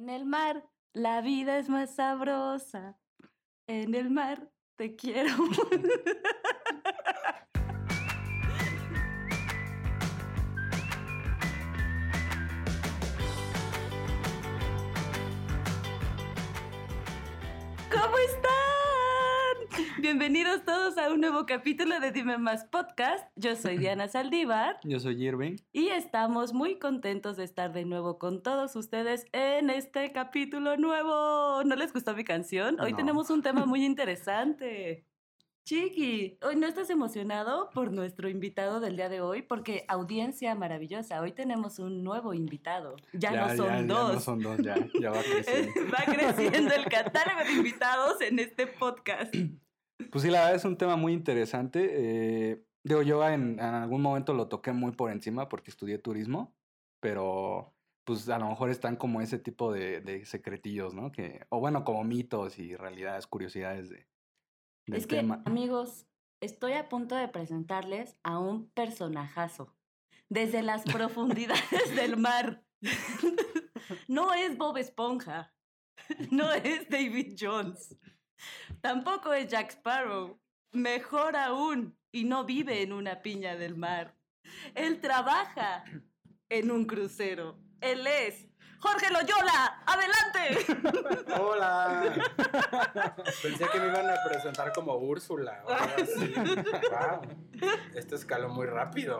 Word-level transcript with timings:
En 0.00 0.08
el 0.08 0.24
mar, 0.24 0.66
la 0.94 1.20
vida 1.20 1.58
es 1.58 1.68
más 1.68 1.96
sabrosa. 1.96 2.98
En 3.66 3.94
el 3.94 4.08
mar, 4.08 4.50
te 4.76 4.96
quiero. 4.96 5.28
Bienvenidos 20.12 20.64
todos 20.64 20.98
a 20.98 21.08
un 21.12 21.20
nuevo 21.20 21.46
capítulo 21.46 22.00
de 22.00 22.10
Dime 22.10 22.36
Más 22.36 22.64
Podcast. 22.64 23.24
Yo 23.36 23.54
soy 23.54 23.78
Diana 23.78 24.08
Saldívar. 24.08 24.80
Yo 24.82 24.98
soy 24.98 25.24
Irving. 25.24 25.58
Y 25.72 25.90
estamos 25.90 26.52
muy 26.52 26.80
contentos 26.80 27.36
de 27.36 27.44
estar 27.44 27.72
de 27.72 27.84
nuevo 27.84 28.18
con 28.18 28.42
todos 28.42 28.74
ustedes 28.74 29.26
en 29.30 29.70
este 29.70 30.10
capítulo 30.10 30.76
nuevo. 30.76 31.62
¿No 31.62 31.76
les 31.76 31.92
gustó 31.92 32.16
mi 32.16 32.24
canción? 32.24 32.80
Hoy 32.80 32.90
No. 32.90 32.96
tenemos 32.96 33.30
un 33.30 33.40
tema 33.42 33.66
muy 33.66 33.84
interesante. 33.86 35.06
Chiqui, 35.64 36.38
hoy 36.42 36.56
no 36.56 36.66
estás 36.66 36.90
emocionado 36.90 37.70
por 37.72 37.92
nuestro 37.92 38.28
invitado 38.28 38.80
del 38.80 38.96
día 38.96 39.08
de 39.08 39.20
hoy, 39.20 39.42
porque 39.42 39.84
audiencia 39.86 40.56
maravillosa. 40.56 41.20
Hoy 41.20 41.30
tenemos 41.30 41.78
un 41.78 42.02
nuevo 42.02 42.34
invitado. 42.34 42.96
Ya, 43.12 43.30
no 43.30 43.56
son 43.56 43.68
ya, 43.68 43.82
dos. 43.94 44.08
Ya 44.08 44.14
no 44.14 44.20
son 44.20 44.40
dos, 44.40 44.58
ya, 44.58 44.74
ya 45.00 45.10
va 45.12 45.22
creciendo. 45.22 45.70
Va 45.92 46.04
creciendo 46.12 46.74
el 46.74 46.84
catálogo 46.86 47.44
de 47.44 47.52
invitados 47.52 48.20
en 48.22 48.40
este 48.40 48.66
podcast. 48.66 49.32
Pues 50.10 50.22
sí, 50.22 50.30
la 50.30 50.40
verdad 50.40 50.54
es 50.56 50.64
un 50.64 50.76
tema 50.76 50.96
muy 50.96 51.12
interesante. 51.12 51.88
eh, 52.52 52.64
digo, 52.84 53.02
yo 53.02 53.26
en, 53.28 53.52
en 53.58 53.60
algún 53.60 54.02
momento 54.02 54.34
lo 54.34 54.48
toqué 54.48 54.72
muy 54.72 54.92
por 54.92 55.10
encima 55.10 55.48
porque 55.48 55.70
estudié 55.70 55.98
turismo, 55.98 56.54
pero 57.00 57.74
pues 58.04 58.28
a 58.28 58.38
lo 58.38 58.48
mejor 58.48 58.70
están 58.70 58.96
como 58.96 59.20
ese 59.20 59.38
tipo 59.38 59.72
de, 59.72 60.00
de 60.00 60.24
secretillos, 60.24 60.94
¿no? 60.94 61.12
Que, 61.12 61.46
o 61.50 61.60
bueno, 61.60 61.84
como 61.84 62.02
mitos 62.04 62.58
y 62.58 62.74
realidades, 62.76 63.26
curiosidades 63.26 63.90
de, 63.90 64.08
del 64.86 64.98
Es 64.98 65.06
que, 65.06 65.16
tema. 65.16 65.42
amigos, 65.44 66.06
estoy 66.40 66.72
a 66.72 66.88
punto 66.88 67.14
de 67.14 67.28
presentarles 67.28 68.16
a 68.22 68.38
un 68.38 68.70
personajazo 68.70 69.76
desde 70.28 70.62
las 70.62 70.82
profundidades 70.84 71.94
del 71.94 72.16
mar. 72.16 72.64
No 74.08 74.32
es 74.34 74.56
Bob 74.56 74.76
Esponja, 74.76 75.52
no 76.30 76.52
es 76.52 76.88
David 76.88 77.34
Jones, 77.38 77.96
tampoco 78.80 79.32
es 79.32 79.48
Jack 79.48 79.70
Sparrow, 79.70 80.40
mejor 80.72 81.36
aún, 81.36 81.96
y 82.12 82.24
no 82.24 82.44
vive 82.44 82.82
en 82.82 82.92
una 82.92 83.22
piña 83.22 83.56
del 83.56 83.76
mar. 83.76 84.14
Él 84.74 85.00
trabaja 85.00 85.84
en 86.48 86.70
un 86.70 86.84
crucero. 86.84 87.58
Él 87.80 88.06
es 88.06 88.48
Jorge 88.80 89.10
Loyola, 89.10 89.82
adelante. 89.86 91.34
Hola. 91.38 92.14
Pensé 93.42 93.68
que 93.68 93.78
me 93.78 93.88
iban 93.88 94.08
a 94.10 94.16
presentar 94.26 94.72
como 94.72 94.94
Úrsula. 94.96 95.62
o 95.66 95.70
algo 95.70 95.94
así. 96.02 96.34
Wow. 96.90 97.20
Esto 97.94 98.16
escaló 98.16 98.48
muy 98.48 98.66
rápido. 98.66 99.18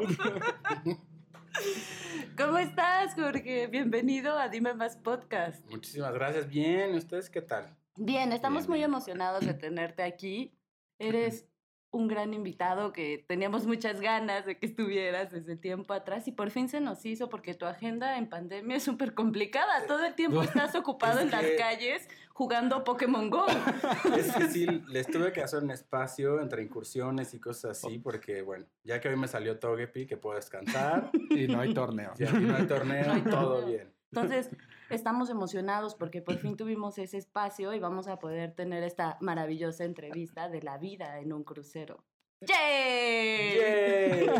¿Cómo 2.36 2.58
estás, 2.58 3.14
Jorge? 3.14 3.66
Bienvenido 3.66 4.38
a 4.38 4.48
Dime 4.48 4.72
Más 4.72 4.96
Podcast. 4.96 5.64
Muchísimas 5.70 6.14
gracias. 6.14 6.48
Bien, 6.48 6.94
¿ustedes 6.94 7.28
qué 7.28 7.42
tal? 7.42 7.76
Bien, 7.96 8.32
estamos 8.32 8.62
Bien, 8.64 8.70
muy 8.70 8.78
bien. 8.78 8.90
emocionados 8.90 9.44
de 9.46 9.54
tenerte 9.54 10.02
aquí. 10.02 10.52
Eres 10.98 11.46
un 11.92 12.06
gran 12.06 12.32
invitado 12.34 12.92
que 12.92 13.24
teníamos 13.26 13.66
muchas 13.66 14.00
ganas 14.00 14.46
de 14.46 14.56
que 14.58 14.66
estuvieras 14.66 15.32
desde 15.32 15.56
tiempo 15.56 15.92
atrás 15.92 16.28
y 16.28 16.32
por 16.32 16.50
fin 16.52 16.68
se 16.68 16.80
nos 16.80 17.04
hizo 17.04 17.28
porque 17.28 17.52
tu 17.54 17.66
agenda 17.66 18.16
en 18.16 18.28
pandemia 18.28 18.76
es 18.76 18.84
súper 18.84 19.12
complicada. 19.12 19.86
Todo 19.88 20.04
el 20.04 20.14
tiempo 20.14 20.40
estás 20.42 20.76
ocupado 20.76 21.18
Es 21.18 21.24
en 21.24 21.30
las 21.32 21.44
calles 21.58 22.08
jugando 22.32 22.84
Pokémon 22.84 23.28
Go. 23.28 23.44
Es 24.16 24.32
que 24.36 24.46
sí, 24.48 24.66
les 24.88 25.08
tuve 25.08 25.32
que 25.32 25.42
hacer 25.42 25.64
un 25.64 25.72
espacio 25.72 26.40
entre 26.40 26.62
incursiones 26.62 27.34
y 27.34 27.40
cosas 27.40 27.82
así, 27.84 27.98
porque 27.98 28.42
bueno, 28.42 28.66
ya 28.84 29.00
que 29.00 29.08
hoy 29.08 29.16
me 29.16 29.26
salió 29.26 29.58
Togepi, 29.58 30.06
que 30.06 30.16
puedo 30.16 30.36
descansar, 30.36 31.10
Y 31.30 31.48
no 31.48 31.60
hay 31.60 31.74
torneo. 31.74 32.12
si 32.16 32.24
aquí 32.24 32.38
no 32.38 32.54
hay 32.56 32.66
torneo, 32.68 33.06
No 33.06 33.12
hay 33.14 33.22
todo 33.22 33.54
torneo. 33.56 33.66
bien. 33.68 33.92
Entonces, 34.12 34.50
estamos 34.90 35.30
emocionados 35.30 35.94
porque 35.94 36.22
por 36.22 36.36
fin 36.38 36.56
tuvimos 36.56 36.98
ese 36.98 37.18
espacio 37.18 37.72
y 37.74 37.80
vamos 37.80 38.08
a 38.08 38.18
poder 38.18 38.54
tener 38.54 38.82
esta 38.82 39.16
maravillosa 39.20 39.84
entrevista 39.84 40.48
de 40.48 40.62
la 40.62 40.78
vida 40.78 41.18
en 41.20 41.32
un 41.32 41.44
crucero. 41.44 42.04
¡Yay! 42.40 43.58
¡Yay! 43.58 44.26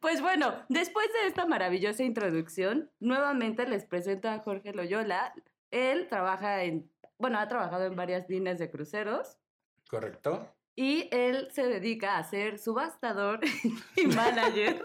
Pues 0.00 0.22
bueno, 0.22 0.54
después 0.70 1.06
de 1.12 1.28
esta 1.28 1.44
maravillosa 1.44 2.02
introducción, 2.04 2.90
nuevamente 3.00 3.66
les 3.66 3.84
presento 3.84 4.30
a 4.30 4.38
Jorge 4.38 4.72
Loyola. 4.72 5.34
Él 5.70 6.08
trabaja 6.08 6.64
en, 6.64 6.90
bueno, 7.18 7.38
ha 7.38 7.46
trabajado 7.48 7.84
en 7.84 7.96
varias 7.96 8.26
líneas 8.30 8.58
de 8.58 8.70
cruceros 8.70 9.36
¿Correcto? 9.90 10.46
Y 10.80 11.10
él 11.12 11.48
se 11.50 11.66
dedica 11.66 12.16
a 12.16 12.24
ser 12.24 12.58
subastador 12.58 13.40
y 13.96 14.06
manager 14.06 14.82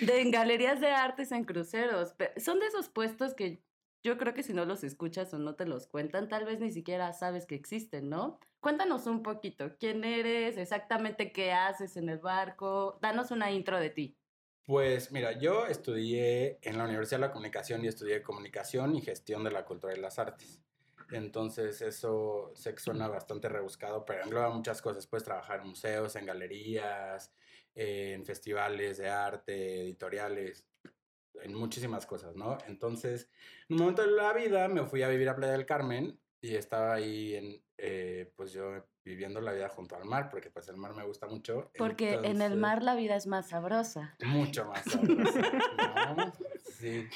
de 0.00 0.20
en 0.20 0.30
galerías 0.30 0.80
de 0.80 0.92
artes 0.92 1.32
en 1.32 1.42
cruceros. 1.42 2.14
Son 2.36 2.60
de 2.60 2.66
esos 2.66 2.88
puestos 2.88 3.34
que 3.34 3.60
yo 4.04 4.16
creo 4.16 4.32
que 4.32 4.44
si 4.44 4.52
no 4.52 4.64
los 4.64 4.84
escuchas 4.84 5.34
o 5.34 5.40
no 5.40 5.56
te 5.56 5.66
los 5.66 5.88
cuentan, 5.88 6.28
tal 6.28 6.44
vez 6.44 6.60
ni 6.60 6.70
siquiera 6.70 7.12
sabes 7.14 7.46
que 7.46 7.56
existen, 7.56 8.08
¿no? 8.08 8.38
Cuéntanos 8.60 9.08
un 9.08 9.24
poquito, 9.24 9.76
¿quién 9.80 10.04
eres? 10.04 10.56
Exactamente 10.56 11.32
qué 11.32 11.50
haces 11.50 11.96
en 11.96 12.08
el 12.10 12.18
barco. 12.18 13.00
Danos 13.02 13.32
una 13.32 13.50
intro 13.50 13.80
de 13.80 13.90
ti. 13.90 14.16
Pues 14.66 15.10
mira, 15.10 15.36
yo 15.36 15.66
estudié 15.66 16.60
en 16.62 16.78
la 16.78 16.84
Universidad 16.84 17.18
de 17.18 17.26
la 17.26 17.32
Comunicación 17.32 17.84
y 17.84 17.88
estudié 17.88 18.22
comunicación 18.22 18.94
y 18.94 19.00
gestión 19.00 19.42
de 19.42 19.50
la 19.50 19.64
cultura 19.64 19.96
y 19.96 20.00
las 20.00 20.20
artes. 20.20 20.62
Entonces 21.10 21.80
eso 21.80 22.52
sé 22.54 22.74
que 22.74 22.80
suena 22.80 23.08
bastante 23.08 23.48
rebuscado, 23.48 24.04
pero 24.04 24.24
engloba 24.24 24.50
muchas 24.50 24.82
cosas. 24.82 25.06
Puedes 25.06 25.24
trabajar 25.24 25.60
en 25.60 25.68
museos, 25.68 26.16
en 26.16 26.26
galerías, 26.26 27.32
en 27.74 28.24
festivales 28.26 28.98
de 28.98 29.08
arte, 29.08 29.82
editoriales, 29.82 30.66
en 31.42 31.54
muchísimas 31.54 32.06
cosas, 32.06 32.34
¿no? 32.36 32.58
Entonces, 32.66 33.30
en 33.68 33.76
un 33.76 33.80
momento 33.80 34.02
de 34.02 34.10
la 34.10 34.32
vida 34.32 34.68
me 34.68 34.84
fui 34.84 35.02
a 35.02 35.08
vivir 35.08 35.28
a 35.28 35.36
Playa 35.36 35.52
del 35.52 35.66
Carmen 35.66 36.18
y 36.40 36.54
estaba 36.54 36.94
ahí, 36.94 37.34
en, 37.34 37.62
eh, 37.78 38.32
pues 38.36 38.52
yo 38.52 38.84
viviendo 39.04 39.40
la 39.40 39.52
vida 39.52 39.68
junto 39.68 39.96
al 39.96 40.04
mar, 40.04 40.28
porque 40.30 40.50
pues 40.50 40.68
el 40.68 40.76
mar 40.76 40.94
me 40.94 41.04
gusta 41.04 41.26
mucho. 41.26 41.70
Porque 41.78 42.14
en 42.22 42.42
el 42.42 42.56
mar 42.56 42.82
la 42.82 42.94
vida 42.94 43.16
es 43.16 43.26
más 43.26 43.48
sabrosa. 43.48 44.16
mucho 44.24 44.66
más 44.66 44.84
sabroso, 44.90 45.40
¿no? 46.16 46.32
Sí. 46.78 47.08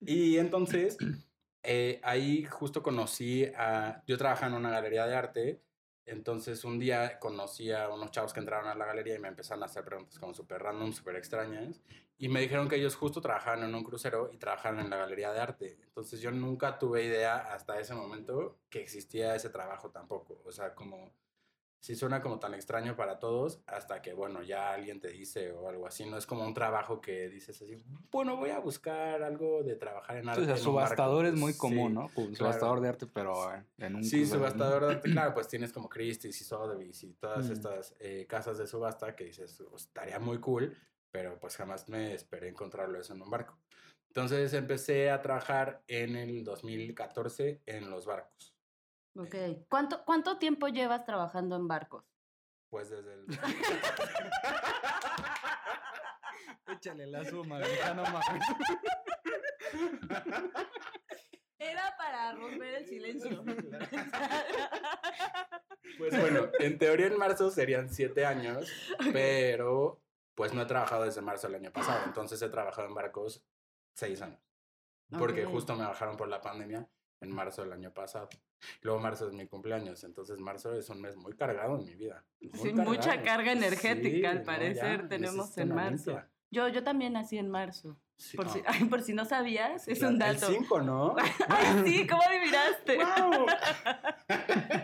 Y 0.00 0.38
entonces, 0.38 0.96
eh, 1.64 2.00
ahí 2.02 2.44
justo 2.44 2.82
conocí 2.82 3.44
a... 3.56 4.02
Yo 4.06 4.18
trabajaba 4.18 4.48
en 4.48 4.58
una 4.58 4.70
galería 4.70 5.06
de 5.06 5.14
arte, 5.14 5.62
entonces 6.06 6.64
un 6.64 6.78
día 6.78 7.18
conocí 7.18 7.72
a 7.72 7.88
unos 7.88 8.10
chavos 8.10 8.32
que 8.32 8.40
entraron 8.40 8.68
a 8.68 8.74
la 8.74 8.84
galería 8.84 9.14
y 9.14 9.18
me 9.18 9.28
empezaron 9.28 9.62
a 9.62 9.66
hacer 9.66 9.84
preguntas 9.84 10.18
como 10.18 10.34
súper 10.34 10.62
random, 10.62 10.92
súper 10.92 11.16
extrañas, 11.16 11.80
y 12.18 12.28
me 12.28 12.40
dijeron 12.40 12.68
que 12.68 12.76
ellos 12.76 12.94
justo 12.94 13.20
trabajaban 13.20 13.64
en 13.64 13.74
un 13.74 13.82
crucero 13.82 14.30
y 14.32 14.36
trabajaban 14.36 14.80
en 14.80 14.90
la 14.90 14.98
galería 14.98 15.32
de 15.32 15.40
arte. 15.40 15.78
Entonces 15.82 16.20
yo 16.20 16.30
nunca 16.30 16.78
tuve 16.78 17.04
idea 17.04 17.36
hasta 17.52 17.80
ese 17.80 17.94
momento 17.94 18.58
que 18.70 18.80
existía 18.80 19.34
ese 19.34 19.50
trabajo 19.50 19.90
tampoco. 19.90 20.40
O 20.44 20.52
sea, 20.52 20.74
como 20.74 21.12
sí 21.84 21.94
suena 21.96 22.22
como 22.22 22.38
tan 22.38 22.54
extraño 22.54 22.96
para 22.96 23.18
todos 23.18 23.62
hasta 23.66 24.00
que, 24.02 24.14
bueno, 24.14 24.42
ya 24.42 24.72
alguien 24.72 25.00
te 25.00 25.08
dice 25.10 25.52
o 25.52 25.68
algo 25.68 25.86
así. 25.86 26.06
No 26.06 26.16
es 26.16 26.26
como 26.26 26.44
un 26.46 26.54
trabajo 26.54 27.00
que 27.00 27.28
dices 27.28 27.60
así, 27.62 27.76
bueno, 28.10 28.36
voy 28.36 28.50
a 28.50 28.58
buscar 28.60 29.22
algo 29.22 29.62
de 29.62 29.76
trabajar 29.76 30.16
en 30.16 30.28
arte. 30.28 30.42
O 30.42 30.44
sea, 30.46 30.56
en 30.56 30.66
un 30.66 30.78
barco". 30.78 31.04
subastador 31.04 31.26
es 31.26 31.34
Pues, 31.34 31.36
muy 31.36 31.56
sí. 31.56 31.56
común, 31.56 31.94
¿no? 31.94 32.12
Pues, 32.14 32.30
claro. 32.36 32.70
Subastador 32.70 32.80
de 32.80 32.88
arte, 32.88 33.06
pero 33.06 33.52
en 33.78 33.94
un 33.96 34.10
Sí, 34.10 34.26
subastador 34.26 34.84
de 34.84 34.90
arte, 34.90 35.08
claro, 35.10 35.32
pues 35.34 35.48
tienes 35.48 35.72
como 35.72 35.88
Christie's 35.88 36.40
y 36.40 36.44
Sotheby's 36.44 37.02
y 37.04 37.14
todas 37.14 37.48
Mm. 37.48 37.50
estas 37.50 37.94
eh, 38.00 38.26
casas 38.28 38.58
de 38.58 38.66
subasta 38.66 39.16
que 39.16 39.24
dices, 39.24 39.60
"Oh, 39.62 39.76
estaría 39.76 40.18
muy 40.18 40.40
cool, 40.40 40.76
pero 41.10 41.38
pues 41.40 41.56
jamás 41.56 41.88
me 41.88 42.12
esperé 42.14 42.48
encontrarlo 42.48 42.98
eso 43.00 43.14
en 43.14 43.22
un 43.22 43.30
barco. 43.30 43.58
Entonces 44.08 44.52
empecé 44.52 45.10
a 45.10 45.22
trabajar 45.22 45.84
en 45.88 46.16
el 46.16 46.44
2014 46.44 47.62
en 47.66 47.88
los 47.90 48.04
barcos. 48.06 48.53
Ok. 49.16 49.34
¿Cuánto, 49.68 50.04
¿Cuánto 50.04 50.38
tiempo 50.38 50.68
llevas 50.68 51.04
trabajando 51.04 51.56
en 51.56 51.66
barcos? 51.68 52.04
Pues 52.68 52.90
desde 52.90 53.14
el... 53.14 53.26
Échale 56.66 57.06
la 57.06 57.24
suma, 57.24 57.60
no 57.94 58.02
mames. 58.02 58.42
Era 61.58 61.94
para 61.96 62.32
romper 62.32 62.74
el 62.74 62.86
silencio. 62.86 63.44
Pues 65.98 66.18
bueno, 66.18 66.48
en 66.58 66.78
teoría 66.78 67.06
en 67.06 67.16
marzo 67.16 67.50
serían 67.50 67.88
siete 67.88 68.26
años, 68.26 68.68
pero 69.12 70.02
pues 70.34 70.52
no 70.52 70.62
he 70.62 70.66
trabajado 70.66 71.04
desde 71.04 71.20
marzo 71.20 71.46
del 71.46 71.56
año 71.56 71.72
pasado, 71.72 72.04
entonces 72.06 72.42
he 72.42 72.48
trabajado 72.48 72.88
en 72.88 72.94
barcos 72.94 73.44
seis 73.94 74.20
años, 74.22 74.40
porque 75.16 75.44
justo 75.44 75.76
me 75.76 75.84
bajaron 75.84 76.16
por 76.16 76.26
la 76.26 76.40
pandemia 76.40 76.88
en 77.24 77.32
marzo 77.32 77.62
del 77.62 77.72
año 77.72 77.92
pasado. 77.92 78.28
Luego 78.82 79.00
marzo 79.00 79.28
es 79.28 79.34
mi 79.34 79.46
cumpleaños, 79.46 80.04
entonces 80.04 80.38
marzo 80.38 80.74
es 80.74 80.88
un 80.88 81.00
mes 81.00 81.16
muy 81.16 81.34
cargado 81.34 81.76
en 81.78 81.84
mi 81.84 81.94
vida. 81.94 82.24
Sí, 82.54 82.72
mucha 82.72 83.22
carga 83.22 83.52
energética, 83.52 84.30
al 84.30 84.38
no, 84.38 84.44
parecer, 84.44 85.02
ya, 85.02 85.08
tenemos 85.08 85.56
en 85.58 85.74
marzo. 85.74 86.10
limpia. 86.12 86.30
Yo, 86.50 86.68
yo 86.68 86.84
también 86.84 87.14
nací 87.14 87.36
en 87.36 87.50
marzo. 87.50 87.96
Sí, 88.16 88.36
Por, 88.36 88.46
no. 88.46 88.52
si, 88.52 88.62
ay, 88.66 88.84
por 88.84 89.02
si 89.02 89.12
no 89.12 89.24
sabías, 89.24 89.88
es 89.88 89.98
Claro, 89.98 90.12
un 90.12 90.18
dato. 90.20 90.46
El 90.46 90.54
5, 90.58 90.80
¿no? 90.82 91.16
Ay, 91.48 91.82
sí, 91.84 92.06
¿cómo 92.06 92.22
adivinaste? 92.22 92.96
¡Guau! 92.96 93.46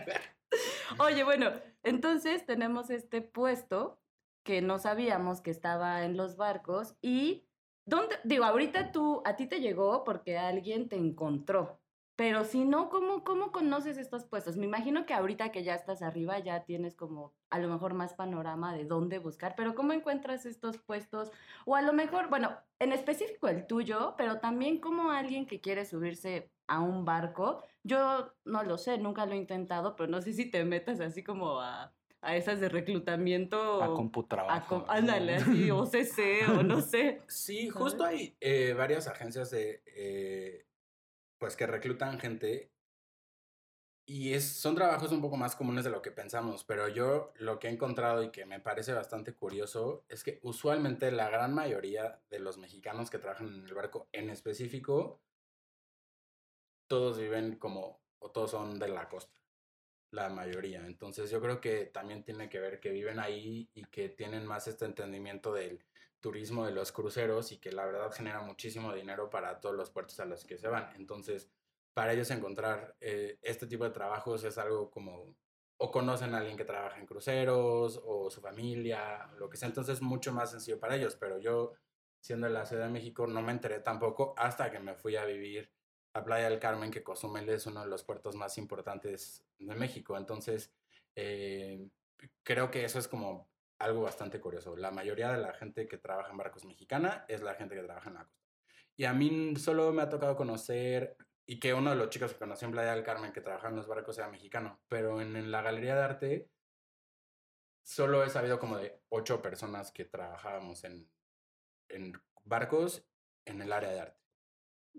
Oye, 0.99 1.23
bueno, 1.23 1.51
entonces 1.83 2.45
tenemos 2.45 2.89
este 2.89 3.21
puesto 3.21 3.99
que 4.43 4.61
no 4.61 4.79
sabíamos 4.79 5.41
que 5.41 5.51
estaba 5.51 6.03
en 6.03 6.17
los 6.17 6.35
barcos 6.35 6.95
y 7.01 7.45
¿dónde? 7.85 8.15
Digo, 8.23 8.43
ahorita 8.43 8.91
tú, 8.91 9.21
a 9.25 9.35
ti 9.35 9.47
te 9.47 9.61
llegó 9.61 10.03
porque 10.03 10.37
alguien 10.37 10.89
te 10.89 10.97
encontró, 10.97 11.79
pero 12.21 12.43
si 12.43 12.65
no, 12.65 12.89
¿cómo, 12.91 13.23
cómo 13.23 13.51
conoces 13.51 13.97
estos 13.97 14.25
puestos? 14.25 14.55
Me 14.55 14.67
imagino 14.67 15.07
que 15.07 15.15
ahorita 15.15 15.51
que 15.51 15.63
ya 15.63 15.73
estás 15.73 16.03
arriba 16.03 16.37
ya 16.37 16.65
tienes 16.65 16.95
como 16.95 17.33
a 17.49 17.57
lo 17.57 17.67
mejor 17.67 17.95
más 17.95 18.13
panorama 18.13 18.75
de 18.75 18.85
dónde 18.85 19.17
buscar, 19.17 19.55
pero 19.57 19.73
¿cómo 19.73 19.91
encuentras 19.91 20.45
estos 20.45 20.77
puestos? 20.77 21.31
O 21.65 21.75
a 21.75 21.81
lo 21.81 21.93
mejor, 21.93 22.29
bueno, 22.29 22.55
en 22.77 22.91
específico 22.91 23.47
el 23.47 23.65
tuyo, 23.65 24.13
pero 24.19 24.37
también 24.37 24.77
como 24.77 25.09
alguien 25.09 25.47
que 25.47 25.61
quiere 25.61 25.83
subirse 25.83 26.51
a 26.67 26.79
un 26.79 27.05
barco. 27.05 27.63
Yo 27.81 28.31
no 28.45 28.61
lo 28.61 28.77
sé, 28.77 28.99
nunca 28.99 29.25
lo 29.25 29.33
he 29.33 29.37
intentado, 29.37 29.95
pero 29.95 30.07
no 30.07 30.21
sé 30.21 30.33
si 30.33 30.45
te 30.45 30.63
metas 30.63 30.99
así 30.99 31.23
como 31.23 31.59
a, 31.59 31.91
a 32.21 32.35
esas 32.35 32.59
de 32.59 32.69
reclutamiento. 32.69 33.81
A 33.81 33.95
computrabajo. 33.95 34.85
a 34.87 34.97
ándale, 34.97 35.37
así, 35.37 35.71
OCC 35.71 36.47
o 36.55 36.61
no 36.61 36.81
sé. 36.81 37.23
Sí, 37.27 37.69
justo 37.69 38.03
hay 38.03 38.35
eh, 38.39 38.75
varias 38.77 39.07
agencias 39.07 39.49
de, 39.49 39.81
eh, 39.87 40.67
pues 41.41 41.55
que 41.55 41.65
reclutan 41.65 42.19
gente 42.19 42.71
y 44.05 44.33
es, 44.33 44.57
son 44.59 44.75
trabajos 44.75 45.11
un 45.11 45.21
poco 45.21 45.37
más 45.37 45.55
comunes 45.55 45.83
de 45.83 45.89
lo 45.89 46.03
que 46.03 46.11
pensamos, 46.11 46.63
pero 46.63 46.87
yo 46.87 47.33
lo 47.37 47.57
que 47.57 47.67
he 47.67 47.71
encontrado 47.71 48.21
y 48.21 48.29
que 48.29 48.45
me 48.45 48.59
parece 48.59 48.93
bastante 48.93 49.33
curioso 49.33 50.05
es 50.07 50.23
que 50.23 50.39
usualmente 50.43 51.11
la 51.11 51.31
gran 51.31 51.55
mayoría 51.55 52.21
de 52.29 52.37
los 52.37 52.59
mexicanos 52.59 53.09
que 53.09 53.17
trabajan 53.17 53.47
en 53.47 53.65
el 53.65 53.73
barco 53.73 54.07
en 54.11 54.29
específico, 54.29 55.19
todos 56.85 57.17
viven 57.17 57.55
como, 57.55 57.99
o 58.19 58.29
todos 58.29 58.51
son 58.51 58.77
de 58.77 58.89
la 58.89 59.09
costa, 59.09 59.33
la 60.11 60.29
mayoría. 60.29 60.85
Entonces 60.85 61.31
yo 61.31 61.41
creo 61.41 61.59
que 61.59 61.87
también 61.87 62.23
tiene 62.23 62.49
que 62.49 62.59
ver 62.59 62.79
que 62.79 62.91
viven 62.91 63.19
ahí 63.19 63.67
y 63.73 63.85
que 63.85 64.09
tienen 64.09 64.45
más 64.45 64.67
este 64.67 64.85
entendimiento 64.85 65.53
del 65.53 65.83
turismo 66.21 66.65
de 66.65 66.71
los 66.71 66.91
cruceros 66.91 67.51
y 67.51 67.57
que 67.57 67.71
la 67.71 67.85
verdad 67.85 68.11
genera 68.11 68.41
muchísimo 68.41 68.93
dinero 68.93 69.29
para 69.29 69.59
todos 69.59 69.75
los 69.75 69.89
puertos 69.89 70.19
a 70.19 70.25
los 70.25 70.45
que 70.45 70.57
se 70.57 70.67
van. 70.67 70.93
Entonces, 70.95 71.49
para 71.93 72.13
ellos 72.13 72.31
encontrar 72.31 72.95
eh, 73.01 73.37
este 73.41 73.67
tipo 73.67 73.83
de 73.83 73.89
trabajos 73.89 74.43
es 74.43 74.57
algo 74.57 74.89
como 74.89 75.35
o 75.83 75.91
conocen 75.91 76.35
a 76.35 76.37
alguien 76.37 76.57
que 76.57 76.63
trabaja 76.63 76.99
en 76.99 77.07
cruceros 77.07 77.99
o 78.05 78.29
su 78.29 78.39
familia, 78.39 79.27
lo 79.39 79.49
que 79.49 79.57
sea. 79.57 79.67
Entonces 79.67 79.95
es 79.95 80.01
mucho 80.01 80.31
más 80.31 80.51
sencillo 80.51 80.79
para 80.79 80.95
ellos. 80.95 81.15
Pero 81.15 81.39
yo, 81.39 81.73
siendo 82.19 82.45
de 82.45 82.53
la 82.53 82.67
Ciudad 82.67 82.85
de 82.85 82.91
México, 82.91 83.25
no 83.25 83.41
me 83.41 83.51
enteré 83.51 83.79
tampoco 83.79 84.35
hasta 84.37 84.69
que 84.71 84.79
me 84.79 84.93
fui 84.93 85.15
a 85.15 85.25
vivir 85.25 85.71
a 86.13 86.23
Playa 86.23 86.49
del 86.49 86.59
Carmen, 86.59 86.91
que 86.91 87.01
Cozumel 87.01 87.49
es 87.49 87.65
uno 87.65 87.81
de 87.81 87.87
los 87.87 88.03
puertos 88.03 88.35
más 88.35 88.59
importantes 88.59 89.43
de 89.57 89.73
México. 89.73 90.15
Entonces, 90.15 90.71
eh, 91.15 91.89
creo 92.43 92.69
que 92.69 92.85
eso 92.85 92.99
es 92.99 93.07
como 93.07 93.50
algo 93.81 94.01
bastante 94.01 94.39
curioso. 94.39 94.75
La 94.75 94.91
mayoría 94.91 95.31
de 95.31 95.41
la 95.41 95.53
gente 95.53 95.87
que 95.87 95.97
trabaja 95.97 96.31
en 96.31 96.37
barcos 96.37 96.65
mexicana 96.65 97.25
es 97.27 97.41
la 97.41 97.55
gente 97.55 97.75
que 97.75 97.83
trabaja 97.83 98.09
en 98.09 98.15
la 98.15 98.25
costa. 98.25 98.41
Y 98.95 99.05
a 99.05 99.13
mí 99.13 99.55
solo 99.55 99.91
me 99.91 100.03
ha 100.03 100.09
tocado 100.09 100.35
conocer, 100.35 101.17
y 101.45 101.59
que 101.59 101.73
uno 101.73 101.89
de 101.89 101.95
los 101.97 102.09
chicos 102.09 102.33
que 102.33 102.39
conocí 102.39 102.63
en 102.63 102.71
Playa 102.71 102.95
del 102.95 103.03
Carmen 103.03 103.33
que 103.33 103.41
trabajaba 103.41 103.71
en 103.71 103.75
los 103.75 103.87
barcos 103.87 104.17
era 104.17 104.29
mexicano, 104.29 104.79
pero 104.87 105.19
en, 105.19 105.35
en 105.35 105.51
la 105.51 105.61
galería 105.61 105.95
de 105.95 106.01
arte 106.01 106.49
solo 107.83 108.23
he 108.23 108.29
sabido 108.29 108.59
como 108.59 108.77
de 108.77 109.01
ocho 109.09 109.41
personas 109.41 109.91
que 109.91 110.05
trabajábamos 110.05 110.83
en, 110.83 111.09
en 111.89 112.13
barcos 112.43 113.05
en 113.45 113.61
el 113.61 113.73
área 113.73 113.89
de 113.89 113.99
arte. 113.99 114.21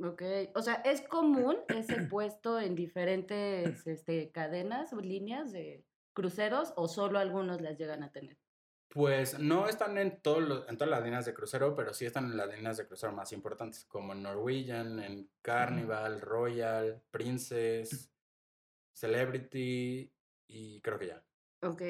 Ok, 0.03 0.23
o 0.55 0.63
sea, 0.63 0.75
¿es 0.85 1.01
común 1.03 1.57
ese 1.69 2.03
puesto 2.11 2.61
en 2.61 2.75
diferentes 2.75 3.87
este, 3.87 4.31
cadenas 4.31 4.93
o 4.93 5.01
líneas 5.01 5.53
de 5.53 5.87
cruceros 6.13 6.73
o 6.77 6.89
solo 6.89 7.19
algunos 7.19 7.61
las 7.61 7.79
llegan 7.79 8.03
a 8.03 8.13
tener? 8.13 8.37
Pues 8.93 9.39
no 9.39 9.69
están 9.69 9.97
en, 9.97 10.21
todos 10.21 10.43
los- 10.43 10.69
en 10.69 10.77
todas 10.77 10.91
las 10.91 11.03
líneas 11.03 11.25
de 11.25 11.33
crucero, 11.33 11.75
pero 11.75 11.95
sí 11.95 12.05
están 12.05 12.27
en 12.27 12.37
las 12.37 12.55
líneas 12.55 12.77
de 12.77 12.87
crucero 12.87 13.13
más 13.13 13.33
importantes, 13.33 13.87
como 13.87 14.13
en 14.13 14.23
Norwegian, 14.23 15.01
en 15.01 15.31
Carnival, 15.41 16.21
Royal, 16.21 17.03
Princess, 17.11 18.13
Celebrity 18.93 20.13
y 20.47 20.81
creo 20.83 20.99
que 20.99 21.07
ya. 21.07 21.25
Ok. 21.63 21.83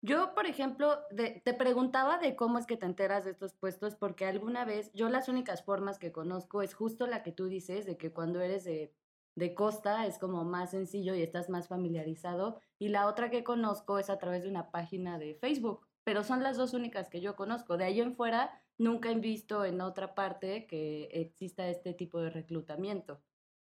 Yo, 0.00 0.32
por 0.36 0.46
ejemplo, 0.46 1.00
de- 1.10 1.42
te 1.44 1.54
preguntaba 1.54 2.18
de 2.18 2.36
cómo 2.36 2.58
es 2.58 2.66
que 2.66 2.76
te 2.76 2.86
enteras 2.86 3.24
de 3.24 3.32
estos 3.32 3.54
puestos, 3.54 3.96
porque 3.96 4.24
alguna 4.26 4.64
vez, 4.64 4.92
yo 4.94 5.08
las 5.08 5.28
únicas 5.28 5.64
formas 5.64 5.98
que 5.98 6.12
conozco 6.12 6.62
es 6.62 6.72
justo 6.72 7.08
la 7.08 7.24
que 7.24 7.32
tú 7.32 7.48
dices, 7.48 7.84
de 7.84 7.96
que 7.96 8.12
cuando 8.12 8.40
eres 8.40 8.62
de, 8.62 8.94
de 9.34 9.54
costa 9.54 10.06
es 10.06 10.18
como 10.18 10.44
más 10.44 10.70
sencillo 10.70 11.16
y 11.16 11.22
estás 11.22 11.48
más 11.50 11.66
familiarizado, 11.66 12.60
y 12.78 12.90
la 12.90 13.08
otra 13.08 13.28
que 13.28 13.42
conozco 13.42 13.98
es 13.98 14.08
a 14.08 14.18
través 14.18 14.44
de 14.44 14.50
una 14.50 14.70
página 14.70 15.18
de 15.18 15.34
Facebook, 15.34 15.87
pero 16.08 16.24
son 16.24 16.42
las 16.42 16.56
dos 16.56 16.72
únicas 16.72 17.10
que 17.10 17.20
yo 17.20 17.36
conozco. 17.36 17.76
De 17.76 17.84
ahí 17.84 18.00
en 18.00 18.14
fuera, 18.14 18.62
nunca 18.78 19.10
he 19.10 19.14
visto 19.14 19.66
en 19.66 19.82
otra 19.82 20.14
parte 20.14 20.66
que 20.66 21.10
exista 21.12 21.68
este 21.68 21.92
tipo 21.92 22.18
de 22.22 22.30
reclutamiento, 22.30 23.22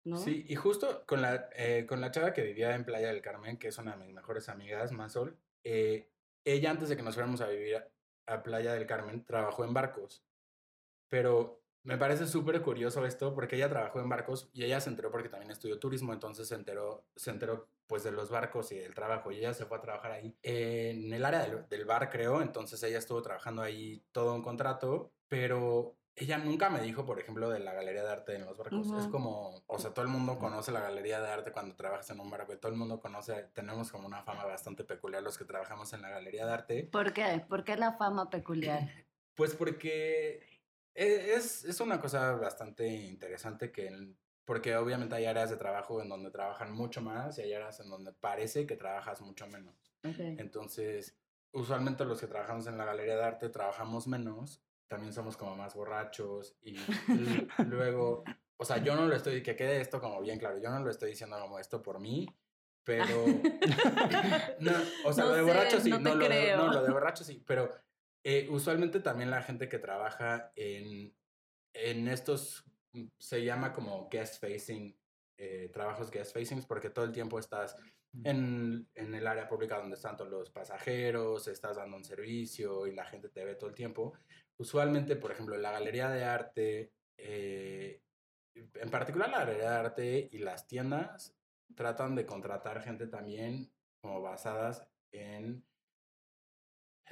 ¿no? 0.04 0.18
Sí, 0.18 0.46
y 0.48 0.54
justo 0.54 1.08
con 1.08 1.24
la, 1.24 1.50
eh, 1.56 1.88
con 1.90 2.02
la 2.02 2.12
chava 2.12 2.32
que 2.32 2.44
vivía 2.44 2.76
en 2.76 2.86
Playa 2.86 3.08
del 3.08 3.24
Carmen, 3.24 3.58
que 3.58 3.70
es 3.70 3.78
una 3.80 3.98
de 3.98 4.06
mis 4.06 4.14
mejores 4.14 4.48
amigas, 4.48 4.92
Mansol, 4.92 5.40
eh, 5.64 6.12
ella 6.46 6.70
antes 6.70 6.90
de 6.90 6.98
que 6.98 7.02
nos 7.02 7.16
fuéramos 7.16 7.42
a 7.42 7.48
vivir 7.48 7.78
a, 7.78 7.88
a 8.28 8.44
Playa 8.44 8.76
del 8.76 8.86
Carmen, 8.86 9.26
trabajó 9.26 9.66
en 9.66 9.74
barcos. 9.74 10.24
Pero 11.08 11.59
me 11.84 11.98
parece 11.98 12.28
súper 12.28 12.62
curioso 12.62 13.06
esto 13.06 13.34
porque 13.34 13.56
ella 13.56 13.70
trabajó 13.70 14.00
en 14.00 14.10
barcos 14.10 14.50
y 14.54 14.64
ella 14.64 14.80
se 14.82 14.90
enteró 14.90 15.12
porque 15.12 15.30
también 15.30 15.52
estudió 15.52 15.80
turismo, 15.80 16.14
entonces 16.14 16.48
se 16.48 16.56
enteró, 16.56 17.06
se 17.16 17.32
enteró 17.32 17.68
pues 17.88 18.04
de 18.04 18.12
los 18.12 18.30
barcos 18.30 18.72
y 18.72 18.78
del 18.78 18.94
trabajo 18.94 19.32
y 19.32 19.38
ella 19.38 19.54
se 19.54 19.66
fue 19.66 19.78
a 19.78 19.82
trabajar 19.82 20.12
ahí 20.12 20.36
en 20.44 21.12
el 21.14 21.26
área 21.26 21.42
del, 21.42 21.68
del 21.68 21.86
bar, 21.86 22.10
creo, 22.10 22.42
entonces 22.42 22.82
ella 22.84 23.00
estuvo 23.00 23.22
trabajando 23.22 23.62
ahí 23.62 24.04
todo 24.12 24.36
un 24.36 24.44
contrato, 24.44 25.12
pero 25.28 25.96
ella 26.20 26.38
nunca 26.38 26.70
me 26.70 26.82
dijo, 26.82 27.06
por 27.06 27.20
ejemplo, 27.20 27.50
de 27.50 27.60
la 27.60 27.74
galería 27.74 28.04
de 28.04 28.12
arte 28.12 28.36
en 28.36 28.46
los 28.46 28.58
barcos. 28.58 28.88
Es 29.00 29.08
como, 29.08 29.64
o 29.68 29.80
sea, 29.80 29.94
todo 29.94 30.04
el 30.04 30.12
mundo 30.12 30.38
conoce 30.38 30.72
la 30.72 30.82
galería 30.82 31.22
de 31.22 31.30
arte 31.30 31.52
cuando 31.52 31.76
trabajas 31.76 32.10
en 32.10 32.20
un 32.20 32.30
barco 32.30 32.54
y 32.54 32.58
todo 32.58 32.72
el 32.72 32.78
mundo 32.78 33.00
conoce, 33.00 33.50
tenemos 33.54 33.92
como 33.92 34.06
una 34.06 34.22
fama 34.24 34.46
bastante 34.46 34.84
peculiar 34.84 35.24
los 35.24 35.38
que 35.38 35.46
trabajamos 35.46 35.94
en 35.94 36.02
la 36.02 36.10
galería 36.10 36.46
de 36.46 36.52
arte. 36.52 36.90
¿Por 36.92 37.14
qué? 37.14 37.46
¿Por 37.48 37.64
qué 37.64 37.78
la 37.78 37.94
fama 37.94 38.30
peculiar? 38.30 38.90
Pues 39.36 39.56
porque 39.56 40.49
es, 40.94 41.64
es 41.66 41.80
una 41.82 42.00
cosa 42.00 42.34
bastante 42.34 42.88
interesante 42.88 43.72
que, 43.72 44.14
porque 44.46 44.76
obviamente 44.76 45.16
hay 45.16 45.26
áreas 45.26 45.50
de 45.50 45.58
trabajo 45.58 46.02
en 46.02 46.10
donde 46.10 46.32
trabajan 46.32 46.72
mucho 46.72 47.02
más 47.02 47.38
y 47.38 47.44
hay 47.44 47.54
áreas 47.54 47.80
en 47.80 47.90
donde 47.90 48.14
parece 48.14 48.66
que 48.66 48.76
trabajas 48.76 49.22
mucho 49.22 49.48
menos. 49.48 49.76
Entonces, 50.04 51.18
usualmente 51.52 52.06
los 52.06 52.20
que 52.20 52.28
trabajamos 52.28 52.68
en 52.68 52.78
la 52.78 52.86
galería 52.86 53.16
de 53.18 53.24
arte 53.24 53.50
trabajamos 53.50 54.08
menos, 54.08 54.62
también 54.88 55.14
somos 55.14 55.38
como 55.38 55.56
más 55.56 55.76
borrachos 55.76 56.58
y 56.62 56.76
luego, 57.68 58.24
o 58.58 58.66
sea, 58.66 58.78
yo 58.78 58.96
no 58.96 59.06
lo 59.06 59.16
estoy, 59.16 59.44
que 59.44 59.56
quede 59.56 59.82
esto 59.82 60.00
como 60.02 60.20
bien 60.22 60.40
claro, 60.40 60.58
yo 60.60 60.70
no 60.70 60.80
lo 60.80 60.90
estoy 60.90 61.12
diciendo 61.12 61.40
como 61.40 61.60
esto 61.60 61.82
por 61.82 62.00
mí, 62.00 62.28
pero... 62.84 63.06
No, 64.60 64.72
o 65.06 65.14
sea, 65.14 65.26
No 65.26 65.30
lo 65.32 65.36
de 65.36 65.42
sé, 65.44 65.48
borracho 65.48 65.80
sí, 65.80 65.90
no 65.92 66.00
no, 66.00 66.16
lo 66.16 66.18
de, 66.18 66.26
creo. 66.28 66.58
no, 66.58 66.74
lo 66.74 66.84
de 66.84 66.92
borracho 66.92 67.24
sí, 67.24 67.44
pero 67.46 67.72
eh, 68.24 68.48
usualmente 68.50 69.00
también 69.00 69.32
la 69.32 69.42
gente 69.42 69.70
que 69.70 69.80
trabaja 69.80 70.52
en, 70.56 71.16
en 71.74 72.08
estos, 72.08 72.66
mm, 72.94 73.08
se 73.18 73.44
llama 73.44 73.74
como 73.74 74.10
guest 74.10 74.42
facing, 74.42 74.98
eh, 75.38 75.70
trabajos 75.74 76.12
guest 76.12 76.34
facing, 76.34 76.64
porque 76.64 76.90
todo 76.90 77.06
el 77.06 77.12
tiempo 77.12 77.40
estás 77.40 77.76
en, 78.24 78.88
en 78.96 79.16
el 79.16 79.28
área 79.28 79.48
pública 79.48 79.78
donde 79.78 79.96
están 79.96 80.18
todos 80.18 80.32
los 80.32 80.50
pasajeros, 80.50 81.48
estás 81.48 81.78
dando 81.78 81.98
un 81.98 82.04
servicio 82.04 82.88
y 82.88 82.94
la 82.94 83.06
gente 83.06 83.30
te 83.30 83.46
ve 83.46 83.56
todo 83.56 83.70
el 83.70 83.76
tiempo. 83.76 84.14
Usualmente, 84.58 85.16
por 85.16 85.32
ejemplo, 85.32 85.58
la 85.58 85.72
galería 85.72 86.10
de 86.10 86.24
arte, 86.24 86.94
eh, 87.18 88.02
en 88.56 88.90
particular 88.90 89.30
la 89.30 89.40
galería 89.40 89.70
de 89.70 89.78
arte 89.78 90.30
y 90.32 90.40
las 90.40 90.68
tiendas, 90.68 91.36
tratan 91.76 92.16
de 92.16 92.26
contratar 92.26 92.82
gente 92.82 93.08
también 93.08 93.72
como 94.02 94.22
basadas 94.22 94.86
en 95.12 95.64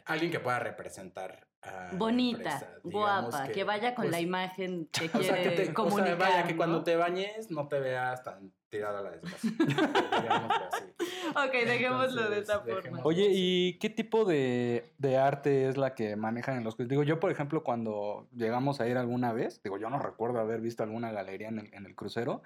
alguien 0.05 0.31
que 0.31 0.39
pueda 0.39 0.59
representar 0.59 1.47
a 1.61 1.89
la 1.91 1.97
Bonita, 1.97 2.79
guapa, 2.83 3.47
que, 3.49 3.63
vaya 3.63 3.95
con 3.95 4.05
la 4.05 4.11
pues, 4.11 4.23
imagen 4.23 4.87
que 4.91 5.05
o 5.05 5.11
quiere 5.11 5.25
sea, 5.25 5.43
que 5.43 5.49
te, 5.49 5.61
o 5.61 5.65
sea, 5.65 5.73
comunicar. 5.73 6.47
que 6.47 6.55
cuando 6.55 6.83
te 6.83 6.95
bañes 6.95 7.51
no 7.51 7.67
te 7.67 7.79
veas 7.79 8.23
tan 8.23 8.51
tirado 8.69 8.97
a 8.97 9.01
la 9.01 9.11
desgracia. 9.11 9.51
digámoslo 9.57 10.65
así. 10.71 10.83
Ok, 11.35 11.51
dejémoslo 11.51 12.29
de 12.29 12.39
esa 12.39 12.61
forma. 12.61 13.01
Oye, 13.03 13.29
¿y 13.31 13.77
qué 13.79 13.89
tipo 13.89 14.23
de, 14.23 14.93
de 14.97 15.17
arte 15.17 15.67
es 15.67 15.77
la 15.77 15.93
que 15.93 16.15
manejan 16.15 16.57
en 16.57 16.63
los 16.63 16.75
cruceros? 16.75 16.89
Digo, 16.89 17.03
yo, 17.03 17.19
por 17.19 17.31
ejemplo, 17.31 17.63
cuando 17.63 18.27
llegamos 18.33 18.79
a 18.79 18.87
ir 18.87 18.97
alguna 18.97 19.33
vez, 19.33 19.61
digo, 19.61 19.77
yo 19.77 19.89
no 19.89 19.99
recuerdo 19.99 20.39
haber 20.39 20.61
visto 20.61 20.83
alguna 20.83 21.11
galería 21.11 21.49
en 21.49 21.59
el, 21.59 21.73
en 21.73 21.85
el 21.85 21.95
crucero, 21.95 22.41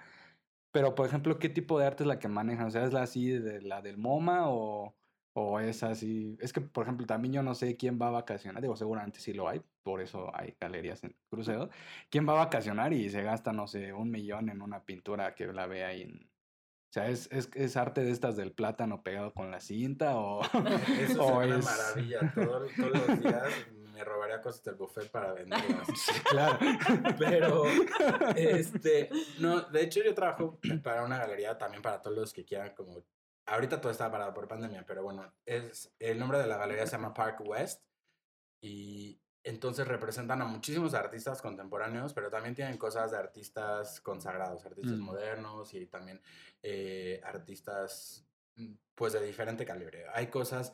pero, 0.72 0.96
por 0.96 1.06
ejemplo, 1.06 1.38
¿qué 1.38 1.50
tipo 1.50 1.80
de 1.80 1.86
arte 1.86 2.04
es 2.04 2.08
la 2.08 2.20
que 2.20 2.28
manejan? 2.28 2.68
O 2.68 2.72
sea, 2.72 2.86
¿es 2.86 2.94
la 2.94 3.04
así 3.04 3.30
de 3.30 3.62
la 3.62 3.82
del 3.82 3.98
MoMA 3.98 4.50
o, 4.50 4.96
O 5.34 5.60
es 5.60 5.82
así. 5.84 6.38
Es 6.42 6.52
que, 6.52 6.60
por 6.62 6.84
ejemplo, 6.84 7.06
también 7.06 7.34
yo 7.34 7.44
no 7.44 7.56
sé 7.56 7.78
quién 7.78 7.98
va 8.02 8.08
a 8.08 8.12
vacacionar. 8.12 8.62
Digo, 8.62 8.76
seguramente 8.76 9.20
sí 9.20 9.34
lo 9.34 9.48
hay. 9.48 9.62
Por 9.84 10.02
eso 10.02 10.30
hay 10.36 10.56
galerías 10.60 11.04
en 11.06 11.16
cruceros. 11.30 11.70
¿Quién 12.10 12.28
va 12.28 12.34
a 12.34 12.46
vacacionar 12.46 12.92
y 12.94 13.10
se 13.10 13.24
gasta, 13.24 13.54
no 13.54 13.66
sé, 13.68 13.94
un 13.94 14.12
millón 14.12 14.50
en 14.50 14.62
una 14.62 14.84
pintura 14.84 15.34
que 15.34 15.48
la 15.48 15.68
ve 15.68 15.86
ahí 15.86 16.02
en. 16.02 16.30
O 16.90 16.94
sea, 16.94 17.08
¿es, 17.08 17.30
es, 17.32 17.50
es 17.56 17.78
arte 17.78 18.04
de 18.04 18.12
estas 18.12 18.36
del 18.36 18.52
plátano 18.52 19.02
pegado 19.02 19.34
con 19.34 19.50
la 19.50 19.62
cinta 19.62 20.18
o, 20.18 20.42
Eso 21.00 21.24
o 21.26 21.42
es 21.42 21.56
una 21.56 21.64
maravilla. 21.64 22.32
Todo- 22.36 22.68
todos 22.76 23.08
los 23.08 23.20
días 23.22 23.44
me 23.94 24.04
robaría 24.04 24.42
cosas 24.42 24.64
del 24.66 24.76
buffet 24.76 25.10
para 25.10 25.32
venderlas. 25.32 25.88
Sí, 25.96 26.12
claro. 26.30 26.58
Pero, 27.18 27.64
este, 28.36 29.10
no, 29.40 29.62
de 29.62 29.84
hecho 29.84 30.02
yo 30.04 30.14
trabajo 30.14 30.60
para 30.84 31.04
una 31.06 31.18
galería 31.20 31.58
también 31.58 31.82
para 31.82 32.02
todos 32.02 32.18
los 32.18 32.34
que 32.34 32.44
quieran 32.44 32.74
como, 32.76 33.04
ahorita 33.46 33.82
todo 33.82 33.92
está 33.92 34.12
parado 34.12 34.34
por 34.34 34.48
pandemia, 34.48 34.86
pero 34.86 35.04
bueno, 35.04 35.34
es, 35.46 35.94
el 36.00 36.20
nombre 36.20 36.40
de 36.40 36.48
la 36.48 36.58
galería 36.58 36.86
se 36.86 36.94
llama 36.94 37.14
Park 37.14 37.42
West 37.46 37.84
y 38.62 39.20
entonces 39.44 39.88
representan 39.88 40.42
a 40.42 40.46
muchísimos 40.46 40.94
artistas 40.94 41.42
contemporáneos, 41.42 42.14
pero 42.14 42.30
también 42.30 42.54
tienen 42.54 42.78
cosas 42.78 43.12
de 43.12 43.18
artistas 43.18 44.00
consagrados, 44.02 44.66
artistas 44.66 44.98
Mm. 44.98 45.02
modernos 45.02 45.74
y 45.74 45.88
también 45.88 46.22
eh, 46.62 47.20
artistas 47.24 48.26
mm, 48.56 48.74
pues 48.94 49.14
de 49.14 49.26
diferente 49.26 49.66
calibre. 49.66 50.06
Hay 50.14 50.28
cosas, 50.28 50.74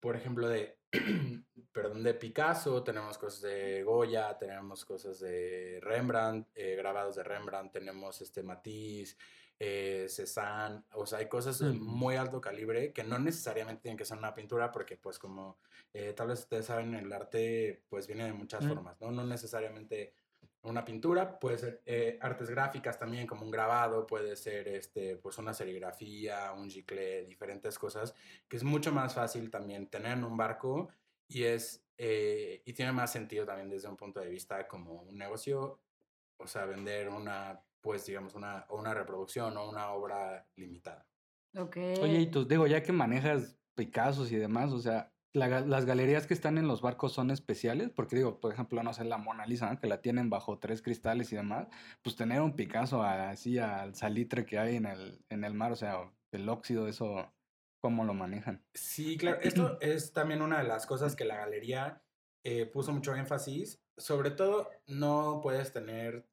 por 0.00 0.16
ejemplo, 0.16 0.48
de, 0.48 0.78
perdón, 1.72 2.02
de 2.02 2.14
Picasso, 2.14 2.82
tenemos 2.82 3.18
cosas 3.18 3.42
de 3.42 3.84
Goya, 3.84 4.36
tenemos 4.36 4.84
cosas 4.84 5.20
de 5.20 5.78
Rembrandt, 5.80 6.48
eh, 6.56 6.74
grabados 6.74 7.16
de 7.16 7.22
Rembrandt, 7.22 7.72
tenemos 7.72 8.20
este 8.20 8.42
Matisse, 8.42 9.16
eh, 9.60 10.06
Cézanne, 10.08 10.84
o 10.94 11.06
sea, 11.06 11.18
hay 11.18 11.28
cosas 11.28 11.58
de 11.58 11.72
muy 11.72 12.16
alto 12.16 12.40
calibre 12.40 12.92
que 12.92 13.04
no 13.04 13.18
necesariamente 13.18 13.82
tienen 13.82 13.98
que 13.98 14.04
ser 14.04 14.18
una 14.18 14.34
pintura 14.34 14.70
porque 14.72 14.96
pues 14.96 15.18
como 15.18 15.58
eh, 15.92 16.12
tal 16.14 16.28
vez 16.28 16.40
ustedes 16.40 16.66
saben, 16.66 16.94
el 16.94 17.12
arte 17.12 17.84
pues 17.88 18.06
viene 18.06 18.24
de 18.24 18.32
muchas 18.32 18.64
Mm. 18.64 18.68
formas, 18.68 19.00
¿no? 19.00 19.10
No 19.10 19.24
necesariamente 19.24 20.14
una 20.62 20.84
pintura, 20.84 21.38
puede 21.38 21.58
ser 21.58 21.82
eh, 21.86 22.18
artes 22.20 22.50
gráficas 22.50 22.98
también, 22.98 23.26
como 23.26 23.42
un 23.44 23.50
grabado, 23.50 24.06
puede 24.06 24.36
ser 24.36 24.68
este, 24.68 25.16
pues 25.16 25.38
una 25.38 25.54
serigrafía, 25.54 26.52
un 26.52 26.68
gicle, 26.70 27.24
diferentes 27.24 27.78
cosas, 27.78 28.14
que 28.48 28.56
es 28.56 28.64
mucho 28.64 28.92
más 28.92 29.14
fácil 29.14 29.50
también 29.50 29.88
tener 29.88 30.12
en 30.18 30.24
un 30.24 30.36
barco 30.36 30.88
y 31.28 31.44
es, 31.44 31.86
eh, 31.96 32.62
y 32.64 32.72
tiene 32.74 32.92
más 32.92 33.12
sentido 33.12 33.46
también 33.46 33.68
desde 33.70 33.88
un 33.88 33.96
punto 33.96 34.20
de 34.20 34.28
vista 34.28 34.66
como 34.68 35.02
un 35.02 35.16
negocio, 35.18 35.80
o 36.38 36.46
sea, 36.46 36.66
vender 36.66 37.08
una, 37.08 37.64
pues 37.80 38.06
digamos, 38.06 38.34
una, 38.34 38.66
o 38.68 38.78
una 38.78 38.94
reproducción 38.94 39.56
o 39.56 39.68
una 39.68 39.90
obra 39.90 40.46
limitada. 40.56 41.06
Ok. 41.56 41.76
Oye, 42.00 42.20
y 42.20 42.30
tú, 42.30 42.46
digo, 42.46 42.66
ya 42.66 42.82
que 42.82 42.92
manejas 42.92 43.56
Picassos 43.74 44.32
y 44.32 44.36
demás, 44.36 44.72
o 44.72 44.80
sea, 44.80 45.12
la 45.32 45.60
las 45.60 45.84
galerías 45.84 46.26
que 46.26 46.34
están 46.34 46.58
en 46.58 46.66
los 46.66 46.82
barcos 46.82 47.12
son 47.12 47.30
especiales, 47.30 47.90
porque 47.90 48.16
digo, 48.16 48.40
por 48.40 48.52
ejemplo, 48.52 48.82
no 48.82 48.92
sé, 48.92 49.04
la 49.04 49.18
Mona 49.18 49.46
Lisa, 49.46 49.70
¿no? 49.70 49.78
que 49.78 49.86
la 49.86 50.00
tienen 50.00 50.30
bajo 50.30 50.58
tres 50.58 50.82
cristales 50.82 51.32
y 51.32 51.36
demás, 51.36 51.68
pues 52.02 52.16
tener 52.16 52.40
un 52.40 52.56
Picasso 52.56 53.02
así 53.02 53.58
al 53.58 53.94
salitre 53.94 54.44
que 54.44 54.58
hay 54.58 54.76
en 54.76 54.86
el, 54.86 55.24
en 55.28 55.44
el 55.44 55.54
mar, 55.54 55.72
o 55.72 55.76
sea, 55.76 56.10
el 56.32 56.48
óxido, 56.48 56.88
eso, 56.88 57.32
¿cómo 57.80 58.04
lo 58.04 58.14
manejan? 58.14 58.64
Sí, 58.74 59.16
claro. 59.16 59.38
Esto 59.42 59.78
es 59.80 60.12
también 60.12 60.42
una 60.42 60.58
de 60.58 60.68
las 60.68 60.86
cosas 60.86 61.14
que 61.14 61.24
la 61.24 61.36
galería 61.36 62.02
eh, 62.44 62.66
puso 62.66 62.92
mucho 62.92 63.14
énfasis. 63.14 63.80
Sobre 63.96 64.30
todo, 64.30 64.70
no 64.86 65.40
puedes 65.42 65.72
tener 65.72 66.26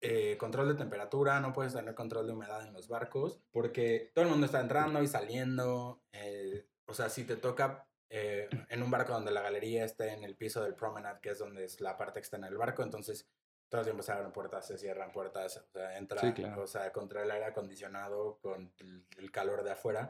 eh, 0.00 0.36
control 0.38 0.68
de 0.68 0.74
temperatura, 0.74 1.40
no 1.40 1.52
puedes 1.52 1.74
tener 1.74 1.94
control 1.94 2.26
de 2.26 2.32
humedad 2.34 2.66
en 2.66 2.72
los 2.72 2.88
barcos, 2.88 3.40
porque 3.50 4.10
todo 4.14 4.24
el 4.24 4.30
mundo 4.30 4.46
está 4.46 4.60
entrando 4.60 5.02
y 5.02 5.06
saliendo. 5.06 6.02
eh, 6.12 6.66
o 6.86 6.94
sea, 6.94 7.08
si 7.08 7.24
te 7.24 7.36
toca 7.36 7.88
eh, 8.10 8.48
en 8.68 8.82
un 8.82 8.90
barco 8.90 9.12
donde 9.12 9.32
la 9.32 9.42
galería 9.42 9.84
esté 9.84 10.12
en 10.12 10.22
el 10.22 10.36
piso 10.36 10.62
del 10.62 10.74
promenade, 10.76 11.20
que 11.20 11.30
es 11.30 11.38
donde 11.38 11.64
es 11.64 11.80
la 11.80 11.96
parte 11.96 12.20
que 12.20 12.24
está 12.24 12.36
en 12.36 12.44
el 12.44 12.56
barco, 12.56 12.82
entonces 12.82 13.28
todo 13.68 13.80
el 13.80 13.86
tiempo 13.86 14.02
se 14.04 14.12
abren 14.12 14.30
puertas, 14.30 14.66
se 14.66 14.78
cierran 14.78 15.10
puertas, 15.10 15.56
o 15.56 15.72
sea, 15.72 15.96
entra, 15.98 16.20
Sí, 16.20 16.32
claro. 16.32 16.62
o 16.62 16.66
sea, 16.68 16.92
contra 16.92 17.24
el 17.24 17.30
aire 17.32 17.46
acondicionado, 17.46 18.38
con 18.40 18.72
el, 18.78 19.04
el 19.18 19.30
calor 19.32 19.64
de 19.64 19.72
afuera. 19.72 20.08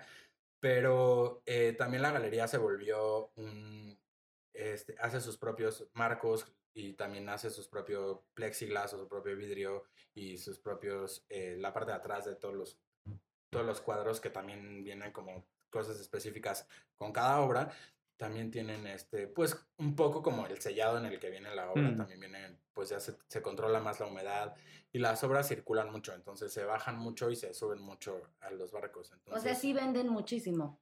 Pero 0.60 1.42
eh, 1.46 1.74
también 1.78 2.02
la 2.02 2.10
galería 2.12 2.48
se 2.48 2.58
volvió 2.58 3.30
un... 3.36 3.98
Este, 4.52 4.94
hace 5.00 5.20
sus 5.20 5.36
propios 5.36 5.86
marcos 5.92 6.50
y 6.78 6.92
también 6.92 7.26
hace 7.30 7.48
sus 7.50 7.68
propios 7.68 8.20
plexiglas 8.34 8.92
o 8.92 8.98
su 8.98 9.08
propio 9.08 9.34
vidrio 9.34 9.84
y 10.14 10.36
sus 10.36 10.58
propios... 10.58 11.24
eh, 11.30 11.56
la 11.58 11.72
parte 11.72 11.90
de 11.92 11.96
atrás 11.96 12.26
de 12.26 12.34
todos 12.36 12.54
los, 12.54 12.78
todos 13.50 13.64
los 13.64 13.80
cuadros 13.80 14.20
que 14.20 14.28
también 14.28 14.84
vienen 14.84 15.10
como 15.10 15.44
cosas 15.70 15.98
específicas 15.98 16.68
con 16.96 17.12
cada 17.12 17.40
obra. 17.40 17.70
También 18.18 18.50
tienen 18.50 18.86
este, 18.86 19.26
pues 19.26 19.56
un 19.78 19.96
poco 19.96 20.22
como 20.22 20.46
el 20.46 20.60
sellado 20.60 20.98
en 20.98 21.06
el 21.06 21.18
que 21.18 21.30
viene 21.30 21.54
la 21.54 21.70
obra, 21.70 21.82
Mm. 21.90 21.96
también 21.96 22.20
viene, 22.20 22.58
pues 22.74 22.90
ya 22.90 23.00
se, 23.00 23.16
se 23.28 23.40
controla 23.40 23.80
más 23.80 23.98
la 24.00 24.06
humedad 24.06 24.54
y 24.92 24.98
las 24.98 25.22
obras 25.24 25.48
circulan 25.48 25.90
mucho, 25.90 26.14
entonces 26.14 26.52
se 26.52 26.64
bajan 26.64 26.98
mucho 26.98 27.30
y 27.30 27.36
se 27.36 27.52
suben 27.54 27.80
mucho 27.80 28.20
a 28.40 28.50
los 28.50 28.70
barcos. 28.70 29.10
o 29.10 29.14
Entonces, 29.14 29.42
sea, 29.42 29.54
sí 29.54 29.72
venden 29.72 30.08
muchísimo. 30.08 30.78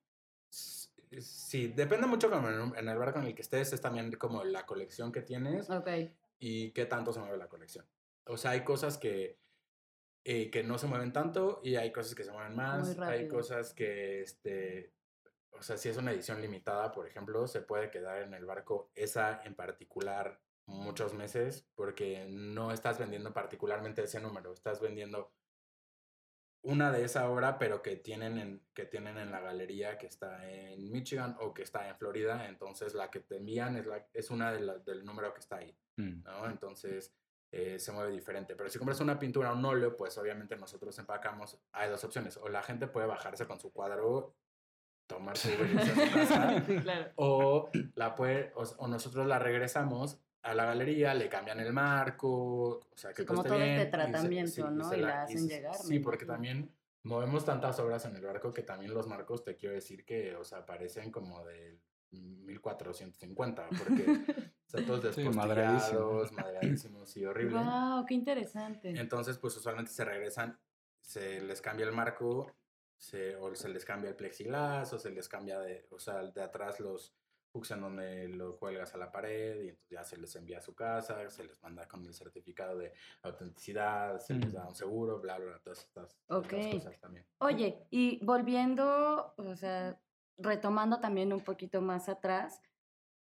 Sí, 1.18 1.68
depende 1.68 2.06
mucho 2.06 2.30
como 2.30 2.48
en, 2.48 2.88
el 2.88 2.98
barco 2.98 3.18
en 3.18 3.26
el 3.26 3.34
que 3.34 3.42
estés, 3.42 3.72
es 3.72 3.80
también 3.80 4.12
como 4.12 4.44
la 4.44 4.66
colección 4.66 5.12
que 5.12 5.22
tienes 5.22 5.68
y 6.38 6.70
qué 6.70 6.86
tanto 6.86 7.12
se 7.12 7.20
mueve 7.20 7.36
la 7.36 7.48
colección. 7.48 7.86
O 8.26 8.36
sea, 8.36 8.52
hay 8.52 8.64
cosas 8.64 8.98
que, 8.98 9.38
eh, 10.24 10.50
que 10.50 10.62
no 10.62 10.78
se 10.78 10.86
mueven 10.86 11.12
tanto 11.12 11.60
y 11.62 11.76
hay 11.76 11.92
cosas 11.92 12.14
que 12.14 12.24
se 12.24 12.32
mueven 12.32 12.56
más. 12.56 12.98
Hay 12.98 13.28
cosas 13.28 13.74
que, 13.74 14.22
este, 14.22 14.92
o 15.52 15.62
sea, 15.62 15.76
si 15.76 15.88
es 15.88 15.96
una 15.96 16.12
edición 16.12 16.40
limitada, 16.40 16.92
por 16.92 17.06
ejemplo, 17.06 17.46
se 17.46 17.60
puede 17.60 17.90
quedar 17.90 18.22
en 18.22 18.34
el 18.34 18.44
barco 18.44 18.90
esa 18.94 19.42
en 19.44 19.54
particular 19.54 20.40
muchos 20.66 21.12
meses 21.12 21.66
porque 21.74 22.26
no 22.28 22.72
estás 22.72 22.98
vendiendo 22.98 23.32
particularmente 23.32 24.02
ese 24.02 24.20
número, 24.20 24.52
estás 24.52 24.80
vendiendo 24.80 25.30
una 26.64 26.90
de 26.90 27.04
esa 27.04 27.28
obra, 27.30 27.58
pero 27.58 27.80
que 27.82 27.96
tienen 27.96 28.38
en, 28.38 28.62
que 28.74 28.84
tienen 28.86 29.18
en 29.18 29.30
la 29.30 29.40
galería 29.40 29.96
que 29.98 30.06
está 30.06 30.50
en 30.50 30.90
Michigan 30.90 31.36
o 31.40 31.54
que 31.54 31.62
está 31.62 31.88
en 31.88 31.96
Florida, 31.96 32.48
entonces 32.48 32.94
la 32.94 33.10
que 33.10 33.20
te 33.20 33.36
envían 33.36 33.76
es, 33.76 33.86
la, 33.86 34.06
es 34.12 34.30
una 34.30 34.50
de 34.52 34.60
la- 34.60 34.78
del 34.78 35.04
número 35.04 35.32
que 35.32 35.40
está 35.40 35.56
ahí, 35.56 35.76
Mm. 35.96 36.22
¿no? 36.24 36.46
Entonces 36.50 37.14
eh, 37.52 37.78
se 37.78 37.92
mueve 37.92 38.10
diferente. 38.10 38.56
Pero 38.56 38.68
si 38.68 38.78
compras 38.78 38.98
una 39.00 39.16
pintura, 39.16 39.52
un 39.52 39.64
óleo, 39.64 39.96
pues 39.96 40.18
obviamente 40.18 40.56
nosotros 40.56 40.98
empacamos, 40.98 41.56
hay 41.70 41.88
dos 41.88 42.02
opciones, 42.02 42.36
o 42.38 42.48
la 42.48 42.62
gente 42.64 42.88
puede 42.88 43.06
bajarse 43.06 43.46
con 43.46 43.60
su 43.60 43.72
cuadro, 43.72 44.34
tomar 45.06 45.36
su 45.36 45.50
casa, 46.12 46.64
Sí, 46.66 46.78
claro. 46.78 47.12
o, 47.16 47.70
la 47.94 48.14
puede, 48.16 48.52
o, 48.56 48.62
o 48.78 48.88
nosotros 48.88 49.26
la 49.26 49.38
regresamos 49.38 50.18
a 50.44 50.54
la 50.54 50.66
galería, 50.66 51.14
le 51.14 51.28
cambian 51.28 51.58
el 51.60 51.72
marco, 51.72 52.30
o 52.78 52.82
sea, 52.94 53.10
que 53.12 53.22
Sí, 53.22 53.26
como 53.26 53.40
esté 53.40 53.48
todo 53.48 53.58
este 53.58 53.74
bien, 53.74 53.80
y 53.80 53.84
se- 53.84 53.90
tratamiento, 53.90 54.50
sí, 54.52 54.62
¿no? 54.62 54.84
se 54.90 54.98
Y 54.98 55.00
la 55.00 55.22
hacen 55.22 55.38
se- 55.48 55.48
llegar, 55.56 55.74
Sí, 55.76 55.98
porque 55.98 56.26
también 56.26 56.70
movemos 57.02 57.44
tantas 57.44 57.78
obras 57.80 58.04
en 58.04 58.14
el 58.16 58.22
barco 58.24 58.52
que 58.52 58.62
también 58.62 58.92
los 58.94 59.06
marcos, 59.06 59.42
te 59.42 59.56
quiero 59.56 59.74
decir 59.74 60.04
que, 60.04 60.36
o 60.36 60.44
sea, 60.44 60.64
parecen 60.66 61.10
como 61.10 61.44
del 61.44 61.80
1450, 62.10 63.68
porque 63.76 64.24
están 64.66 64.84
todos 64.84 65.00
Sí, 65.14 65.28
madreadísimo. 65.30 66.20
despostillados, 66.20 66.32
madreadísimos 66.32 67.16
y 67.16 67.24
horrible. 67.26 67.58
Wow, 67.58 68.04
qué 68.06 68.14
interesante. 68.14 68.90
Entonces, 68.90 69.38
pues 69.38 69.56
usualmente 69.56 69.92
se 69.92 70.04
regresan, 70.04 70.58
se 71.00 71.40
les 71.40 71.60
cambia 71.60 71.86
el 71.86 71.92
marco, 71.92 72.52
se, 72.98 73.36
o 73.36 73.54
se 73.54 73.68
les 73.68 73.84
cambia 73.84 74.10
el 74.10 74.16
plexiglas, 74.16 74.92
o 74.92 74.98
se 74.98 75.10
les 75.10 75.28
cambia 75.28 75.58
de, 75.60 75.86
o 75.90 75.98
sea, 75.98 76.22
de 76.22 76.42
atrás 76.42 76.80
los 76.80 77.14
hooks 77.54 77.70
en 77.70 77.80
donde 77.80 78.28
lo 78.28 78.56
cuelgas 78.58 78.94
a 78.94 78.98
la 78.98 79.10
pared, 79.10 79.62
y 79.62 79.68
entonces 79.68 79.90
ya 79.90 80.04
se 80.04 80.16
les 80.16 80.34
envía 80.36 80.58
a 80.58 80.60
su 80.60 80.74
casa, 80.74 81.30
se 81.30 81.44
les 81.44 81.62
manda 81.62 81.86
con 81.86 82.04
el 82.04 82.12
certificado 82.12 82.78
de 82.78 82.92
autenticidad, 83.22 84.18
se 84.18 84.34
les 84.34 84.52
da 84.52 84.66
un 84.66 84.74
seguro, 84.74 85.20
bla, 85.20 85.38
bla, 85.38 85.46
bla, 85.46 85.58
todas 85.60 85.78
estas 85.78 86.18
cosas 86.28 87.00
también. 87.00 87.24
Oye, 87.38 87.86
y 87.90 88.24
volviendo, 88.24 89.34
o 89.36 89.56
sea, 89.56 89.98
retomando 90.36 91.00
también 91.00 91.32
un 91.32 91.44
poquito 91.44 91.80
más 91.80 92.08
atrás, 92.08 92.60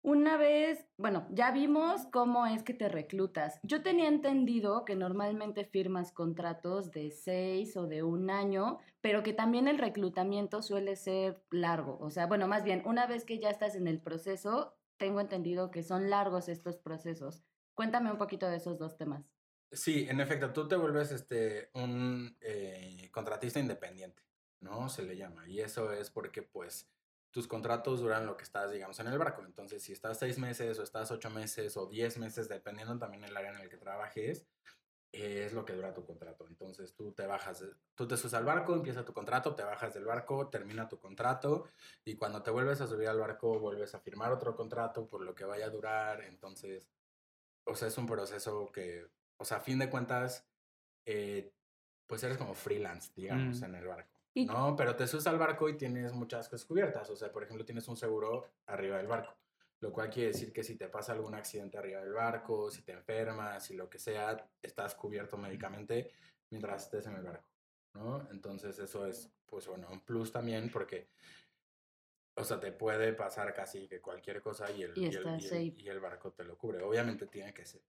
una 0.02 0.37
vez, 0.37 0.85
bueno, 0.97 1.26
ya 1.30 1.52
vimos 1.52 2.06
cómo 2.12 2.47
es 2.47 2.62
que 2.62 2.75
te 2.75 2.88
reclutas. 2.88 3.61
Yo 3.62 3.82
tenía 3.82 4.09
entendido 4.09 4.85
que 4.85 4.97
normalmente 4.97 5.64
firmas 5.64 6.12
contratos 6.12 6.90
de 6.90 7.11
seis 7.11 7.76
o 7.76 7.87
de 7.87 8.02
un 8.02 8.28
año, 8.28 8.78
pero 9.00 9.23
que 9.23 9.32
también 9.32 9.68
el 9.68 9.78
reclutamiento 9.78 10.61
suele 10.61 10.97
ser 10.97 11.42
largo. 11.50 11.99
O 12.00 12.11
sea, 12.11 12.26
bueno, 12.26 12.49
más 12.49 12.64
bien, 12.64 12.82
una 12.85 13.06
vez 13.06 13.25
que 13.25 13.38
ya 13.38 13.50
estás 13.50 13.76
en 13.76 13.87
el 13.87 14.00
proceso, 14.00 14.76
tengo 14.97 15.21
entendido 15.21 15.71
que 15.71 15.82
son 15.82 16.11
largos 16.11 16.49
estos 16.49 16.76
procesos. 16.76 17.44
Cuéntame 17.75 18.11
un 18.11 18.18
poquito 18.18 18.49
de 18.49 18.56
esos 18.56 18.78
dos 18.78 18.97
temas. 18.97 19.25
Sí, 19.71 20.06
en 20.09 20.21
efecto, 20.21 20.52
tú 20.52 20.68
te 20.68 20.76
vuelves 20.76 21.12
este, 21.12 21.71
un 21.75 22.37
eh, 22.40 23.09
contratista 23.11 23.59
independiente, 23.59 24.23
¿no? 24.61 24.88
Se 24.88 25.02
le 25.02 25.16
llama. 25.16 25.49
Y 25.49 25.61
eso 25.61 25.92
es 25.92 26.11
porque, 26.11 26.42
pues, 26.42 26.90
tus 27.32 27.48
contratos 27.48 28.00
duran 28.00 28.26
lo 28.26 28.36
que 28.36 28.44
estás, 28.44 28.70
digamos, 28.70 29.00
en 29.00 29.08
el 29.08 29.18
barco. 29.18 29.42
Entonces, 29.44 29.82
si 29.82 29.92
estás 29.92 30.18
seis 30.18 30.38
meses 30.38 30.78
o 30.78 30.82
estás 30.84 31.10
ocho 31.10 31.30
meses 31.30 31.76
o 31.76 31.86
diez 31.86 32.16
meses, 32.18 32.48
dependiendo 32.48 32.96
también 32.98 33.22
del 33.22 33.36
área 33.36 33.50
en 33.52 33.58
el 33.58 33.68
que 33.68 33.78
trabajes, 33.78 34.46
es 35.12 35.52
lo 35.52 35.64
que 35.64 35.74
dura 35.74 35.92
tu 35.92 36.06
contrato. 36.06 36.46
Entonces 36.48 36.94
tú 36.94 37.12
te 37.12 37.26
bajas, 37.26 37.64
tú 37.94 38.06
te 38.08 38.16
subes 38.16 38.32
al 38.34 38.44
barco, 38.44 38.74
empieza 38.74 39.04
tu 39.04 39.12
contrato, 39.12 39.54
te 39.54 39.62
bajas 39.62 39.92
del 39.92 40.04
barco, 40.06 40.48
termina 40.48 40.88
tu 40.88 40.98
contrato 40.98 41.68
y 42.04 42.16
cuando 42.16 42.42
te 42.42 42.50
vuelves 42.50 42.80
a 42.80 42.86
subir 42.86 43.08
al 43.08 43.18
barco 43.18 43.58
vuelves 43.58 43.94
a 43.94 44.00
firmar 44.00 44.32
otro 44.32 44.54
contrato 44.56 45.06
por 45.08 45.22
lo 45.22 45.34
que 45.34 45.44
vaya 45.44 45.66
a 45.66 45.70
durar. 45.70 46.22
Entonces, 46.22 46.90
o 47.64 47.74
sea, 47.74 47.88
es 47.88 47.98
un 47.98 48.06
proceso 48.06 48.72
que, 48.72 49.06
o 49.36 49.44
sea, 49.44 49.58
a 49.58 49.60
fin 49.60 49.78
de 49.78 49.90
cuentas, 49.90 50.46
eh, 51.04 51.52
pues 52.06 52.22
eres 52.22 52.38
como 52.38 52.54
freelance, 52.54 53.12
digamos, 53.14 53.60
Mm. 53.60 53.64
en 53.64 53.74
el 53.74 53.86
barco. 53.86 54.12
Y- 54.34 54.46
No, 54.46 54.74
pero 54.76 54.96
te 54.96 55.06
subes 55.06 55.26
al 55.26 55.38
barco 55.38 55.68
y 55.68 55.76
tienes 55.76 56.12
muchas 56.12 56.48
cosas 56.48 56.64
cubiertas. 56.66 57.08
O 57.10 57.16
sea, 57.16 57.30
por 57.32 57.42
ejemplo, 57.42 57.64
tienes 57.64 57.86
un 57.88 57.96
seguro 57.96 58.50
arriba 58.66 58.96
del 58.98 59.06
barco. 59.06 59.36
Lo 59.80 59.92
cual 59.92 60.10
quiere 60.10 60.28
decir 60.28 60.52
que 60.52 60.62
si 60.62 60.76
te 60.76 60.88
pasa 60.88 61.12
algún 61.12 61.34
accidente 61.34 61.76
arriba 61.76 62.00
del 62.00 62.12
barco, 62.12 62.70
si 62.70 62.82
te 62.82 62.92
enfermas, 62.92 63.64
si 63.64 63.74
lo 63.74 63.90
que 63.90 63.98
sea, 63.98 64.48
estás 64.62 64.94
cubierto 64.94 65.36
médicamente 65.36 66.12
mientras 66.50 66.84
estés 66.84 67.06
en 67.06 67.16
el 67.16 67.22
barco, 67.24 67.48
¿no? 67.94 68.28
Entonces 68.30 68.78
eso 68.78 69.06
es, 69.06 69.32
pues 69.44 69.66
bueno, 69.66 69.88
un 69.90 70.00
plus 70.00 70.30
también 70.30 70.70
porque, 70.70 71.08
o 72.36 72.44
sea, 72.44 72.60
te 72.60 72.70
puede 72.72 73.12
pasar 73.12 73.52
casi 73.54 73.88
que 73.88 74.00
cualquier 74.00 74.40
cosa 74.40 74.70
y 74.70 74.82
el, 74.84 74.92
Y 74.96 75.00
y 75.02 75.06
el- 75.16 75.74
y 75.76 75.98
barco 75.98 76.32
te 76.32 76.44
lo 76.44 76.56
cubre. 76.56 76.82
Obviamente 76.82 77.26
tiene 77.26 77.52
que 77.52 77.66
ser 77.66 77.82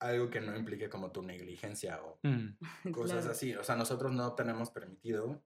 algo 0.00 0.28
que 0.30 0.40
no 0.40 0.54
implique 0.56 0.88
como 0.88 1.10
tu 1.10 1.22
negligencia 1.22 2.04
o 2.04 2.18
Mm, 2.22 2.58
cosas 2.92 3.18
Claro. 3.20 3.30
así. 3.32 3.54
O 3.56 3.64
sea, 3.64 3.74
nosotros 3.74 4.12
no 4.12 4.34
tenemos 4.34 4.70
permitido, 4.70 5.42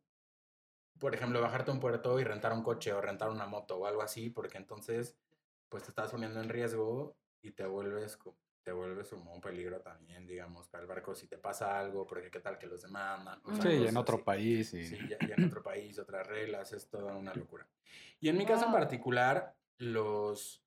por 1.03 1.17
ejemplo, 1.17 1.41
bajarte 1.41 1.73
a 1.73 1.75
un 1.75 1.81
puerto 1.81 2.21
y 2.21 2.23
rentar 2.23 2.53
un 2.53 2.63
coche 2.63 2.93
o 2.93 3.01
rentar 3.01 3.29
una 3.29 3.45
moto 3.45 3.77
o 3.77 3.87
algo 3.87 4.03
así, 4.03 4.31
porque 4.31 4.57
entonces, 4.57 5.19
pues 5.69 5.83
te 5.83 5.89
estás 5.89 6.13
poniendo 6.13 6.41
en 6.41 6.49
riesgo 6.49 7.17
y 7.41 7.51
te 7.51 7.67
vuelves, 7.67 8.17
te 8.63 8.71
vuelves 8.71 9.09
como 9.09 9.35
un 9.35 9.41
peligro 9.41 9.81
también, 9.81 10.29
digamos, 10.29 10.69
para 10.69 10.83
el 10.83 10.87
barco 10.87 11.17
si 11.17 11.27
te 11.27 11.39
pasa 11.39 11.77
algo, 11.77 12.07
porque 12.07 12.31
qué 12.31 12.39
tal 12.39 12.57
que 12.57 12.69
los 12.69 12.83
demandan. 12.83 13.41
o 13.43 13.53
sea, 13.53 13.65
Sí, 13.65 13.79
y 13.79 13.89
en 13.89 13.97
otro 13.97 14.15
así. 14.15 14.25
país. 14.25 14.75
Y... 14.75 14.85
Sí, 14.85 14.97
ya, 15.09 15.19
ya 15.29 15.35
en 15.35 15.47
otro 15.47 15.61
país, 15.61 15.99
otras 15.99 16.25
reglas, 16.25 16.73
es 16.73 16.89
toda 16.89 17.17
una 17.17 17.35
locura. 17.35 17.67
Y 18.21 18.29
en 18.29 18.39
mi 18.39 18.47
caso 18.47 18.67
en 18.67 18.73
particular, 18.73 19.57
los, 19.79 20.65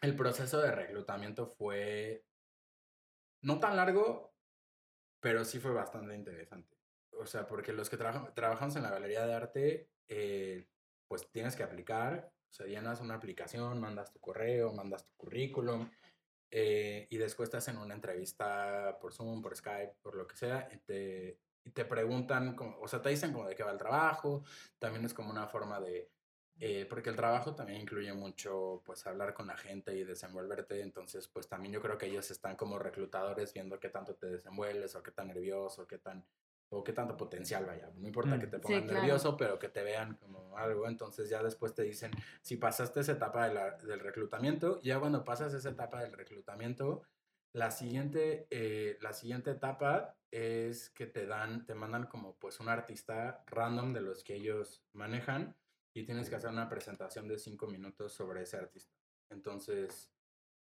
el 0.00 0.16
proceso 0.16 0.58
de 0.62 0.70
reclutamiento 0.70 1.48
fue 1.48 2.24
no 3.42 3.60
tan 3.60 3.76
largo, 3.76 4.32
pero 5.20 5.44
sí 5.44 5.60
fue 5.60 5.72
bastante 5.72 6.14
interesante. 6.14 6.75
O 7.18 7.26
sea, 7.26 7.46
porque 7.46 7.72
los 7.72 7.90
que 7.90 7.96
trabajan, 7.96 8.34
trabajamos 8.34 8.76
en 8.76 8.82
la 8.82 8.90
galería 8.90 9.26
de 9.26 9.34
arte, 9.34 9.90
eh, 10.08 10.66
pues 11.08 11.30
tienes 11.30 11.56
que 11.56 11.62
aplicar, 11.62 12.32
o 12.50 12.52
sea, 12.52 12.66
llenas 12.66 13.00
una 13.00 13.14
aplicación, 13.14 13.80
mandas 13.80 14.12
tu 14.12 14.20
correo, 14.20 14.72
mandas 14.72 15.06
tu 15.06 15.14
currículum, 15.16 15.90
eh, 16.50 17.06
y 17.10 17.16
después 17.16 17.50
te 17.50 17.56
hacen 17.56 17.76
una 17.78 17.94
entrevista 17.94 18.98
por 19.00 19.12
Zoom, 19.12 19.42
por 19.42 19.56
Skype, 19.56 19.96
por 20.02 20.16
lo 20.16 20.26
que 20.26 20.36
sea, 20.36 20.68
y 20.72 20.78
te, 20.78 21.40
y 21.64 21.70
te 21.70 21.84
preguntan, 21.84 22.54
como, 22.54 22.78
o 22.80 22.88
sea, 22.88 23.02
te 23.02 23.08
dicen 23.08 23.32
como 23.32 23.48
de 23.48 23.54
qué 23.54 23.62
va 23.62 23.72
el 23.72 23.78
trabajo, 23.78 24.44
también 24.78 25.04
es 25.04 25.12
como 25.14 25.30
una 25.30 25.48
forma 25.48 25.80
de, 25.80 26.10
eh, 26.58 26.86
porque 26.88 27.10
el 27.10 27.16
trabajo 27.16 27.54
también 27.54 27.82
incluye 27.82 28.12
mucho, 28.12 28.82
pues, 28.86 29.06
hablar 29.06 29.34
con 29.34 29.48
la 29.48 29.56
gente 29.56 29.94
y 29.94 30.04
desenvolverte, 30.04 30.80
entonces, 30.80 31.28
pues, 31.28 31.48
también 31.48 31.74
yo 31.74 31.82
creo 31.82 31.98
que 31.98 32.06
ellos 32.06 32.30
están 32.30 32.56
como 32.56 32.78
reclutadores 32.78 33.52
viendo 33.52 33.78
qué 33.78 33.90
tanto 33.90 34.14
te 34.14 34.26
desenvuelves, 34.28 34.94
o 34.94 35.02
qué 35.02 35.10
tan 35.10 35.28
nervioso, 35.28 35.86
qué 35.86 35.98
tan, 35.98 36.24
o 36.70 36.82
qué 36.82 36.92
tanto 36.92 37.16
potencial 37.16 37.64
vaya, 37.64 37.90
no 37.96 38.06
importa 38.06 38.36
Mm. 38.36 38.40
que 38.40 38.46
te 38.48 38.56
Sí, 38.56 38.62
pongan 38.62 38.84
claro. 38.86 39.00
nervioso, 39.00 39.36
pero 39.36 39.58
que 39.58 39.68
te 39.68 39.82
vean 39.82 40.16
como 40.16 40.56
algo, 40.58 40.88
entonces 40.88 41.28
ya 41.28 41.42
después 41.42 41.74
te 41.74 41.82
dicen, 41.82 42.10
si 42.42 42.56
pasaste 42.56 43.00
esa 43.00 43.12
etapa 43.12 43.46
de 43.48 43.54
la- 43.54 43.76
del 43.78 44.00
reclutamiento, 44.00 44.80
ya 44.82 44.98
cuando 44.98 45.24
pasas 45.24 45.54
esa 45.54 45.70
etapa 45.70 46.02
del 46.02 46.12
reclutamiento, 46.12 47.02
la 47.52 47.70
siguiente, 47.70 48.46
eh, 48.50 48.98
la 49.00 49.12
siguiente 49.12 49.50
etapa 49.52 50.16
es 50.30 50.90
que 50.90 51.06
te 51.06 51.26
dan, 51.26 51.64
te 51.64 51.74
mandan 51.74 52.06
como 52.06 52.36
pues 52.36 52.60
un 52.60 52.68
artista 52.68 53.44
random 53.46 53.92
de 53.94 54.00
los 54.02 54.24
que 54.24 54.34
ellos 54.34 54.84
manejan 54.92 55.56
y 55.94 56.04
tienes 56.04 56.28
que 56.28 56.36
hacer 56.36 56.50
una 56.50 56.68
presentación 56.68 57.28
de 57.28 57.38
cinco 57.38 57.66
minutos 57.68 58.12
sobre 58.12 58.42
ese 58.42 58.56
artista. 58.58 58.92
Entonces, 59.30 60.12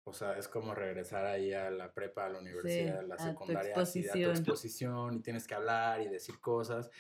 o 0.08 0.14
sea, 0.14 0.38
es 0.38 0.48
como 0.48 0.76
regresar 0.76 1.26
ahí 1.26 1.52
a 1.52 1.72
la 1.72 1.92
prepa, 1.92 2.28
a 2.28 2.30
la 2.30 2.40
universidad, 2.40 3.00
a 3.00 3.02
la 3.02 3.16
a 3.16 3.18
tu 3.18 3.24
secundaria, 3.24 3.76
así, 3.76 4.08
a 4.08 4.12
tu 4.12 4.20
exposición. 4.20 4.32
exposición 4.32 5.14
y 5.16 5.20
tienes 5.22 5.48
que 5.48 5.56
hablar 5.56 6.02
y 6.02 6.08
decir 6.08 6.40
cosas. 6.40 6.92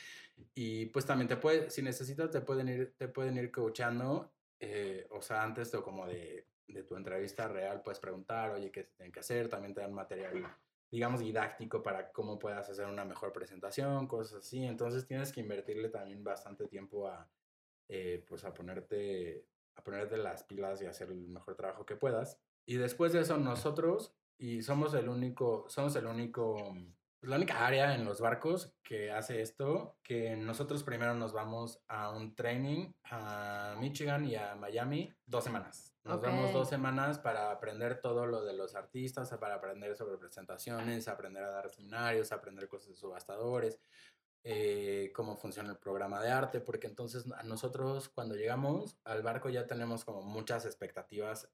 Y 0.55 0.87
pues 0.87 1.05
también 1.05 1.27
te 1.27 1.37
puede, 1.37 1.69
si 1.69 1.83
necesitas, 1.83 2.31
te 2.31 2.41
pueden 2.41 2.67
ir, 2.67 2.95
te 2.97 3.07
pueden 3.07 3.37
ir 3.37 3.51
coachando, 3.51 4.33
eh, 4.59 5.07
o 5.11 5.21
sea, 5.21 5.43
antes 5.43 5.71
de 5.71 5.81
como 5.83 6.07
de, 6.07 6.47
de 6.67 6.83
tu 6.83 6.95
entrevista 6.95 7.47
real, 7.47 7.83
puedes 7.83 7.99
preguntar, 7.99 8.51
oye, 8.51 8.71
¿qué 8.71 8.83
se 8.83 8.91
tiene 8.93 9.11
que 9.11 9.19
hacer? 9.19 9.49
También 9.49 9.75
te 9.75 9.81
dan 9.81 9.93
material, 9.93 10.43
digamos, 10.89 11.19
didáctico 11.19 11.83
para 11.83 12.11
cómo 12.11 12.39
puedas 12.39 12.67
hacer 12.69 12.87
una 12.87 13.05
mejor 13.05 13.31
presentación, 13.31 14.07
cosas 14.07 14.39
así. 14.39 14.63
Entonces 14.63 15.05
tienes 15.05 15.31
que 15.31 15.41
invertirle 15.41 15.89
también 15.89 16.23
bastante 16.23 16.67
tiempo 16.67 17.07
a, 17.07 17.29
eh, 17.87 18.25
pues 18.27 18.43
a 18.45 18.53
ponerte, 18.53 19.45
a 19.75 19.83
ponerte 19.83 20.17
las 20.17 20.43
pilas 20.43 20.81
y 20.81 20.87
hacer 20.87 21.09
el 21.11 21.27
mejor 21.27 21.55
trabajo 21.55 21.85
que 21.85 21.95
puedas. 21.95 22.39
Y 22.65 22.75
después 22.77 23.13
de 23.13 23.21
eso 23.21 23.37
nosotros, 23.37 24.13
y 24.37 24.61
somos 24.63 24.93
el 24.93 25.07
único, 25.09 25.65
somos 25.69 25.95
el 25.95 26.07
único, 26.07 26.55
pues, 27.19 27.29
la 27.29 27.37
única 27.37 27.65
área 27.65 27.95
en 27.95 28.05
los 28.05 28.19
barcos 28.19 28.75
que 28.83 29.11
hace 29.11 29.41
esto, 29.41 29.97
que 30.03 30.35
nosotros 30.35 30.83
primero 30.83 31.13
nos 31.13 31.31
vamos 31.31 31.83
a 31.87 32.09
un 32.11 32.35
training 32.35 32.91
a 33.03 33.75
Michigan 33.79 34.25
y 34.25 34.35
a 34.35 34.55
Miami 34.55 35.13
dos 35.25 35.43
semanas. 35.43 35.95
Nos 36.03 36.21
vamos 36.21 36.49
Ok. 36.49 36.53
dos 36.53 36.69
semanas 36.69 37.17
para 37.17 37.51
aprender 37.51 37.99
todo 37.99 38.27
lo 38.27 38.43
de 38.43 38.53
los 38.53 38.75
artistas, 38.75 39.29
para 39.39 39.55
aprender 39.55 39.95
sobre 39.95 40.17
presentaciones, 40.17 41.07
aprender 41.07 41.43
a 41.43 41.49
dar 41.49 41.69
seminarios, 41.69 42.31
aprender 42.31 42.67
cosas 42.67 42.89
de 42.89 42.95
subastadores, 42.95 43.79
eh, 44.43 45.11
cómo 45.15 45.35
funciona 45.35 45.71
el 45.71 45.77
programa 45.77 46.21
de 46.21 46.29
arte, 46.29 46.59
porque 46.61 46.85
entonces 46.85 47.25
a 47.31 47.41
nosotros 47.41 48.09
cuando 48.09 48.35
llegamos 48.35 48.99
al 49.03 49.23
barco 49.23 49.49
ya 49.49 49.65
tenemos 49.65 50.05
como 50.05 50.21
muchas 50.21 50.65
expectativas 50.67 51.49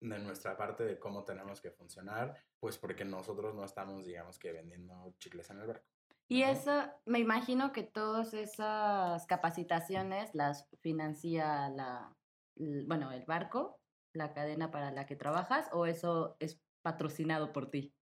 de 0.00 0.18
nuestra 0.18 0.56
parte 0.56 0.84
de 0.84 0.98
cómo 0.98 1.24
tenemos 1.24 1.60
que 1.60 1.70
funcionar, 1.70 2.36
pues 2.60 2.78
porque 2.78 3.04
nosotros 3.04 3.54
no 3.54 3.64
estamos, 3.64 4.04
digamos 4.04 4.38
que 4.38 4.52
vendiendo 4.52 5.14
chicles 5.18 5.50
en 5.50 5.60
el 5.60 5.66
barco. 5.66 5.86
Y 6.28 6.42
¿no? 6.42 6.48
eso, 6.48 6.84
me 7.04 7.18
imagino 7.20 7.72
que 7.72 7.82
todas 7.82 8.34
esas 8.34 9.26
capacitaciones 9.26 10.34
las 10.34 10.68
financia 10.80 11.68
la, 11.70 12.16
bueno, 12.56 13.12
el 13.12 13.24
barco, 13.24 13.80
la 14.12 14.32
cadena 14.32 14.70
para 14.70 14.90
la 14.90 15.06
que 15.06 15.16
trabajas, 15.16 15.68
o 15.72 15.86
eso 15.86 16.36
es 16.40 16.60
patrocinado 16.82 17.52
por 17.52 17.70
ti. 17.70 17.94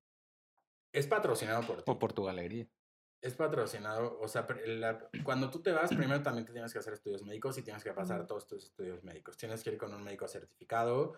Es 0.93 1.07
patrocinado 1.07 1.67
por 1.67 1.83
ti. 1.83 1.91
O 1.91 1.99
por 1.99 2.13
tu 2.13 2.25
galería. 2.25 2.67
Es 3.21 3.35
patrocinado, 3.35 4.19
o 4.21 4.29
sea, 4.29 4.47
la- 4.67 5.09
cuando 5.25 5.51
tú 5.51 5.63
te 5.63 5.73
vas, 5.73 5.89
primero 5.95 6.23
también 6.23 6.45
te 6.45 6.53
tienes 6.53 6.73
que 6.73 6.79
hacer 6.79 6.93
estudios 6.93 7.23
médicos 7.25 7.57
y 7.57 7.63
tienes 7.63 7.83
que 7.83 7.93
pasar 7.93 8.27
todos 8.27 8.47
tus 8.47 8.65
estudios 8.65 9.03
médicos. 9.03 9.37
Tienes 9.37 9.65
que 9.65 9.71
ir 9.71 9.79
con 9.79 9.95
un 9.95 10.05
médico 10.05 10.29
certificado 10.29 11.15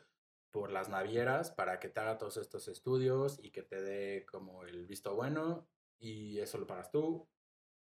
por 0.56 0.72
las 0.72 0.88
navieras 0.88 1.50
para 1.50 1.78
que 1.78 1.90
te 1.90 2.00
haga 2.00 2.16
todos 2.16 2.38
estos 2.38 2.66
estudios 2.68 3.38
y 3.42 3.50
que 3.50 3.60
te 3.60 3.82
dé 3.82 4.24
como 4.24 4.64
el 4.64 4.86
visto 4.86 5.14
bueno 5.14 5.68
y 5.98 6.38
eso 6.38 6.56
lo 6.56 6.66
pagas 6.66 6.90
tú, 6.90 7.28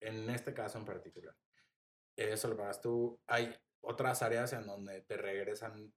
en 0.01 0.31
este 0.31 0.55
caso 0.55 0.79
en 0.79 0.87
particular. 0.87 1.37
Eso 2.17 2.49
lo 2.49 2.57
pagas 2.57 2.81
tú. 2.81 3.21
Hay 3.27 3.55
otras 3.83 4.23
áreas 4.23 4.55
en 4.55 4.67
donde 4.67 5.03
te 5.03 5.19
regresan 5.19 5.93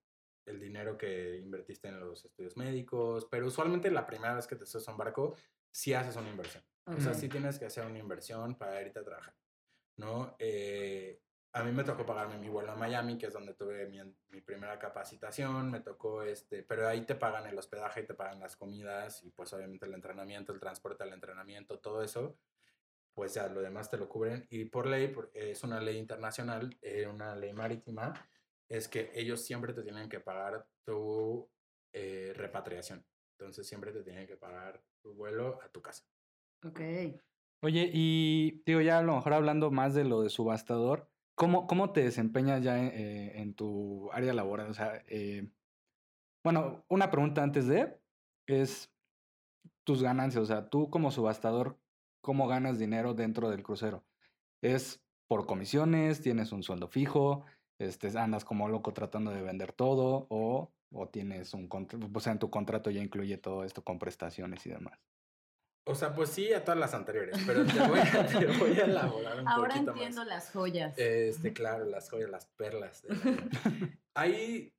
el 0.45 0.59
dinero 0.59 0.97
que 0.97 1.37
invertiste 1.37 1.87
en 1.87 2.01
los 2.01 2.25
estudios 2.25 2.57
médicos, 2.57 3.25
pero 3.31 3.47
usualmente 3.47 3.89
la 3.89 4.05
primera 4.05 4.35
vez 4.35 4.45
que 4.45 4.57
te 4.57 4.65
subes 4.65 4.85
a 4.89 4.91
un 4.91 4.97
barco, 4.97 5.33
sí 5.71 5.93
haces 5.93 6.17
una 6.17 6.29
inversión. 6.29 6.65
O 6.87 6.99
sea, 6.99 7.13
sí 7.13 7.29
tienes 7.29 7.57
que 7.57 7.67
hacer 7.67 7.85
una 7.85 7.99
inversión 7.99 8.55
para 8.55 8.81
irte 8.81 8.99
a 8.99 9.05
trabajar, 9.05 9.33
¿no? 9.95 10.35
Eh, 10.39 11.21
a 11.55 11.63
mí 11.63 11.71
me 11.71 11.85
tocó 11.85 12.05
pagarme 12.05 12.37
mi 12.37 12.49
vuelo 12.49 12.73
a 12.73 12.75
Miami, 12.75 13.17
que 13.17 13.27
es 13.27 13.33
donde 13.33 13.53
tuve 13.53 13.87
mi, 13.87 13.99
mi 14.27 14.41
primera 14.41 14.77
capacitación, 14.77 15.71
me 15.71 15.79
tocó 15.79 16.21
este, 16.21 16.63
pero 16.63 16.85
ahí 16.85 17.05
te 17.05 17.15
pagan 17.15 17.47
el 17.47 17.57
hospedaje 17.57 18.01
y 18.01 18.05
te 18.05 18.13
pagan 18.13 18.41
las 18.41 18.57
comidas 18.57 19.23
y 19.23 19.31
pues 19.31 19.53
obviamente 19.53 19.85
el 19.85 19.93
entrenamiento, 19.93 20.51
el 20.51 20.59
transporte 20.59 21.03
al 21.03 21.13
entrenamiento, 21.13 21.79
todo 21.79 22.03
eso, 22.03 22.37
pues 23.13 23.33
ya 23.35 23.47
lo 23.47 23.61
demás 23.61 23.89
te 23.89 23.97
lo 23.97 24.09
cubren 24.09 24.45
y 24.49 24.65
por 24.65 24.85
ley, 24.87 25.07
por- 25.07 25.31
es 25.33 25.63
una 25.63 25.79
ley 25.79 25.97
internacional, 25.97 26.77
eh, 26.81 27.07
una 27.07 27.35
ley 27.37 27.53
marítima, 27.53 28.13
es 28.67 28.89
que 28.89 29.11
ellos 29.15 29.41
siempre 29.41 29.73
te 29.73 29.83
tienen 29.83 30.09
que 30.09 30.19
pagar 30.19 30.67
tu 30.83 31.49
eh, 31.93 32.33
repatriación. 32.35 33.05
Entonces 33.39 33.65
siempre 33.67 33.93
te 33.93 34.03
tienen 34.03 34.27
que 34.27 34.35
pagar 34.37 34.83
tu 35.01 35.13
vuelo 35.13 35.61
a 35.63 35.69
tu 35.69 35.81
casa. 35.81 36.03
Ok. 36.65 36.81
Oye, 37.61 37.89
y 37.93 38.61
digo, 38.65 38.81
ya 38.81 38.99
a 38.99 39.03
lo 39.03 39.15
mejor 39.15 39.33
hablando 39.33 39.71
más 39.71 39.93
de 39.93 40.03
lo 40.03 40.21
de 40.21 40.29
subastador, 40.29 41.09
¿cómo, 41.35 41.67
cómo 41.67 41.91
te 41.91 42.03
desempeñas 42.03 42.63
ya 42.63 42.79
en, 42.79 42.87
eh, 42.87 43.41
en 43.41 43.53
tu 43.53 44.11
área 44.11 44.33
laboral? 44.33 44.69
O 44.69 44.73
sea, 44.73 45.03
eh, 45.07 45.49
bueno, 46.43 46.85
una 46.89 47.11
pregunta 47.11 47.43
antes 47.43 47.67
de 47.67 47.99
es 48.47 48.91
tus 49.83 50.01
ganancias. 50.03 50.43
O 50.43 50.45
sea, 50.45 50.69
tú 50.69 50.89
como 50.89 51.11
subastador, 51.11 51.79
¿cómo 52.21 52.47
ganas 52.47 52.79
dinero 52.79 53.13
dentro 53.13 53.49
del 53.49 53.63
crucero? 53.63 54.05
¿Es 54.61 55.03
por 55.27 55.45
comisiones? 55.45 56.21
¿Tienes 56.21 56.51
un 56.51 56.63
sueldo 56.63 56.87
fijo? 56.87 57.45
Este, 57.79 58.17
¿Andas 58.17 58.45
como 58.45 58.69
loco 58.69 58.93
tratando 58.93 59.31
de 59.31 59.41
vender 59.41 59.73
todo? 59.73 60.27
¿O, 60.29 60.71
o 60.91 61.09
tienes 61.09 61.53
un 61.53 61.67
contrato? 61.67 62.09
O 62.13 62.19
sea, 62.19 62.33
en 62.33 62.39
tu 62.39 62.49
contrato 62.49 62.89
ya 62.91 63.01
incluye 63.01 63.37
todo 63.37 63.63
esto 63.63 63.83
con 63.83 63.99
prestaciones 63.99 64.65
y 64.65 64.69
demás. 64.69 64.99
O 65.87 65.93
sea, 65.93 66.15
pues 66.15 66.29
sí, 66.31 66.51
a 66.51 66.63
todas 66.63 66.79
las 66.79 66.93
anteriores, 66.95 67.37
pero 67.45 67.63
te 67.63 67.79
voy 67.87 67.99
a, 67.99 68.25
te 68.27 68.45
voy 68.57 68.79
a 68.79 68.85
elaborar 68.85 69.39
un 69.39 69.47
Ahora 69.47 69.75
poquito 69.75 69.91
entiendo 69.91 70.21
más. 70.21 70.27
las 70.27 70.51
joyas. 70.51 70.97
Este, 70.97 71.53
claro, 71.53 71.85
las 71.85 72.09
joyas, 72.09 72.29
las 72.29 72.47
perlas. 72.47 73.03
de 73.03 73.09
la. 73.09 73.19
Hay 74.15 74.73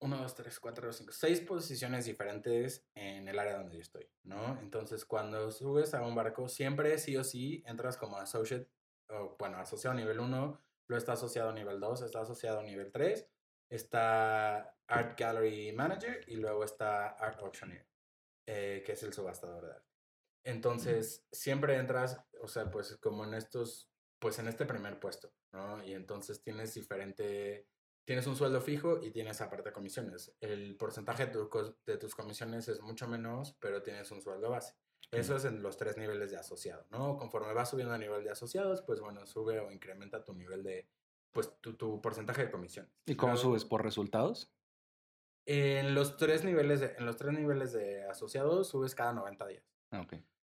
uno, 0.00 0.16
dos, 0.18 0.34
tres, 0.34 0.58
cuatro, 0.58 0.92
cinco, 0.92 1.12
seis 1.12 1.40
posiciones 1.40 2.04
diferentes 2.06 2.84
en 2.94 3.28
el 3.28 3.38
área 3.38 3.56
donde 3.58 3.76
yo 3.76 3.80
estoy, 3.80 4.08
¿no? 4.24 4.58
Entonces, 4.60 5.04
cuando 5.04 5.50
subes 5.52 5.94
a 5.94 6.02
un 6.02 6.14
barco, 6.14 6.48
siempre 6.48 6.98
sí 6.98 7.16
o 7.16 7.22
sí 7.24 7.62
entras 7.64 7.96
como 7.96 8.16
associate, 8.16 8.68
o 9.10 9.36
bueno, 9.38 9.56
asociado 9.58 9.96
a 9.96 10.00
nivel 10.00 10.18
1, 10.20 10.60
luego 10.88 10.98
está 10.98 11.12
asociado 11.12 11.50
a 11.50 11.54
nivel 11.54 11.78
2, 11.80 12.02
está 12.02 12.20
asociado 12.20 12.58
a 12.60 12.62
nivel 12.64 12.90
3, 12.90 13.26
está 13.70 14.76
Art 14.88 15.18
Gallery 15.18 15.72
Manager 15.72 16.22
y 16.26 16.36
luego 16.36 16.64
está 16.64 17.08
Art 17.10 17.40
Auctioneer, 17.40 17.86
eh, 18.46 18.82
que 18.84 18.92
es 18.92 19.02
el 19.04 19.12
subastador 19.12 19.64
de 19.64 19.72
arte. 19.72 19.93
Entonces, 20.44 21.26
siempre 21.32 21.76
entras, 21.76 22.22
o 22.42 22.48
sea, 22.48 22.70
pues 22.70 22.96
como 22.98 23.24
en 23.24 23.34
estos, 23.34 23.90
pues 24.18 24.38
en 24.38 24.46
este 24.48 24.66
primer 24.66 25.00
puesto, 25.00 25.32
¿no? 25.52 25.82
Y 25.84 25.94
entonces 25.94 26.42
tienes 26.42 26.74
diferente, 26.74 27.66
tienes 28.04 28.26
un 28.26 28.36
sueldo 28.36 28.60
fijo 28.60 29.02
y 29.02 29.10
tienes 29.10 29.40
aparte 29.40 29.72
comisiones. 29.72 30.36
El 30.40 30.76
porcentaje 30.76 31.26
de, 31.26 31.32
tu 31.32 31.48
de 31.86 31.96
tus 31.96 32.14
comisiones 32.14 32.68
es 32.68 32.80
mucho 32.82 33.08
menos, 33.08 33.56
pero 33.58 33.82
tienes 33.82 34.10
un 34.10 34.20
sueldo 34.20 34.50
base. 34.50 34.74
Eso 35.10 35.36
es 35.36 35.44
en 35.44 35.62
los 35.62 35.76
tres 35.76 35.96
niveles 35.96 36.30
de 36.30 36.36
asociado, 36.38 36.86
¿no? 36.90 37.16
Conforme 37.16 37.52
vas 37.52 37.70
subiendo 37.70 37.94
a 37.94 37.98
nivel 37.98 38.24
de 38.24 38.30
asociados, 38.30 38.82
pues 38.82 39.00
bueno, 39.00 39.24
sube 39.26 39.60
o 39.60 39.70
incrementa 39.70 40.24
tu 40.24 40.34
nivel 40.34 40.62
de, 40.62 40.88
pues 41.32 41.52
tu, 41.60 41.74
tu 41.76 42.00
porcentaje 42.02 42.44
de 42.46 42.50
comisiones. 42.50 42.92
¿Y 43.06 43.14
cómo 43.14 43.34
Luego- 43.34 43.50
subes? 43.50 43.64
¿Por 43.64 43.82
resultados? 43.82 44.52
En 45.46 45.94
los 45.94 46.16
tres 46.16 46.42
niveles 46.44 46.80
de, 46.80 46.94
en 46.98 47.04
los 47.06 47.16
tres 47.16 47.32
niveles 47.32 47.72
de 47.72 48.04
asociados 48.04 48.68
subes 48.68 48.94
cada 48.94 49.12
90 49.12 49.46
días. 49.46 49.64
Ah, 49.90 50.00
ok. 50.00 50.14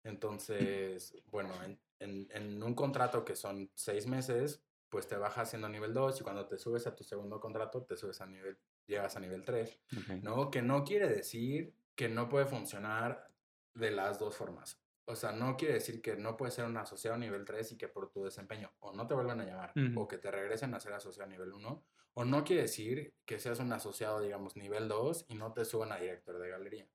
Entonces, 0.05 1.15
bueno, 1.31 1.51
en, 1.65 1.81
en- 1.99 2.29
en 2.31 2.63
un 2.63 2.75
contrato 2.75 3.25
que 3.25 3.35
son 3.37 3.71
seis 3.75 4.07
meses, 4.07 4.63
pues 4.89 5.09
te 5.09 5.17
bajas 5.17 5.51
siendo 5.51 5.69
nivel 5.69 5.93
2 5.93 6.21
y 6.21 6.25
cuando 6.25 6.47
te 6.47 6.59
subes 6.59 6.87
a 6.87 6.95
tu 6.95 7.03
segundo 7.03 7.41
contrato, 7.41 7.83
te 7.85 7.97
subes 7.97 8.21
a 8.21 8.27
nivel, 8.27 8.59
llegas 8.87 9.17
a 9.17 9.21
nivel 9.21 9.43
3, 9.45 9.81
ok. 9.97 10.23
¿no? 10.23 10.51
Que 10.51 10.63
no 10.63 10.85
quiere 10.85 11.09
decir 11.09 11.75
que 11.97 12.09
no 12.09 12.29
puede 12.29 12.47
funcionar 12.47 13.27
de 13.75 13.91
las 13.91 14.19
dos 14.19 14.37
formas. 14.37 14.81
O 15.07 15.17
sea, 15.17 15.33
no 15.33 15.57
quiere 15.57 15.75
decir 15.75 16.01
que 16.01 16.17
no 16.17 16.37
puedes 16.37 16.55
ser 16.55 16.65
un 16.65 16.77
asociado 16.77 17.19
nivel 17.19 17.45
3 17.45 17.73
y 17.73 17.77
que 17.77 17.89
por 17.89 18.11
tu 18.11 18.25
desempeño 18.25 18.73
o 18.81 18.93
no 18.93 19.07
te 19.07 19.15
vuelvan 19.15 19.41
a 19.41 19.45
llamar 19.45 19.73
o 19.97 20.09
que 20.09 20.19
te 20.19 20.31
regresen 20.31 20.75
a 20.75 20.81
ser 20.81 20.95
asociado 20.95 21.29
nivel 21.29 21.53
1, 21.53 21.85
o 22.15 22.25
no 22.25 22.45
quiere 22.45 22.63
decir 22.63 23.13
que 23.27 23.39
seas 23.39 23.59
un 23.59 23.73
asociado, 23.73 24.21
digamos, 24.21 24.57
nivel 24.57 24.89
2 24.89 25.27
y 25.29 25.35
no 25.35 25.53
te 25.53 25.65
suban 25.65 25.93
a 25.93 25.99
director 25.99 26.39
de 26.39 26.49
galería 26.49 26.89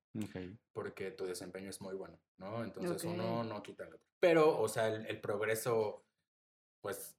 porque 0.73 1.11
tu 1.11 1.25
desempeño 1.25 1.69
es 1.69 1.81
muy 1.81 1.95
bueno, 1.95 2.19
¿no? 2.37 2.63
Entonces 2.63 3.03
uno 3.03 3.43
no 3.43 3.61
quita 3.61 3.83
el 3.83 3.93
otro. 3.93 4.07
Pero, 4.19 4.59
o 4.59 4.67
sea, 4.67 4.87
el, 4.87 5.05
el 5.05 5.21
progreso, 5.21 6.03
pues, 6.81 7.18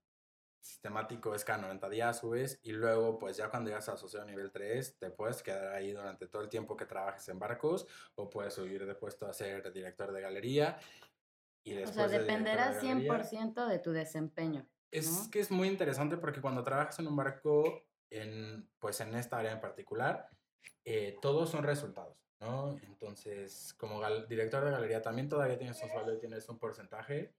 sistemático 0.61 1.35
es 1.35 1.45
cada 1.45 1.63
90 1.63 1.89
días 1.89 2.19
subes 2.19 2.59
y 2.63 2.73
luego, 2.73 3.19
pues, 3.19 3.37
ya 3.37 3.49
cuando 3.49 3.71
llegas 3.71 3.89
a 3.89 3.93
asociado 3.93 4.27
nivel 4.27 4.51
3, 4.53 4.99
te 4.99 5.11
puedes 5.11 5.43
quedar 5.43 5.69
ahí 5.75 5.93
durante 5.93 6.27
todo 6.27 6.43
el 6.43 6.49
tiempo 6.49 6.77
que 6.77 6.87
trabajes 6.87 7.29
en 7.29 7.39
barcos 7.39 7.87
o 8.15 8.29
puedes 8.29 8.55
subir 8.55 8.87
de 8.87 8.95
puesto 8.95 9.27
a 9.27 9.33
ser 9.33 9.73
director 9.73 10.13
de 10.13 10.21
galería. 10.21 10.79
Y 11.63 11.73
o 11.75 11.77
después 11.77 11.95
sea, 11.95 12.09
de 12.09 12.11
director 12.19 12.39
dependerá 12.39 12.69
de 12.71 12.75
galería- 12.77 13.25
100% 13.25 13.67
de 13.67 13.79
tu 13.79 13.93
desempeño. 13.93 14.67
es 14.91 15.25
¿no? 15.25 15.31
que 15.31 15.41
es 15.41 15.51
muy 15.51 15.69
interesante 15.69 16.17
porque 16.17 16.41
cuando 16.41 16.63
trabajas 16.65 16.99
en 16.99 17.07
un 17.07 17.17
barco, 17.17 17.85
en, 18.11 18.69
pues 18.79 19.01
en 19.01 19.15
esta 19.15 19.39
área 19.39 19.53
en 19.53 19.61
particular, 19.61 20.29
eh, 20.85 21.17
todos 21.23 21.51
son 21.51 21.63
resultados, 21.63 22.17
¿no? 22.41 22.77
Entonces, 22.83 23.73
como 23.75 24.01
director 24.27 24.65
de 24.65 24.71
galería 24.73 25.01
también 25.01 25.29
todavía 25.29 25.59
tienes 25.59 25.81
un 25.83 25.91
sueldo 25.91 26.15
y 26.15 26.19
tienes 26.19 26.49
un 26.49 26.59
porcentaje. 26.59 27.35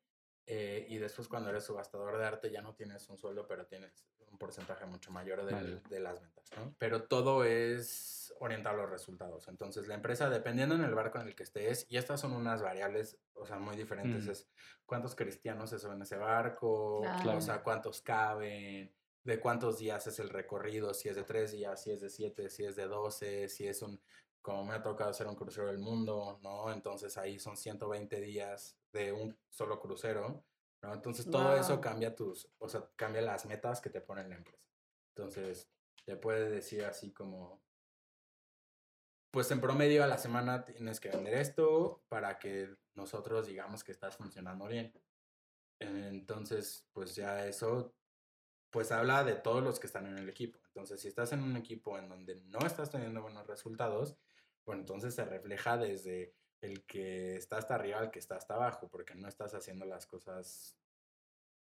Eh, 0.45 0.85
y 0.89 0.97
después 0.97 1.27
cuando 1.27 1.49
eres 1.49 1.63
subastador 1.65 2.17
de 2.17 2.25
arte 2.25 2.51
ya 2.51 2.61
no 2.61 2.73
tienes 2.75 3.07
un 3.09 3.17
sueldo, 3.17 3.47
pero 3.47 3.65
tienes 3.67 4.05
un 4.31 4.37
porcentaje 4.37 4.85
mucho 4.85 5.11
mayor 5.11 5.45
Vale. 5.49 5.81
de 5.89 5.99
las 5.99 6.21
ventas, 6.21 6.49
¿no? 6.57 6.73
Pero 6.77 7.03
todo 7.03 7.43
es 7.43 8.33
orientado 8.39 8.79
a 8.79 8.81
los 8.83 8.89
resultados. 8.89 9.47
Entonces, 9.49 9.87
la 9.87 9.93
empresa, 9.95 10.29
dependiendo 10.29 10.73
en 10.75 10.83
el 10.83 10.95
barco 10.95 11.19
en 11.19 11.27
el 11.27 11.35
que 11.35 11.43
estés, 11.43 11.85
y 11.89 11.97
estas 11.97 12.21
son 12.21 12.31
unas 12.33 12.61
variables, 12.61 13.17
o 13.35 13.45
sea, 13.45 13.59
muy 13.59 13.75
diferentes, 13.75 14.25
Mm. 14.25 14.31
es 14.31 14.49
cuántos 14.85 15.15
cristianos 15.15 15.69
se 15.69 15.79
suben 15.79 16.01
a 16.01 16.03
ese 16.05 16.17
barco, 16.17 17.01
Claro. 17.21 17.37
o 17.37 17.41
sea, 17.41 17.61
cuántos 17.61 18.01
caben, 18.01 18.91
de 19.23 19.39
cuántos 19.39 19.77
días 19.77 20.07
es 20.07 20.17
el 20.19 20.29
recorrido, 20.29 20.93
si 20.95 21.09
es 21.09 21.15
de 21.15 21.23
tres 21.23 21.51
días, 21.51 21.83
si 21.83 21.91
es 21.91 22.01
de 22.01 22.09
siete, 22.09 22.49
si 22.49 22.63
es 22.63 22.75
de 22.75 22.87
doce, 22.87 23.47
si 23.49 23.67
es 23.67 23.81
un, 23.83 24.01
como 24.41 24.65
me 24.65 24.73
ha 24.73 24.81
tocado 24.81 25.11
hacer 25.11 25.27
un 25.27 25.35
crucero 25.35 25.67
del 25.67 25.79
mundo, 25.79 26.39
¿no? 26.41 26.71
Entonces 26.71 27.17
ahí 27.17 27.39
son 27.39 27.57
120 27.57 28.19
días 28.21 28.77
de 28.91 29.11
un 29.11 29.37
solo 29.49 29.79
crucero, 29.79 30.43
¿no? 30.81 30.93
Entonces 30.93 31.29
todo 31.29 31.55
eso 31.55 31.79
cambia 31.79 32.15
tus, 32.15 32.49
o 32.57 32.67
sea, 32.67 32.89
cambia 32.95 33.21
las 33.21 33.45
metas 33.45 33.81
que 33.81 33.89
te 33.89 34.01
pone 34.01 34.27
la 34.27 34.35
empresa. 34.35 34.67
Entonces, 35.15 35.69
te 36.05 36.15
puede 36.15 36.49
decir 36.49 36.83
así 36.85 37.11
como, 37.11 37.61
pues 39.31 39.49
en 39.51 39.61
promedio 39.61 40.03
a 40.03 40.07
la 40.07 40.17
semana 40.17 40.65
tienes 40.65 40.99
que 40.99 41.09
vender 41.09 41.35
esto 41.35 42.03
para 42.09 42.39
que 42.39 42.75
nosotros 42.95 43.47
digamos 43.47 43.83
que 43.83 43.91
estás 43.91 44.17
funcionando 44.17 44.67
bien. 44.67 44.93
Entonces, 45.79 46.87
pues 46.93 47.15
ya 47.15 47.45
eso, 47.47 47.95
pues 48.69 48.91
habla 48.91 49.23
de 49.23 49.35
todos 49.35 49.63
los 49.63 49.79
que 49.79 49.87
están 49.87 50.07
en 50.07 50.17
el 50.17 50.29
equipo. 50.29 50.59
Entonces, 50.67 51.01
si 51.01 51.07
estás 51.07 51.31
en 51.33 51.43
un 51.43 51.55
equipo 51.57 51.97
en 51.97 52.09
donde 52.09 52.35
no 52.45 52.59
estás 52.65 52.89
teniendo 52.89 53.21
buenos 53.21 53.47
resultados, 53.47 54.17
bueno, 54.65 54.81
entonces 54.81 55.13
se 55.15 55.25
refleja 55.25 55.77
desde 55.77 56.33
el 56.61 56.85
que 56.85 57.35
está 57.35 57.57
hasta 57.57 57.75
arriba 57.75 57.99
al 57.99 58.11
que 58.11 58.19
está 58.19 58.35
hasta 58.35 58.55
abajo, 58.55 58.87
porque 58.89 59.15
no 59.15 59.27
estás 59.27 59.53
haciendo 59.53 59.85
las 59.85 60.05
cosas, 60.05 60.77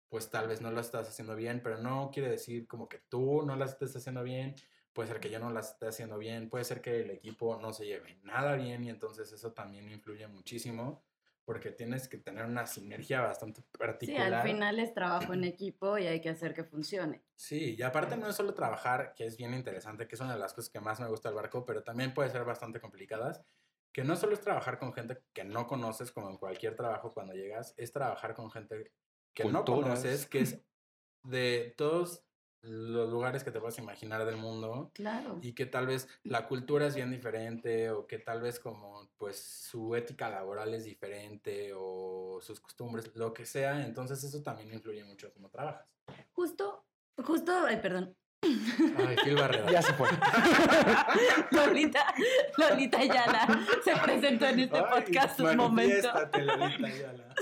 pues 0.08 0.30
tal 0.30 0.48
vez 0.48 0.60
no 0.60 0.70
las 0.70 0.86
estás 0.86 1.08
haciendo 1.08 1.34
bien, 1.34 1.62
pero 1.62 1.78
no 1.78 2.10
quiere 2.12 2.28
decir 2.30 2.66
como 2.66 2.88
que 2.88 2.98
tú 3.08 3.42
no 3.42 3.56
las 3.56 3.72
estés 3.72 3.96
haciendo 3.96 4.22
bien, 4.22 4.54
puede 4.92 5.08
ser 5.08 5.20
que 5.20 5.30
yo 5.30 5.38
no 5.38 5.50
las 5.50 5.72
esté 5.72 5.86
haciendo 5.86 6.18
bien, 6.18 6.50
puede 6.50 6.64
ser 6.64 6.82
que 6.82 7.00
el 7.00 7.10
equipo 7.10 7.58
no 7.58 7.72
se 7.72 7.86
lleve 7.86 8.20
nada 8.22 8.56
bien 8.56 8.84
y 8.84 8.90
entonces 8.90 9.32
eso 9.32 9.52
también 9.52 9.90
influye 9.90 10.26
muchísimo 10.28 11.02
porque 11.44 11.70
tienes 11.72 12.08
que 12.08 12.18
tener 12.18 12.44
una 12.44 12.66
sinergia 12.66 13.20
bastante 13.20 13.60
Sí, 13.62 13.68
particular. 13.78 14.34
al 14.34 14.42
final 14.42 14.78
es 14.78 14.94
trabajo 14.94 15.34
en 15.34 15.44
equipo 15.44 15.98
y 15.98 16.06
hay 16.06 16.20
que 16.20 16.28
hacer 16.30 16.54
que 16.54 16.64
funcione. 16.64 17.22
Sí, 17.36 17.74
y 17.76 17.82
aparte 17.82 18.16
no 18.16 18.28
es 18.28 18.36
solo 18.36 18.54
trabajar, 18.54 19.14
que 19.14 19.26
es 19.26 19.36
bien 19.36 19.54
interesante, 19.54 20.06
que 20.06 20.14
es 20.14 20.20
una 20.20 20.34
de 20.34 20.38
las 20.38 20.54
cosas 20.54 20.70
que 20.70 20.80
más 20.80 21.00
me 21.00 21.08
gusta 21.08 21.28
del 21.28 21.36
barco, 21.36 21.64
pero 21.64 21.82
también 21.82 22.14
puede 22.14 22.30
ser 22.30 22.44
bastante 22.44 22.80
complicadas, 22.80 23.42
que 23.92 24.04
no 24.04 24.16
solo 24.16 24.32
es 24.34 24.40
trabajar 24.40 24.78
con 24.78 24.92
gente 24.92 25.18
que 25.32 25.44
no 25.44 25.66
conoces, 25.66 26.12
como 26.12 26.30
en 26.30 26.38
cualquier 26.38 26.76
trabajo 26.76 27.12
cuando 27.12 27.34
llegas, 27.34 27.74
es 27.76 27.92
trabajar 27.92 28.34
con 28.34 28.50
gente 28.50 28.92
que 29.34 29.44
no 29.44 29.64
Culturas. 29.64 29.82
conoces, 30.00 30.26
que 30.26 30.40
es 30.40 30.60
de 31.24 31.74
todos 31.76 32.24
los 32.62 33.10
lugares 33.10 33.42
que 33.44 33.50
te 33.50 33.58
puedas 33.58 33.78
imaginar 33.78 34.24
del 34.24 34.36
mundo 34.36 34.90
Claro. 34.94 35.38
y 35.42 35.52
que 35.52 35.66
tal 35.66 35.86
vez 35.86 36.08
la 36.22 36.46
cultura 36.46 36.86
es 36.86 36.94
bien 36.94 37.10
diferente 37.10 37.90
o 37.90 38.06
que 38.06 38.18
tal 38.18 38.40
vez 38.40 38.60
como 38.60 39.08
pues 39.18 39.36
su 39.42 39.94
ética 39.96 40.30
laboral 40.30 40.72
es 40.74 40.84
diferente 40.84 41.72
o 41.74 42.38
sus 42.40 42.60
costumbres, 42.60 43.10
lo 43.14 43.32
que 43.34 43.44
sea, 43.46 43.84
entonces 43.84 44.22
eso 44.22 44.42
también 44.42 44.72
influye 44.72 45.02
mucho 45.04 45.32
cómo 45.32 45.48
trabajas. 45.50 45.86
Justo, 46.32 46.84
justo, 47.24 47.52
ay, 47.66 47.76
perdón. 47.80 48.16
Ay, 48.44 49.16
Phil 49.22 49.36
Barrera. 49.36 49.70
Ya 49.70 49.82
se 49.82 49.92
fue. 49.94 50.08
Lolita, 51.52 52.12
Lolita 52.56 52.98
Ayala 52.98 53.46
se 53.84 53.94
presentó 53.96 54.46
en 54.46 54.60
este 54.60 54.78
Ay, 54.78 54.84
podcast 54.90 55.40
un 55.40 55.56
momento. 55.56 56.08
Lolita 56.38 56.86
Ayala. 56.86 57.34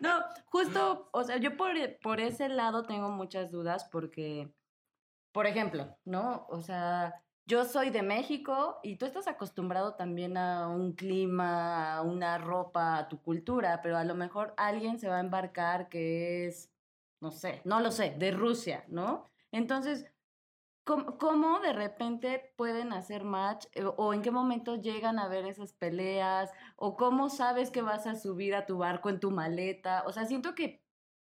No, 0.00 0.24
justo, 0.46 1.08
o 1.12 1.24
sea, 1.24 1.38
yo 1.38 1.56
por, 1.56 1.72
por 2.02 2.20
ese 2.20 2.48
lado 2.48 2.84
tengo 2.84 3.08
muchas 3.08 3.50
dudas 3.50 3.88
porque, 3.90 4.48
por 5.34 5.48
ejemplo, 5.48 5.98
¿no? 6.04 6.46
O 6.48 6.60
sea, 6.60 7.20
yo 7.44 7.64
soy 7.64 7.90
de 7.90 8.02
México 8.02 8.78
y 8.84 8.96
tú 8.96 9.04
estás 9.04 9.26
acostumbrado 9.26 9.96
también 9.96 10.36
a 10.36 10.68
un 10.68 10.92
clima, 10.92 11.96
a 11.96 12.02
una 12.02 12.38
ropa, 12.38 12.98
a 12.98 13.08
tu 13.08 13.20
cultura, 13.20 13.80
pero 13.82 13.98
a 13.98 14.04
lo 14.04 14.14
mejor 14.14 14.54
alguien 14.56 15.00
se 15.00 15.08
va 15.08 15.16
a 15.16 15.20
embarcar 15.20 15.88
que 15.88 16.46
es, 16.46 16.70
no 17.20 17.32
sé, 17.32 17.62
no 17.64 17.80
lo 17.80 17.90
sé, 17.90 18.14
de 18.16 18.30
Rusia, 18.30 18.84
¿no? 18.86 19.28
Entonces, 19.50 20.06
¿Cómo, 20.84 21.16
cómo 21.16 21.60
de 21.60 21.72
repente 21.72 22.52
pueden 22.56 22.92
hacer 22.92 23.24
match 23.24 23.64
eh, 23.72 23.84
o 23.96 24.12
en 24.12 24.20
qué 24.20 24.30
momento 24.30 24.76
llegan 24.76 25.18
a 25.18 25.28
ver 25.28 25.46
esas 25.46 25.72
peleas 25.72 26.50
o 26.76 26.94
cómo 26.96 27.30
sabes 27.30 27.70
que 27.70 27.80
vas 27.80 28.06
a 28.06 28.16
subir 28.16 28.54
a 28.54 28.66
tu 28.66 28.76
barco 28.76 29.08
en 29.08 29.18
tu 29.18 29.30
maleta? 29.30 30.04
O 30.06 30.12
sea, 30.12 30.26
siento 30.26 30.54
que 30.54 30.83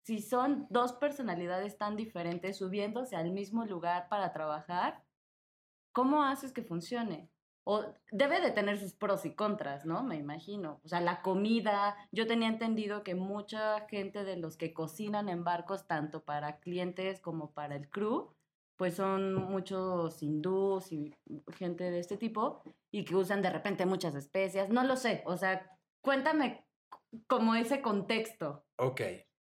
si 0.03 0.21
son 0.21 0.67
dos 0.69 0.93
personalidades 0.93 1.77
tan 1.77 1.95
diferentes 1.95 2.57
subiéndose 2.57 3.15
al 3.15 3.31
mismo 3.31 3.65
lugar 3.65 4.09
para 4.09 4.33
trabajar, 4.33 5.03
¿cómo 5.91 6.23
haces 6.23 6.51
que 6.51 6.63
funcione? 6.63 7.29
O 7.63 7.85
debe 8.11 8.41
de 8.41 8.51
tener 8.51 8.79
sus 8.79 8.93
pros 8.93 9.23
y 9.25 9.35
contras, 9.35 9.85
¿no? 9.85 10.03
Me 10.03 10.15
imagino. 10.15 10.81
O 10.83 10.87
sea, 10.87 10.99
la 10.99 11.21
comida, 11.21 11.95
yo 12.11 12.25
tenía 12.25 12.47
entendido 12.47 13.03
que 13.03 13.13
mucha 13.13 13.81
gente 13.87 14.23
de 14.23 14.37
los 14.37 14.57
que 14.57 14.73
cocinan 14.73 15.29
en 15.29 15.43
barcos, 15.43 15.85
tanto 15.85 16.23
para 16.23 16.59
clientes 16.59 17.21
como 17.21 17.51
para 17.51 17.75
el 17.75 17.87
crew, 17.89 18.33
pues 18.77 18.95
son 18.95 19.35
muchos 19.35 20.23
hindús 20.23 20.91
y 20.91 21.13
gente 21.55 21.91
de 21.91 21.99
este 21.99 22.17
tipo 22.17 22.63
y 22.89 23.05
que 23.05 23.15
usan 23.15 23.43
de 23.43 23.51
repente 23.51 23.85
muchas 23.85 24.15
especias. 24.15 24.69
No 24.69 24.83
lo 24.83 24.95
sé, 24.95 25.21
o 25.27 25.37
sea, 25.37 25.77
cuéntame 26.01 26.65
como 27.27 27.53
ese 27.53 27.83
contexto. 27.83 28.65
Ok. 28.77 29.01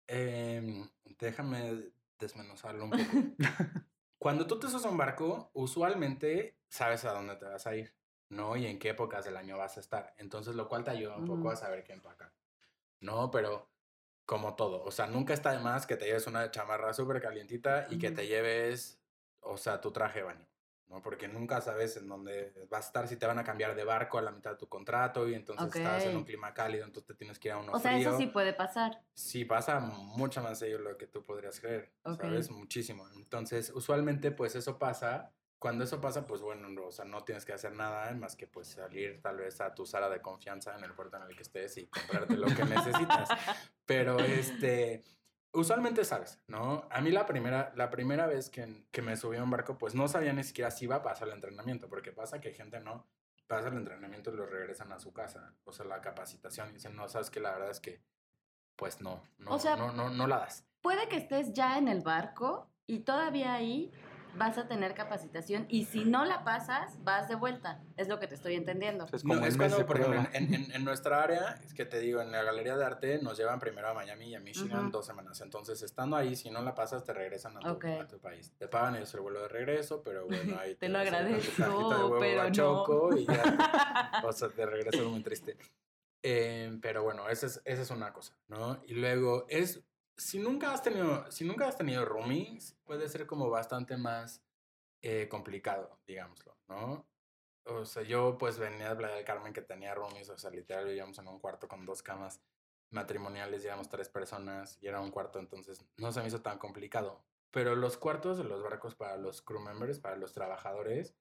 Em, 0.08 0.89
déjame 1.20 1.92
desmenuzarlo 2.20 2.86
un 2.86 2.92
poco. 2.92 3.04
Cuando 4.18 4.48
tú 4.48 4.60
te 4.60 4.68
subes 4.70 4.86
a 4.86 4.89
un 4.89 4.98
barco, 4.98 5.52
usualmente 5.54 6.58
sabes 6.70 7.04
a 7.06 7.13
dónde 7.13 7.36
te 7.36 7.46
vas 7.46 7.68
a 7.68 7.76
ir, 7.76 7.94
¿no? 8.30 8.56
Y 8.56 8.66
en 8.68 8.80
qué 8.80 8.89
épocas 8.89 9.26
del 9.26 9.36
año 9.36 9.58
vas 9.58 9.78
a 9.78 9.82
estar. 9.82 10.13
Entonces, 10.18 10.56
lo 10.56 10.70
cual 10.70 10.84
te 10.84 10.92
ayuda 10.92 11.18
un 11.18 11.28
poco 11.28 11.50
a 11.50 11.56
saber 11.56 11.84
qué 11.84 11.94
empacar. 11.94 12.32
No, 13.02 13.30
pero 13.32 13.70
como 14.26 14.56
todo. 14.56 14.84
O 14.84 14.92
sea, 14.92 15.08
nunca 15.08 15.34
está 15.34 15.52
de 15.52 15.60
más 15.60 15.86
que 15.86 15.98
te 15.98 16.06
lleves 16.06 16.28
una 16.28 16.50
chamarra 16.52 16.94
súper 16.94 17.22
calientita 17.22 17.88
y 17.89 17.98
que 18.00 18.12
te 18.12 18.28
lleves, 18.28 19.02
o 19.42 19.58
sea, 19.58 19.82
tu 19.82 19.92
traje 19.92 20.20
de 20.20 20.26
baño. 20.26 20.48
¿No? 20.94 21.02
Porque 21.02 21.28
nunca 21.28 21.60
sabes 21.60 21.98
en 21.98 22.08
dónde 22.08 22.54
vas 22.70 22.86
a 22.86 22.88
estar, 22.88 23.08
si 23.08 23.18
te 23.18 23.26
van 23.26 23.40
a 23.40 23.44
cambiar 23.44 23.76
de 23.76 23.84
barco 23.84 24.20
a 24.20 24.22
la 24.22 24.32
mitad 24.32 24.52
de 24.52 24.58
tu 24.58 24.68
contrato 24.70 25.28
y 25.28 25.34
entonces 25.34 25.76
estás 25.76 26.04
en 26.06 26.16
un 26.16 26.24
clima 26.24 26.54
cálido, 26.54 26.86
entonces 26.86 27.08
te 27.08 27.16
tienes 27.16 27.40
que 27.40 27.48
ir 27.48 27.54
a 27.54 27.58
uno 27.58 27.72
O 27.74 27.80
sea, 27.80 27.94
frío. 27.94 28.10
eso 28.10 28.18
sí 28.18 28.28
puede 28.28 28.54
pasar. 28.54 29.02
Sí, 29.14 29.44
pasa 29.44 29.80
mucho 29.80 30.42
más 30.42 30.60
de 30.60 30.78
lo 30.78 30.96
que 30.98 31.08
tú 31.08 31.24
podrías 31.24 31.60
creer, 31.60 31.92
Ok. 32.04 32.22
¿sabes? 32.22 32.52
Muchísimo. 32.52 33.08
Entonces, 33.16 33.72
usualmente, 33.74 34.32
pues 34.32 34.56
eso 34.56 34.78
pasa. 34.78 35.34
Cuando 35.58 35.86
eso 35.86 36.00
pasa, 36.02 36.28
pues 36.28 36.42
bueno, 36.42 36.68
no, 36.70 36.88
o 36.88 36.92
sea, 36.92 37.06
no 37.06 37.24
tienes 37.24 37.46
que 37.46 37.54
hacer 37.54 37.72
nada 37.72 38.12
más 38.16 38.36
que 38.36 38.48
pues 38.48 38.68
salir 38.68 39.22
tal 39.22 39.38
vez 39.38 39.62
a 39.62 39.74
tu 39.74 39.86
sala 39.86 40.10
de 40.10 40.22
confianza 40.22 40.76
en 40.78 40.84
el 40.84 40.94
puerto 40.94 41.16
en 41.18 41.24
el 41.24 41.36
que 41.36 41.44
estés 41.44 41.78
y 41.78 41.88
comprarte 41.88 42.36
lo 42.36 42.48
que 42.48 42.66
necesitas. 42.66 43.30
Pero 43.86 44.20
este, 44.20 45.04
usualmente 45.54 46.04
sabes, 46.04 46.39
¿no? 46.48 46.88
A 46.89 47.02
mí 47.02 47.12
la 47.12 47.26
primera, 47.26 47.72
la 47.76 47.89
primera 47.89 48.28
vez 48.28 48.50
que, 48.50 48.86
que 48.92 49.02
me 49.02 49.16
subí 49.16 49.38
a 49.38 49.44
un 49.44 49.52
barco, 49.52 49.78
pues 49.78 49.96
no 49.96 50.08
sabía 50.08 50.34
ni 50.34 50.44
siquiera 50.44 50.72
si 50.72 50.86
iba 50.86 50.98
a 50.98 51.04
pasar 51.04 51.28
el 51.28 51.36
entrenamiento, 51.36 51.88
porque 51.88 52.12
pasa 52.12 52.42
que 52.42 52.54
gente 52.54 52.80
no 52.80 53.08
pasa 53.48 53.68
el 53.68 53.76
entrenamiento 53.76 54.32
y 54.34 54.38
lo 54.38 54.46
regresan 54.46 54.92
a 54.92 55.00
su 55.00 55.13
casa, 55.13 55.54
o 55.63 55.72
sea, 55.72 55.86
la 55.86 56.02
capacitación 56.02 56.70
y 56.70 56.74
dicen, 56.74 56.96
no, 56.96 57.08
sabes 57.08 57.30
que 57.30 57.39
la 57.39 57.52
verdad 57.52 57.70
es 57.70 57.80
que, 57.80 58.02
pues 58.76 59.02
no, 59.02 59.22
no, 59.38 59.52
O 59.52 59.60
sea, 59.60 59.76
no, 59.76 59.92
no, 59.92 60.10
no 60.10 60.28
la 60.28 60.39
das. 60.39 60.66
Puede 60.82 61.08
que 61.08 61.18
estés 61.18 61.54
ya 61.54 61.78
en 61.78 61.88
el 61.88 62.02
barco 62.02 62.70
y 62.88 63.00
todavía 63.00 63.54
ahí 63.54 63.92
vas 64.36 64.58
a 64.58 64.67
tener 64.67 64.93
capacitación 64.93 65.65
y 65.69 65.86
si 65.86 66.06
no 66.06 66.26
la 66.26 66.43
pasas, 66.43 67.04
vas 67.04 67.28
de 67.28 67.36
vuelta. 67.36 67.82
Es 67.98 68.08
lo 68.08 68.19
que 68.19 68.28
te 68.28 68.36
estoy 68.36 68.56
entendiendo. 68.56 69.06
Es 69.12 69.24
No, 69.24 69.36
como 69.36 69.46
es 69.46 69.54
el 69.54 69.60
mes 69.60 69.72
cuando, 69.74 69.78
de 69.78 69.86
por 69.86 70.00
ejemplo, 70.00 70.30
en, 70.34 70.54
en- 70.54 70.72
en 70.72 70.84
nuestra 70.86 71.22
área, 71.24 71.60
es 71.63 71.74
que 71.74 71.86
te 71.86 72.00
digo, 72.00 72.22
en 72.22 72.32
la 72.32 72.43
galería 72.43 72.76
de 72.78 72.86
arte 72.86 73.19
nos 73.22 73.38
llevan 73.38 73.60
primero 73.60 73.88
a 73.89 73.93
Miami 73.93 74.30
y 74.30 74.36
a 74.36 74.39
Michigan 74.39 74.84
Ujú. 74.84 74.91
dos 74.91 75.06
semanas. 75.06 75.39
Entonces, 75.41 75.82
estando 75.84 76.15
ahí, 76.15 76.36
si 76.36 76.50
no 76.50 76.62
la 76.62 76.74
pasas, 76.76 77.04
te 77.04 77.13
regresan 77.13 77.58
a 77.58 77.60
tu, 77.62 77.67
Ok. 77.69 77.86
a 78.02 78.08
tu 78.08 78.19
país. 78.19 78.54
Te 78.58 78.67
pagan 78.67 78.96
ellos 78.96 79.13
el 79.13 79.22
vuelo 79.22 79.41
de 79.41 79.48
regreso, 79.48 80.02
pero 80.04 80.26
bueno, 80.28 80.58
ahí 80.58 80.76
Te 80.80 80.89
lo 80.89 81.00
con 81.00 81.08
tu 81.08 81.12
cajita 81.12 81.34
de 81.38 81.67
agradezco, 81.67 82.02
huevo 82.04 82.19
pero 82.19 82.36
no. 82.43 82.43
bachoco 82.43 83.15
y 83.17 83.26
ya. 83.26 83.43
O 84.26 84.32
sea, 84.32 84.50
te 84.50 84.65
regresas 84.65 85.06
muy 85.06 85.22
triste. 85.22 85.58
Eh, 86.26 86.78
pero 86.82 87.04
bueno, 87.04 87.28
esa 87.28 87.48
es, 87.48 87.62
esa 87.65 87.82
es 87.82 87.89
una 87.89 88.13
cosa, 88.13 88.38
¿no? 88.48 88.82
Y 88.88 88.93
luego 88.93 89.46
es, 89.50 89.84
si 90.17 90.39
nunca 90.39 90.73
has 90.73 90.84
tenido, 90.84 91.30
si 91.32 91.45
nunca 91.45 91.67
has 91.67 91.78
tenido 91.78 92.06
roomies, 92.06 92.78
puede 92.84 93.08
ser 93.10 93.26
como 93.26 93.49
bastante 93.49 93.97
más 93.97 94.43
eh, 95.02 95.28
complicado, 95.30 95.99
digámoslo, 96.08 96.58
¿no? 96.67 97.06
O 97.65 97.86
sea, 97.86 98.04
yo 98.04 98.38
pues 98.38 98.60
venía 98.60 98.89
de 98.89 98.95
Playa 98.95 99.15
del 99.15 99.26
Carmen 99.26 99.54
que 99.54 99.62
tenía 99.62 99.95
roomies, 99.95 100.30
o 100.30 100.38
sea, 100.38 100.49
literal 100.52 100.86
vivíamos 100.86 101.17
en 101.19 101.28
un 101.28 101.39
cuarto 101.39 101.67
con 101.67 101.86
dos 101.86 102.04
camas 102.04 102.41
matrimoniales, 102.91 103.65
éramos 103.65 103.89
tres 103.89 104.10
personas 104.10 104.78
y 104.82 104.88
era 104.88 105.02
un 105.02 105.12
cuarto, 105.12 105.39
entonces 105.39 105.86
no 105.97 106.12
se 106.12 106.21
me 106.21 106.28
hizo 106.28 106.41
tan 106.41 106.58
complicado. 106.58 107.23
Pero 107.52 107.76
los 107.76 107.97
cuartos 107.97 108.38
de 108.38 108.43
los 108.43 108.63
barcos 108.63 108.95
para 108.95 109.17
los 109.17 109.41
crew 109.41 109.62
members, 109.62 109.99
para 109.99 110.15
los 110.17 110.34
trabajadores, 110.34 111.15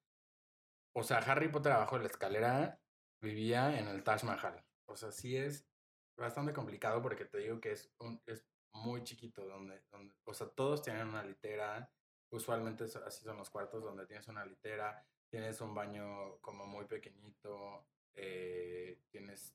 o 0.94 1.02
sea, 1.02 1.18
Harry 1.18 1.48
Potter 1.48 1.72
abajo 1.72 1.96
de 1.96 2.05
la 2.05 2.11
escalera 2.11 2.81
vivía 3.20 3.78
en 3.78 3.88
el 3.88 4.02
Taj 4.02 4.24
Mahal. 4.24 4.64
O 4.87 4.96
sea, 4.96 5.12
sí 5.12 5.37
es 5.37 5.66
bastante 6.16 6.52
complicado 6.52 7.00
porque 7.02 7.24
te 7.24 7.38
digo 7.38 7.61
que 7.61 7.72
es, 7.72 7.90
un, 7.98 8.20
es 8.26 8.44
muy 8.75 9.03
chiquito, 9.05 9.47
donde, 9.47 9.83
donde, 9.91 10.15
o 10.25 10.35
sea, 10.35 10.49
todos 10.49 10.83
tienen 10.83 11.09
una 11.09 11.23
litera, 11.23 11.91
usualmente 12.31 12.85
así 12.85 13.25
son 13.25 13.37
los 13.37 13.51
cuartos 13.51 13.83
donde 13.83 14.07
tienes 14.07 14.29
una 14.29 14.45
litera, 14.45 15.07
tienes 15.29 15.61
un 15.61 15.75
baño 15.75 16.39
como 16.41 16.67
muy 16.67 16.87
pequeñito, 16.87 17.87
eh, 18.15 19.01
tienes, 19.11 19.55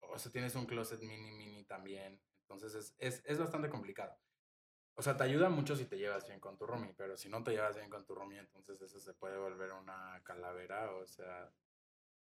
o 0.00 0.18
sea, 0.18 0.30
tienes 0.32 0.54
un 0.54 0.66
closet 0.66 1.00
mini, 1.00 1.32
mini 1.32 1.64
también, 1.64 2.20
entonces 2.42 2.74
es, 2.74 2.94
es, 2.98 3.22
es 3.24 3.38
bastante 3.38 3.68
complicado. 3.68 4.16
O 4.94 5.02
sea, 5.02 5.16
te 5.16 5.22
ayuda 5.22 5.48
mucho 5.48 5.76
si 5.76 5.84
te 5.84 5.96
llevas 5.96 6.26
bien 6.26 6.40
con 6.40 6.56
tu 6.58 6.66
roomie, 6.66 6.92
pero 6.96 7.16
si 7.16 7.28
no 7.28 7.44
te 7.44 7.52
llevas 7.52 7.76
bien 7.76 7.88
con 7.88 8.04
tu 8.04 8.16
roomie, 8.16 8.40
entonces 8.40 8.82
eso 8.82 8.98
se 8.98 9.14
puede 9.14 9.38
volver 9.38 9.72
una 9.72 10.20
calavera, 10.24 10.90
o 10.92 11.06
sea, 11.06 11.52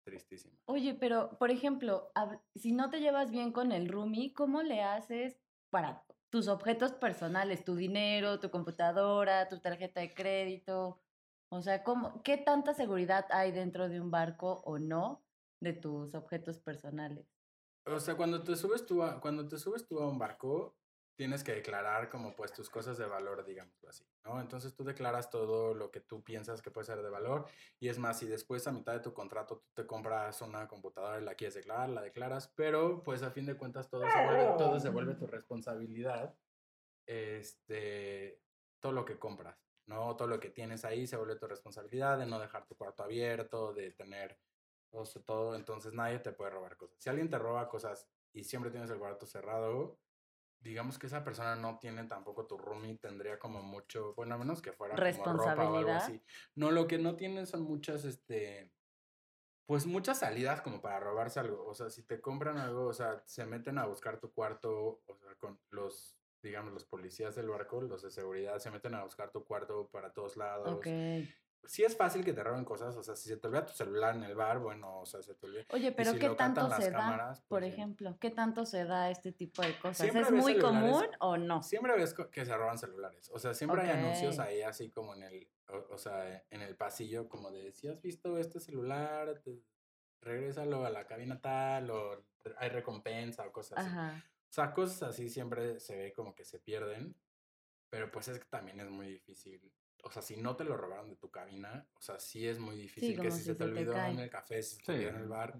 tristísimo. 0.04 0.56
Oye, 0.66 0.94
pero 0.94 1.38
por 1.40 1.50
ejemplo, 1.50 2.12
si 2.54 2.72
no 2.72 2.92
te 2.92 3.00
llevas 3.00 3.32
bien 3.32 3.52
con 3.52 3.72
el 3.72 3.90
roomie, 3.90 4.34
¿cómo 4.34 4.62
le 4.62 4.84
haces 4.84 5.40
para 5.70 6.04
tus 6.30 6.48
objetos 6.48 6.92
personales, 6.94 7.64
tu 7.64 7.76
dinero, 7.76 8.40
tu 8.40 8.50
computadora, 8.50 9.48
tu 9.48 9.60
tarjeta 9.60 10.02
de 10.02 10.14
crédito? 10.14 11.02
O 11.52 11.62
sea, 11.62 11.84
¿cómo, 11.84 12.22
¿qué 12.24 12.38
tanta 12.38 12.74
seguridad 12.74 13.26
hay 13.32 13.52
dentro 13.52 13.90
de 13.90 14.00
un 14.00 14.12
barco 14.12 14.62
o 14.66 14.78
no 14.78 15.24
de 15.60 15.74
tus 15.74 16.14
objetos 16.14 16.60
personales? 16.60 17.26
O 17.86 18.00
sea, 18.00 18.16
cuando 18.16 18.44
te 18.44 18.56
subes 18.56 18.86
tú 18.86 19.02
a, 19.04 19.20
cuando 19.20 19.48
te 19.48 19.58
subes 19.58 19.88
tú 19.88 20.00
a 20.00 20.08
un 20.08 20.20
barco, 20.20 20.76
tienes 21.20 21.44
que 21.44 21.52
declarar 21.54 22.08
como 22.08 22.34
pues 22.34 22.54
tus 22.54 22.70
cosas 22.70 22.98
de 22.98 23.06
valor, 23.06 23.44
digámoslo 23.44 23.90
así, 23.90 24.06
¿no? 24.24 24.40
Entonces 24.40 24.74
tú 24.74 24.86
declaras 24.86 25.30
todo 25.30 25.74
lo 25.74 25.92
que 25.92 26.00
tú 26.00 26.24
piensas 26.24 26.62
que 26.62 26.72
puede 26.72 26.86
ser 26.86 27.02
de 27.02 27.10
valor 27.10 27.46
y 27.78 27.90
es 27.90 28.00
más, 28.00 28.20
si 28.20 28.26
después 28.26 28.66
a 28.68 28.72
mitad 28.72 28.94
de 28.94 29.02
tu 29.02 29.14
contrato 29.14 29.58
tú 29.58 29.68
te 29.74 29.86
compras 29.86 30.42
una 30.42 30.66
computadora 30.70 31.20
y 31.20 31.26
la 31.26 31.36
quieres 31.36 31.56
declarar, 31.56 31.90
la 31.90 32.02
declaras, 32.02 32.54
pero 32.56 33.04
pues 33.04 33.22
a 33.22 33.32
fin 33.32 33.46
de 33.46 33.58
cuentas 33.58 33.90
todo 33.90 34.10
se 34.10 34.26
vuelve, 34.26 34.58
todo 34.58 34.80
se 34.80 34.88
vuelve 34.88 35.16
tu 35.16 35.28
responsabilidad, 35.28 36.34
este, 37.06 38.42
todo 38.80 38.94
lo 38.94 39.04
que 39.04 39.20
compras, 39.20 39.58
¿no? 39.88 40.16
Todo 40.16 40.30
lo 40.30 40.40
que 40.40 40.52
tienes 40.52 40.86
ahí 40.86 41.06
se 41.06 41.18
vuelve 41.18 41.36
tu 41.36 41.48
responsabilidad 41.48 42.18
de 42.18 42.28
no 42.28 42.40
dejar 42.40 42.66
tu 42.66 42.78
cuarto 42.78 43.04
abierto, 43.04 43.74
de 43.74 43.92
tener 43.92 44.40
o 44.92 45.06
sea, 45.06 45.22
todo, 45.22 45.54
entonces 45.58 45.92
nadie 45.92 46.20
te 46.20 46.32
puede 46.32 46.52
robar 46.52 46.78
cosas. 46.78 46.96
Si 46.98 47.10
alguien 47.10 47.30
te 47.30 47.38
roba 47.38 47.68
cosas 47.68 48.08
y 48.32 48.46
siempre 48.46 48.72
tienes 48.72 48.90
el 48.90 49.00
cuarto 49.00 49.26
cerrado, 49.26 50.00
digamos 50.60 51.00
que 51.00 51.08
esa 51.08 51.24
persona 51.24 51.56
no 51.56 51.80
tiene 51.80 52.04
tampoco 52.06 52.46
tu 52.46 52.58
roomie, 52.58 52.98
tendría 52.98 53.40
como 53.40 53.62
mucho, 53.62 54.14
bueno, 54.16 54.36
a 54.36 54.38
menos 54.38 54.62
que 54.62 54.74
fuera 54.74 54.96
como 54.96 55.34
ropa 55.34 55.70
o 55.70 55.78
algo 55.78 55.94
Responsabilidad. 55.94 55.96
así. 55.96 56.24
No, 56.56 56.72
lo 56.72 56.88
que 56.88 56.98
no 56.98 57.16
tienen 57.16 57.48
son 57.48 57.64
muchas, 57.64 58.06
este, 58.06 58.74
pues 59.66 59.86
muchas 59.86 60.20
salidas 60.20 60.62
como 60.62 60.82
para 60.82 61.00
robarse 61.00 61.40
algo. 61.40 61.66
O 61.66 61.74
sea, 61.74 61.90
si 61.90 62.04
te 62.04 62.22
compran 62.22 62.58
algo, 62.58 62.88
o 62.88 62.94
sea, 62.94 63.24
se 63.26 63.46
meten 63.46 63.78
a 63.78 63.86
buscar 63.86 64.20
tu 64.20 64.34
cuarto, 64.34 65.02
o 65.06 65.16
sea, 65.16 65.36
con 65.36 65.62
los, 65.70 66.20
digamos, 66.42 66.74
los 66.74 66.86
policías 66.86 67.36
del 67.36 67.50
barco, 67.50 67.82
los 67.82 68.02
de 68.02 68.12
seguridad, 68.12 68.60
se 68.60 68.72
meten 68.72 68.96
a 68.96 69.04
buscar 69.04 69.32
tu 69.32 69.46
cuarto 69.46 69.90
para 69.90 70.14
todos 70.14 70.38
lados 70.38 70.70
Ok. 70.70 70.88
Sí 71.66 71.84
es 71.84 71.96
fácil 71.96 72.24
que 72.24 72.34
te 72.34 72.44
roben 72.44 72.66
cosas, 72.66 72.96
o 72.96 73.04
sea, 73.04 73.16
si 73.16 73.30
se 73.30 73.38
te 73.38 73.48
olvida 73.48 73.66
tu 73.66 73.74
celular 73.74 74.16
en 74.16 74.24
el 74.24 74.36
bar, 74.36 74.60
bueno, 74.60 75.00
o 75.02 75.06
sea, 75.06 75.22
se 75.22 75.36
te 75.36 75.46
olvida. 75.46 75.66
Oye, 75.70 75.92
pero 75.92 76.12
si 76.12 76.20
¿qué 76.20 76.30
tanto 76.30 76.70
se 76.72 76.92
da, 76.92 76.98
cámaras, 76.98 77.42
por 77.42 77.60
pues, 77.60 77.66
sí. 77.66 77.72
ejemplo? 77.72 78.18
¿Qué 78.20 78.32
tanto 78.32 78.66
se 78.66 78.86
da 78.86 79.10
este 79.10 79.32
tipo 79.32 79.62
de 79.62 79.78
cosas? 79.80 79.98
Siempre 79.98 80.22
¿Es 80.22 80.32
muy 80.32 80.60
común 80.60 81.06
o 81.20 81.38
no? 81.38 81.62
Siempre 81.64 81.96
ves 81.96 82.14
que 82.14 82.46
se 82.46 82.56
roban 82.56 82.78
celulares, 82.78 83.30
o 83.34 83.40
sea, 83.40 83.54
siempre 83.54 83.82
hay 83.82 83.90
anuncios 83.90 84.40
ahí 84.40 84.62
así 84.62 84.90
como 84.90 85.14
en 85.16 85.24
el, 85.24 85.48
o, 85.68 85.94
o 85.94 85.98
sea, 85.98 86.44
en 86.50 86.62
el 86.62 86.76
pasillo 86.76 87.30
como 87.30 87.52
de, 87.52 87.72
si 87.72 87.88
has 87.88 88.02
visto 88.02 88.38
este 88.38 88.60
celular, 88.60 89.40
te, 89.44 89.62
regrésalo 90.22 90.86
a 90.86 90.90
la 90.90 91.06
cabina 91.06 91.40
tal, 91.40 91.90
o 91.92 92.26
hay 92.58 92.70
recompensa 92.70 93.46
o 93.46 93.52
cosas 93.52 93.80
así. 93.80 94.24
O 94.50 94.52
sea, 94.52 94.74
cosas 94.74 95.04
así 95.04 95.30
siempre 95.30 95.80
se 95.80 95.96
ve 95.96 96.14
como 96.14 96.34
que 96.34 96.44
se 96.44 96.60
pierden, 96.60 97.16
pero 97.90 98.12
pues 98.12 98.28
es 98.28 98.40
que 98.40 98.46
también 98.46 98.80
es 98.80 98.90
muy 98.90 99.08
difícil. 99.08 99.72
O 100.04 100.12
sea, 100.12 100.22
si 100.22 100.38
no 100.38 100.56
te 100.56 100.64
lo 100.64 100.78
robaron 100.78 101.10
de 101.10 101.16
tu 101.18 101.30
cabina, 101.30 101.88
o 101.96 102.02
sea, 102.02 102.20
sí 102.20 102.48
es 102.48 102.60
muy 102.60 102.76
difícil 102.78 103.20
que 103.20 103.32
si 103.32 103.40
si 103.40 103.44
se 103.44 103.56
te 103.56 103.66
se 103.66 103.72
te 103.72 103.80
olvidó 103.80 103.94
en 104.06 104.20
el 104.20 104.30
café, 104.30 104.62
si 104.64 104.76
se 104.78 104.82
te 104.84 104.86
Sí. 104.86 104.92
olvidó 104.94 105.10
en 105.10 105.16
el 105.18 105.28
bar. 105.28 105.60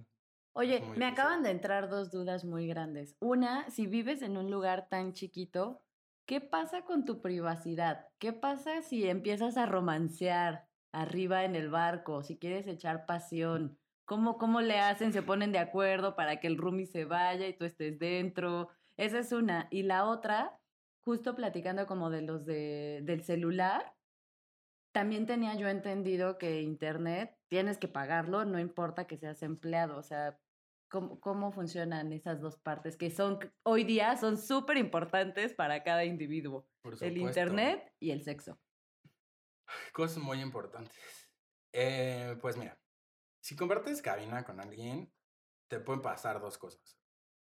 Oye, 0.54 0.80
me 0.80 0.86
difícil. 0.86 1.04
acaban 1.06 1.44
de 1.44 1.52
entrar 1.52 1.90
dos 1.90 2.12
dudas 2.12 2.46
muy 2.46 2.68
grandes. 2.68 3.16
Una, 3.20 3.70
si 3.70 3.88
vives 3.88 4.22
en 4.22 4.38
un 4.38 4.50
lugar 4.50 4.88
tan 4.90 5.14
chiquito, 5.14 5.86
¿qué 6.26 6.42
pasa 6.42 6.84
con 6.84 7.06
tu 7.06 7.22
privacidad? 7.22 8.08
¿Qué 8.18 8.34
pasa 8.34 8.82
si 8.82 9.08
empiezas 9.08 9.58
a 9.58 9.66
romancear 9.66 10.68
arriba 10.92 11.44
en 11.44 11.56
el 11.56 11.70
barco? 11.70 12.24
Si 12.24 12.38
quieres 12.40 12.68
echar 12.68 13.06
pasión. 13.06 13.80
¿Cómo, 14.06 14.38
¿Cómo 14.40 14.62
le 14.62 14.80
hacen? 14.80 15.14
¿Se 15.14 15.22
ponen 15.22 15.52
de 15.52 15.60
acuerdo 15.60 16.16
para 16.16 16.40
que 16.40 16.48
el 16.48 16.58
roomie 16.58 16.88
se 16.88 17.06
vaya 17.06 17.48
y 17.48 17.56
tú 17.56 17.66
estés 17.66 18.00
dentro? 18.00 18.70
Esa 18.98 19.20
es 19.20 19.32
una. 19.32 19.68
Y 19.70 19.84
la 19.84 20.06
otra, 20.06 20.60
justo 21.02 21.36
platicando 21.36 21.86
como 21.86 22.10
de 22.10 22.24
los 22.24 22.46
de, 22.46 23.02
del 23.04 23.24
celular, 23.24 23.96
también 24.92 25.26
tenía 25.26 25.56
yo 25.56 25.68
entendido 25.68 26.38
que 26.38 26.62
internet 26.62 27.38
tienes 27.48 27.78
que 27.78 27.88
pagarlo, 27.88 28.46
no 28.46 28.60
importa 28.60 29.08
que 29.08 29.18
seas 29.18 29.44
empleado. 29.44 29.98
O 29.98 30.04
sea, 30.04 30.40
¿cómo, 30.90 31.20
cómo 31.20 31.52
funcionan 31.52 32.12
esas 32.14 32.42
dos 32.42 32.58
partes 32.58 32.98
que 32.98 33.12
son 33.12 33.40
hoy 33.64 33.84
día 33.84 34.18
son 34.18 34.38
súper 34.38 34.78
importantes 34.78 35.54
para 35.54 35.84
cada 35.84 36.06
individuo? 36.06 36.68
Por 36.82 37.02
El 37.04 37.18
internet 37.18 37.94
y 38.00 38.12
el 38.12 38.24
sexo. 38.24 38.60
Cosas 39.94 40.18
muy 40.18 40.42
importantes. 40.42 40.98
Eh, 41.74 42.36
pues 42.42 42.58
mira, 42.58 42.80
si 43.42 43.56
compartes 43.56 44.02
cabina 44.02 44.44
con 44.44 44.60
alguien, 44.60 45.14
te 45.70 45.80
pueden 45.80 46.02
pasar 46.02 46.42
dos 46.42 46.58
cosas. 46.58 46.98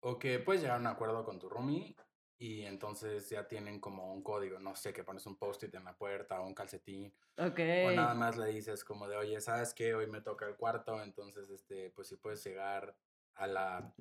O 0.00 0.18
que 0.18 0.38
puedes 0.38 0.62
llegar 0.62 0.76
a 0.76 0.80
un 0.80 0.86
acuerdo 0.86 1.24
con 1.24 1.38
tu 1.38 1.48
roomie 1.48 1.96
y 2.38 2.62
entonces 2.62 3.28
ya 3.30 3.46
tienen 3.46 3.80
como 3.80 4.12
un 4.12 4.22
código, 4.22 4.58
no 4.58 4.74
sé, 4.74 4.92
que 4.92 5.04
pones 5.04 5.26
un 5.26 5.36
post-it 5.36 5.74
en 5.74 5.84
la 5.84 5.96
puerta 5.96 6.40
o 6.40 6.46
un 6.46 6.54
calcetín. 6.54 7.14
Ok. 7.38 7.60
O 7.86 7.90
nada 7.92 8.14
más 8.14 8.36
le 8.36 8.46
dices 8.46 8.84
como 8.84 9.08
de, 9.08 9.16
oye, 9.16 9.40
¿sabes 9.40 9.72
qué? 9.72 9.94
Hoy 9.94 10.06
me 10.06 10.20
toca 10.20 10.46
el 10.46 10.56
cuarto, 10.56 11.02
entonces, 11.02 11.48
este, 11.50 11.90
pues 11.90 12.08
si 12.08 12.16
puedes 12.16 12.44
llegar 12.44 12.96
a 13.34 13.46
la 13.46 13.94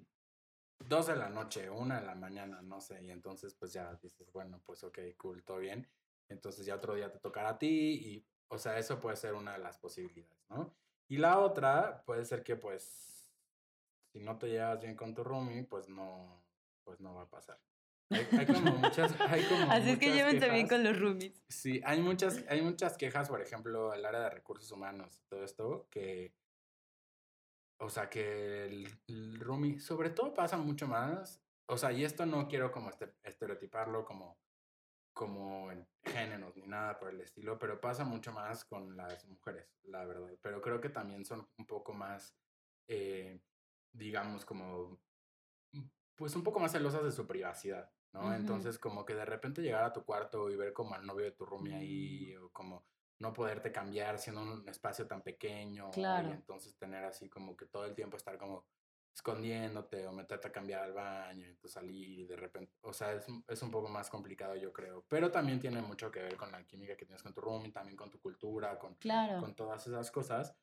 2 0.80 1.08
de 1.08 1.16
la 1.16 1.30
noche, 1.30 1.70
1 1.70 1.96
de 1.96 2.06
la 2.06 2.16
mañana, 2.16 2.62
no 2.62 2.82
sé, 2.82 3.02
y 3.04 3.12
entonces 3.12 3.54
pues 3.54 3.74
ya 3.74 3.94
dices, 3.96 4.32
bueno, 4.32 4.62
pues 4.66 4.84
ok, 4.84 5.00
cool, 5.18 5.44
todo 5.44 5.60
bien. 5.60 5.88
Entonces 6.30 6.66
ya 6.66 6.76
otro 6.76 6.96
día 6.96 7.12
te 7.12 7.20
tocará 7.20 7.50
a 7.50 7.60
ti 7.60 7.94
y, 7.94 8.28
o 8.48 8.58
sea, 8.58 8.78
eso 8.78 9.00
puede 9.00 9.16
ser 9.16 9.34
una 9.34 9.54
de 9.54 9.60
las 9.60 9.78
posibilidades, 9.78 10.50
¿no? 10.50 10.76
Y 11.08 11.18
la 11.18 11.40
otra 11.40 12.04
puede 12.06 12.26
ser 12.26 12.44
que 12.44 12.56
pues, 12.56 13.30
si 14.12 14.20
no 14.20 14.38
te 14.38 14.48
llevas 14.48 14.82
bien 14.82 14.96
con 14.96 15.14
tu 15.14 15.24
roomie, 15.24 15.64
pues 15.64 15.90
no, 15.90 16.44
pues 16.84 17.00
no 17.00 17.14
va 17.14 17.24
a 17.24 17.30
pasar. 17.30 17.60
Hay, 18.14 18.28
hay 18.40 18.46
como 18.46 18.72
muchas, 18.78 19.20
hay 19.22 19.44
como 19.46 19.72
Así 19.72 19.92
es 19.92 20.00
que 20.00 20.12
llévense 20.12 20.50
bien 20.50 20.68
con 20.68 20.84
los 20.84 21.00
roomies. 21.00 21.44
Sí, 21.48 21.82
hay 21.86 22.02
muchas, 22.02 22.44
hay 22.50 22.62
muchas 22.62 22.98
quejas, 22.98 23.30
por 23.30 23.42
ejemplo, 23.42 23.94
el 23.94 24.06
área 24.06 24.22
de 24.22 24.30
recursos 24.30 24.72
humanos, 24.72 25.24
todo 25.28 25.44
esto, 25.44 25.88
que, 25.90 26.34
o 27.78 27.90
sea, 27.90 28.10
que 28.10 28.66
el, 28.66 28.88
el 29.08 29.40
roomie, 29.40 29.80
sobre 29.80 30.10
todo 30.10 30.34
pasa 30.34 30.58
mucho 30.58 30.88
más, 30.88 31.44
o 31.66 31.78
sea, 31.78 31.92
y 31.92 32.04
esto 32.04 32.26
no 32.26 32.48
quiero 32.48 32.72
como 32.72 32.90
este, 32.90 33.14
estereotiparlo 33.24 34.06
como, 34.06 34.38
como 35.14 35.72
en 35.72 35.88
géneros 36.04 36.56
ni 36.58 36.68
nada 36.68 37.00
por 37.00 37.10
el 37.10 37.22
estilo, 37.22 37.58
pero 37.58 37.80
pasa 37.80 38.04
mucho 38.04 38.32
más 38.32 38.66
con 38.66 38.98
las 38.98 39.26
mujeres, 39.28 39.68
la 39.84 40.06
verdad. 40.06 40.30
Pero 40.42 40.62
creo 40.62 40.82
que 40.82 40.90
también 40.90 41.24
son 41.26 41.48
un 41.58 41.66
poco 41.66 41.94
más, 41.94 42.36
eh, 42.88 43.40
digamos, 43.94 44.46
como, 44.46 45.00
pues 46.16 46.36
un 46.36 46.44
poco 46.44 46.60
más 46.60 46.72
celosas 46.72 47.04
de 47.04 47.12
su 47.12 47.26
privacidad, 47.28 47.92
¿no? 48.14 48.34
Entonces, 48.34 48.78
como 48.80 49.06
que 49.06 49.16
de 49.16 49.26
repente 49.26 49.62
llegar 49.62 49.84
a 49.84 49.94
tu 49.94 50.04
cuarto 50.06 50.50
y 50.50 50.56
ver 50.56 50.72
como 50.74 50.96
al 50.96 51.06
novio 51.06 51.26
de 51.26 51.32
tu 51.32 51.46
roomie 51.46 51.76
ahí, 51.76 52.36
o 52.38 52.50
como 52.52 52.86
no 53.20 53.34
poderte 53.34 53.72
cambiar 53.72 54.20
siendo 54.20 54.42
un 54.42 54.68
espacio 54.70 55.08
tan 55.08 55.22
pequeño, 55.22 55.92
Claro. 55.92 56.30
y 56.30 56.32
entonces 56.34 56.76
tener 56.78 57.04
así 57.06 57.30
como 57.30 57.56
que 57.56 57.66
todo 57.66 57.86
el 57.86 57.96
tiempo 57.96 58.18
estar 58.18 58.38
como 58.38 58.66
escondiéndote 59.16 60.08
o 60.08 60.12
meterte 60.12 60.48
a 60.48 60.52
cambiar 60.52 60.84
al 60.84 60.94
baño 60.94 61.48
y 61.48 61.68
salir 61.68 62.20
y 62.20 62.26
de 62.26 62.36
repente, 62.36 62.74
o 62.82 62.92
sea, 62.94 63.14
es, 63.14 63.28
un- 63.30 63.46
es 63.48 63.62
un 63.62 63.70
poco 63.72 63.88
más 63.88 64.10
complicado 64.10 64.56
yo 64.56 64.74
creo, 64.74 65.06
pero 65.08 65.32
también 65.32 65.60
tiene 65.60 65.82
mucho 65.82 66.10
que 66.12 66.22
ver 66.24 66.36
con 66.36 66.52
la 66.52 66.64
química 66.66 66.98
que 66.98 67.06
tienes 67.06 67.22
con 67.22 67.32
tu 67.34 67.40
roomie, 67.42 67.72
también 67.72 67.96
con 67.96 68.10
tu 68.10 68.20
cultura, 68.20 68.78
con, 68.80 68.96
Claro. 68.96 69.40
con 69.40 69.56
todas 69.56 69.86
esas 69.88 70.10
cosas. 70.12 70.56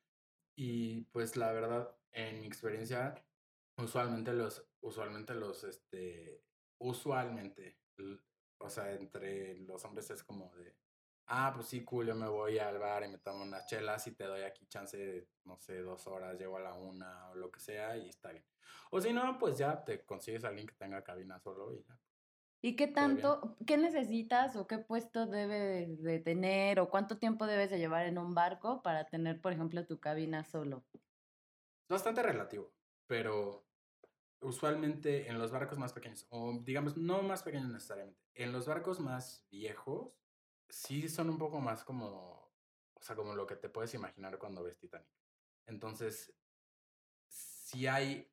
Y 0.55 1.05
pues 1.05 1.37
la 1.37 1.51
verdad, 1.53 1.95
en 2.11 2.41
mi 2.41 2.47
experiencia, 2.47 3.15
usualmente 3.77 4.33
los, 4.33 4.67
usualmente 4.81 5.33
los, 5.33 5.63
este, 5.63 6.43
usualmente, 6.81 7.79
o 8.57 8.69
sea, 8.69 8.91
entre 8.91 9.59
los 9.59 9.83
hombres 9.85 10.09
es 10.09 10.23
como 10.23 10.53
de, 10.55 10.75
ah, 11.27 11.51
pues 11.53 11.67
sí, 11.67 11.83
cool, 11.83 12.07
yo 12.07 12.15
me 12.15 12.27
voy 12.27 12.59
al 12.59 12.79
bar 12.79 13.03
y 13.03 13.07
me 13.07 13.17
tomo 13.19 13.43
unas 13.43 13.65
chelas 13.65 14.05
y 14.07 14.11
te 14.11 14.25
doy 14.25 14.41
aquí 14.41 14.67
chance 14.67 14.97
de, 14.97 15.29
no 15.45 15.57
sé, 15.57 15.81
dos 15.81 16.07
horas, 16.07 16.37
llego 16.37 16.57
a 16.57 16.61
la 16.61 16.73
una 16.73 17.29
o 17.29 17.35
lo 17.35 17.51
que 17.51 17.59
sea 17.59 17.97
y 17.97 18.09
está 18.09 18.31
bien. 18.31 18.45
O 18.91 18.99
si 18.99 19.13
no, 19.13 19.37
pues 19.39 19.57
ya 19.57 19.83
te 19.83 20.03
consigues 20.05 20.43
a 20.43 20.49
alguien 20.49 20.67
que 20.67 20.75
tenga 20.75 21.03
cabina 21.03 21.39
solo 21.39 21.73
y 21.73 21.83
ya. 21.83 21.97
¿Y 22.63 22.75
qué 22.75 22.87
tanto, 22.87 23.57
qué 23.65 23.77
necesitas 23.77 24.55
o 24.55 24.67
qué 24.67 24.77
puesto 24.77 25.25
debe 25.25 25.87
de 25.87 26.19
tener 26.19 26.79
o 26.79 26.91
cuánto 26.91 27.17
tiempo 27.17 27.47
debes 27.47 27.71
de 27.71 27.79
llevar 27.79 28.05
en 28.05 28.19
un 28.19 28.35
barco 28.35 28.83
para 28.83 29.05
tener, 29.05 29.41
por 29.41 29.51
ejemplo, 29.53 29.85
tu 29.87 29.99
cabina 29.99 30.43
solo? 30.43 30.83
Bastante 31.89 32.21
relativo, 32.21 32.71
pero 33.07 33.70
usualmente 34.41 35.29
en 35.29 35.37
los 35.37 35.51
barcos 35.51 35.77
más 35.77 35.93
pequeños, 35.93 36.25
o 36.29 36.59
digamos, 36.63 36.97
no 36.97 37.21
más 37.21 37.43
pequeños 37.43 37.71
necesariamente, 37.71 38.21
en 38.33 38.51
los 38.51 38.67
barcos 38.67 38.99
más 38.99 39.45
viejos, 39.49 40.13
sí 40.69 41.07
son 41.09 41.29
un 41.29 41.37
poco 41.37 41.59
más 41.59 41.83
como, 41.83 42.51
o 42.93 43.01
sea, 43.01 43.15
como 43.15 43.35
lo 43.35 43.45
que 43.45 43.55
te 43.55 43.69
puedes 43.69 43.93
imaginar 43.93 44.37
cuando 44.37 44.63
ves 44.63 44.77
Titanic. 44.77 45.07
Entonces, 45.67 46.33
si 47.27 47.87
hay 47.87 48.31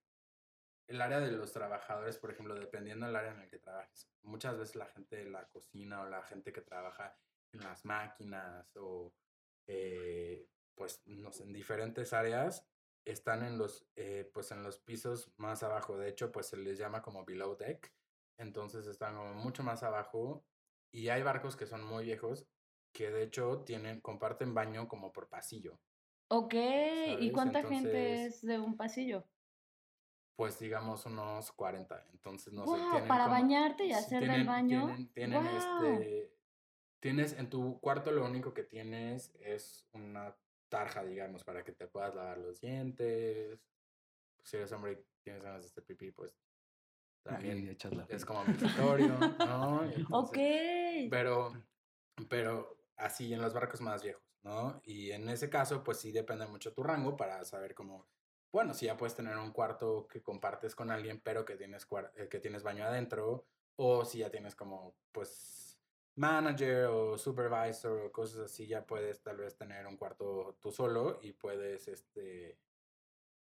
el 0.87 1.03
área 1.03 1.21
de 1.21 1.33
los 1.33 1.53
trabajadores, 1.53 2.17
por 2.17 2.31
ejemplo, 2.31 2.55
dependiendo 2.55 3.07
del 3.07 3.17
área 3.17 3.33
en 3.33 3.41
el 3.41 3.51
que 3.51 3.59
trabajes, 3.59 4.11
muchas 4.23 4.59
veces 4.59 4.77
la 4.77 4.87
gente 4.87 5.17
de 5.17 5.31
la 5.31 5.47
cocina 5.49 6.01
o 6.01 6.09
la 6.09 6.23
gente 6.23 6.53
que 6.53 6.63
trabaja 6.63 7.15
en 7.53 7.61
las 7.61 7.85
máquinas 7.85 8.75
o, 8.77 9.15
eh, 9.67 10.49
pues, 10.75 11.03
no 11.07 11.31
sé, 11.33 11.45
en 11.45 11.53
diferentes 11.53 12.13
áreas, 12.15 12.67
están 13.05 13.43
en 13.45 13.59
los, 13.59 13.87
eh, 13.97 14.31
pues, 14.35 14.51
en 14.51 14.63
los 14.63 14.79
pisos 14.79 15.33
más 15.37 15.63
abajo. 15.63 15.97
De 15.97 16.09
hecho, 16.09 16.31
pues 16.33 16.47
se 16.47 16.57
les 16.57 16.79
llama 16.79 17.03
como 17.03 17.25
below 17.25 17.57
deck. 17.57 17.93
Entonces 18.39 18.87
están 18.87 19.17
como 19.17 19.35
mucho 19.35 19.63
más 19.63 19.83
abajo 19.83 20.45
y 20.93 21.09
hay 21.09 21.23
barcos 21.23 21.57
que 21.57 21.67
son 21.67 21.83
muy 21.85 22.05
viejos 22.05 22.47
que 22.93 23.11
de 23.11 23.23
hecho 23.25 23.63
tienen, 23.65 24.01
comparten 24.01 24.55
baño 24.55 24.89
como 24.89 25.13
por 25.13 25.29
pasillo. 25.29 25.79
Ok, 26.31 26.55
¿y 27.21 27.31
cuánta 27.33 27.63
gente 27.63 28.25
es 28.27 28.43
de 28.43 28.59
un 28.59 28.77
pasillo? 28.77 29.25
Pues 30.37 30.59
digamos 30.59 31.05
unos 31.07 31.51
40. 31.53 32.07
Entonces, 32.13 32.53
no 32.53 32.65
sé, 32.67 32.81
tienen 32.91 33.09
para 33.09 33.25
como- 33.25 33.35
bañarte 33.37 33.87
y 33.87 33.93
hacer 33.93 34.21
tienen- 34.21 34.47
baño. 34.47 34.97
Tienen, 35.15 35.47
este. 35.47 36.33
Tienes 37.01 37.33
en 37.35 37.49
tu 37.51 37.81
cuarto 37.81 38.11
lo 38.11 38.25
único 38.25 38.55
que 38.55 38.63
tienes 38.65 39.35
es 39.41 39.87
una 39.93 40.35
tarja, 40.69 41.05
digamos, 41.05 41.45
para 41.45 41.65
que 41.65 41.73
te 41.73 41.87
puedas 41.89 42.15
lavar 42.15 42.39
los 42.39 42.61
dientes. 42.61 43.61
Si 44.43 44.57
eres 44.57 44.73
hombre 44.73 44.93
y 44.93 45.05
tienes 45.23 45.43
ganas 45.43 45.63
de 45.63 45.67
hacer 45.69 45.85
pipí, 45.85 46.11
pues 46.13 46.33
también 47.23 47.59
es 48.09 48.25
como 48.25 48.41
obligatorio, 48.41 49.19
¿no? 49.39 49.83
Ok. 50.11 50.39
Pero, 51.11 51.53
pero 52.29 52.79
así 52.97 53.33
en 53.33 53.43
los 53.43 53.53
barcos 53.55 53.81
más 53.81 54.03
viejos, 54.03 54.23
¿no? 54.43 54.81
Y 54.85 55.11
en 55.11 55.29
ese 55.29 55.51
caso, 55.51 55.83
pues 55.85 55.99
sí 55.99 56.13
depende 56.13 56.47
mucho 56.47 56.73
tu 56.73 56.83
rango 56.83 57.17
para 57.17 57.45
saber 57.45 57.75
cómo, 57.75 58.09
bueno, 58.53 58.73
si 58.75 58.87
ya 58.87 58.97
puedes 58.97 59.15
tener 59.15 59.37
un 59.37 59.53
cuarto 59.53 60.07
que 60.09 60.23
compartes 60.23 60.75
con 60.75 60.91
alguien, 60.91 61.21
pero 61.21 61.45
que 61.45 61.57
tienes, 61.57 61.87
cuar- 61.87 62.13
eh, 62.17 62.29
que 62.29 62.41
tienes 62.41 62.63
baño 62.63 62.85
adentro, 62.85 63.47
o 63.77 64.05
si 64.05 64.19
ya 64.19 64.31
tienes 64.31 64.55
como, 64.57 64.97
pues, 65.13 65.68
manager 66.19 66.87
o 66.87 67.17
supervisor 67.17 68.07
o 68.07 68.13
cosas 68.13 68.51
así, 68.51 68.67
ya 68.67 68.85
puedes 68.85 69.23
tal 69.23 69.39
vez 69.39 69.57
tener 69.57 69.87
un 69.87 69.97
cuarto 69.97 70.57
tú 70.61 70.71
solo 70.71 71.19
y 71.23 71.33
puedes, 71.33 71.89
este, 71.89 72.59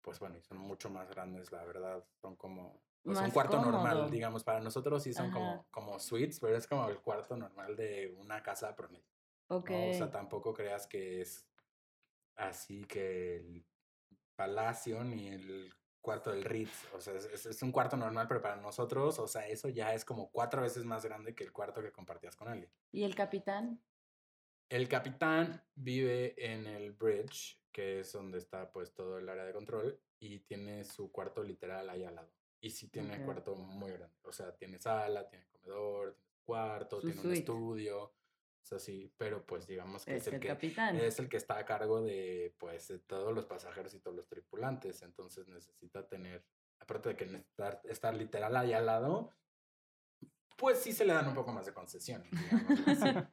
pues 0.01 0.19
bueno, 0.19 0.37
y 0.37 0.41
son 0.43 0.59
mucho 0.59 0.89
más 0.89 1.11
grandes, 1.11 1.53
la 1.53 1.65
verdad, 1.65 2.05
son 2.21 2.37
como... 2.37 2.81
Pues 3.05 3.19
un 3.19 3.33
cuarto 3.33 3.61
normal, 3.61 4.09
digamos, 4.13 4.45
para 4.45 4.61
nosotros 4.61 5.03
sí 5.03 5.13
son 5.13 5.27
Ajá. 5.27 5.35
como, 5.35 5.67
como 5.73 5.99
suites, 5.99 6.39
pero 6.39 6.57
es 6.57 6.69
como 6.69 6.89
el 6.89 7.01
cuarto 7.01 7.37
normal 7.37 7.75
de 7.75 8.15
una 8.17 8.45
casa 8.45 8.77
promedio. 8.77 9.05
Ok. 9.49 9.71
¿no? 9.71 9.91
O 9.91 9.95
sea, 9.95 10.11
tampoco 10.11 10.55
creas 10.55 10.87
que 10.87 11.21
es 11.21 11.45
así 12.37 12.85
que 12.85 13.37
el 13.37 13.67
palacio 14.37 15.03
ni 15.03 15.29
el 15.29 15.75
cuarto 16.03 16.31
del 16.31 16.45
Ritz. 16.45 16.89
O 16.95 17.01
sea, 17.01 17.15
es, 17.15 17.47
es- 17.47 17.63
un 17.63 17.73
cuarto 17.73 17.97
normal, 17.97 18.27
pero 18.29 18.43
para 18.43 18.57
nosotros, 18.57 19.19
o 19.19 19.27
sea, 19.29 19.49
eso 19.49 19.69
ya 19.69 19.95
es 19.95 20.05
como 20.05 20.31
cuatro 20.31 20.61
veces 20.63 20.85
más 20.85 21.05
grande 21.05 21.35
que 21.35 21.45
el 21.45 21.53
cuarto 21.53 21.81
que 21.81 21.93
compartías 21.93 22.37
con 22.37 22.49
alguien. 22.49 22.71
¿Y 22.91 23.05
el 23.05 23.15
capitán? 23.15 23.81
El 24.69 24.89
capitán 24.89 25.63
vive 25.75 26.35
en 26.37 26.67
el 26.67 26.93
bridge, 26.93 27.59
que 27.71 28.01
es 28.01 28.13
donde 28.13 28.39
está 28.39 28.71
pues 28.73 28.93
todo 28.93 29.19
el 29.19 29.29
área 29.29 29.45
de 29.45 29.53
control, 29.53 29.99
y 30.19 30.41
tiene 30.41 30.85
su 30.85 31.11
cuarto 31.13 31.43
literal 31.43 31.89
ahí 31.89 32.05
al 32.05 32.15
lado. 32.17 32.31
Y 32.61 32.71
sí 32.71 32.89
tiene 32.89 33.25
cuarto 33.25 33.55
muy 33.57 33.91
grande. 33.91 34.17
O 34.25 34.33
sea, 34.33 34.55
tiene 34.57 34.79
sala, 34.79 35.29
tiene 35.29 35.47
comedor, 35.49 36.15
tiene 36.15 36.39
cuarto, 36.45 37.01
Su 37.01 37.07
tiene 37.09 37.21
un 37.21 37.33
estudio. 37.33 38.13
O 38.63 38.65
sea, 38.65 38.79
sí, 38.79 39.13
pero 39.19 39.45
pues 39.45 39.67
digamos 39.67 40.05
que 40.05 40.13
Es 40.17 40.23
es, 40.23 40.29
el 40.29 40.35
el 40.35 40.41
que 40.41 40.49
capitán. 40.49 40.97
es 40.97 41.19
el 41.19 41.29
que 41.29 41.37
está 41.37 41.59
a 41.59 41.65
cargo 41.65 42.01
de 42.01 42.55
pues 42.59 42.89
de 42.89 42.99
todos 43.01 43.35
los 43.35 43.47
pasajeros 43.47 43.93
y 43.95 44.01
todos 44.01 44.17
los 44.17 44.29
tripulantes. 44.29 45.03
Entonces 45.03 45.49
necesita 45.49 46.07
tener, 46.07 46.45
aparte 46.79 47.11
de 47.11 47.17
que 47.17 47.27
necesitar 47.27 47.81
estar 47.85 48.15
literal 48.15 48.57
ahí 48.57 48.73
al 48.73 48.87
lado, 48.87 49.31
pues 50.57 50.79
sí 50.79 50.93
se 50.93 51.05
le 51.05 51.13
dan 51.13 51.29
un 51.29 51.35
poco 51.35 51.53
más 51.53 51.67
de 51.67 51.73
digamos. 52.31 53.29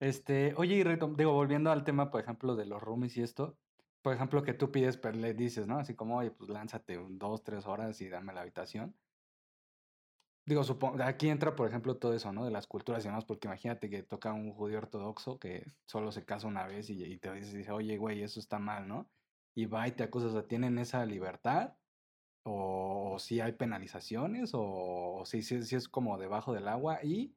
Este, 0.00 0.52
oye, 0.56 0.74
y 0.74 0.82
retom- 0.82 1.16
digo, 1.16 1.32
volviendo 1.32 1.70
al 1.70 1.84
tema, 1.84 2.10
por 2.10 2.20
ejemplo, 2.20 2.56
de 2.56 2.66
los 2.66 2.82
roomies 2.82 3.16
y 3.16 3.22
esto, 3.22 3.56
por 4.02 4.12
ejemplo, 4.12 4.42
que 4.42 4.52
tú 4.52 4.70
pides, 4.70 4.98
pero 4.98 5.16
le 5.16 5.32
dices, 5.32 5.66
¿no? 5.66 5.78
Así 5.78 5.94
como, 5.94 6.18
oye, 6.18 6.30
pues 6.32 6.50
lánzate 6.50 6.98
un 6.98 7.18
dos, 7.18 7.42
tres 7.42 7.64
horas 7.66 8.00
y 8.02 8.08
dame 8.10 8.34
la 8.34 8.42
habitación. 8.42 8.94
Digo, 10.46 10.62
supongo, 10.62 11.02
aquí 11.02 11.28
entra, 11.30 11.56
por 11.56 11.66
ejemplo, 11.68 11.96
todo 11.98 12.12
eso, 12.14 12.30
¿no? 12.32 12.44
De 12.44 12.50
las 12.50 12.66
culturas 12.66 13.02
y 13.04 13.08
demás, 13.08 13.24
porque 13.24 13.48
imagínate 13.48 13.88
que 13.88 14.02
toca 14.02 14.32
un 14.34 14.52
judío 14.52 14.76
ortodoxo 14.78 15.38
que 15.38 15.64
solo 15.86 16.12
se 16.12 16.26
casa 16.26 16.46
una 16.46 16.66
vez 16.66 16.90
y, 16.90 17.16
te 17.18 17.32
dice, 17.32 17.70
oye, 17.72 17.96
güey, 17.96 18.22
eso 18.22 18.40
está 18.40 18.58
mal, 18.58 18.86
¿no? 18.86 19.10
Y 19.54 19.64
va 19.66 19.88
y 19.88 19.92
te 19.92 20.02
acusa, 20.02 20.26
o 20.26 20.30
sea, 20.32 20.46
¿tienen 20.46 20.78
esa 20.78 21.06
libertad? 21.06 21.78
¿O, 22.44 23.18
si 23.18 23.40
hay 23.40 23.52
penalizaciones? 23.52 24.52
¿O, 24.54 25.22
si, 25.26 25.42
si 25.42 25.76
es 25.76 25.88
como 25.88 26.18
debajo 26.18 26.52
del 26.52 26.68
agua? 26.68 27.00
Y 27.04 27.36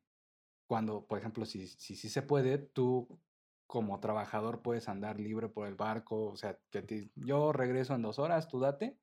cuando, 0.68 1.08
por 1.08 1.20
ejemplo, 1.20 1.46
si 1.46 1.68
sí 1.68 1.96
si, 1.96 2.10
se 2.10 2.22
puede, 2.24 2.58
tú 2.60 3.22
como 3.68 4.00
trabajador 4.00 4.62
puedes 4.62 4.90
andar 4.90 5.20
libre 5.20 5.50
por 5.50 5.68
el 5.68 5.76
barco, 5.76 6.26
o 6.28 6.38
sea, 6.38 6.60
que 6.72 6.82
te- 6.82 7.12
yo 7.16 7.54
regreso 7.54 7.96
en 7.96 8.02
dos 8.02 8.20
horas, 8.20 8.48
tú 8.48 8.60
date, 8.60 9.00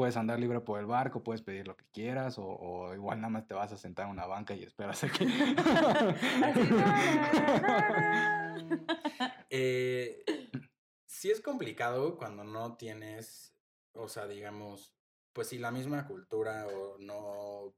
puedes 0.00 0.16
andar 0.16 0.40
libre 0.40 0.62
por 0.62 0.80
el 0.80 0.86
barco, 0.86 1.22
puedes 1.22 1.42
pedir 1.42 1.68
lo 1.68 1.76
que 1.76 1.84
quieras, 1.92 2.38
o, 2.38 2.46
o 2.46 2.94
igual 2.94 3.20
nada 3.20 3.28
más 3.28 3.46
te 3.46 3.52
vas 3.52 3.70
a 3.70 3.76
sentar 3.76 4.06
en 4.06 4.12
una 4.12 4.24
banca 4.24 4.54
y 4.54 4.62
esperas 4.62 5.04
a 5.04 5.10
que... 5.10 5.26
eh, 9.50 10.24
sí 11.04 11.30
es 11.30 11.42
complicado 11.42 12.16
cuando 12.16 12.44
no 12.44 12.78
tienes, 12.78 13.54
o 13.92 14.08
sea, 14.08 14.26
digamos, 14.26 14.94
pues 15.34 15.48
si 15.48 15.58
la 15.58 15.70
misma 15.70 16.06
cultura 16.06 16.66
o 16.66 16.96
no 16.96 17.74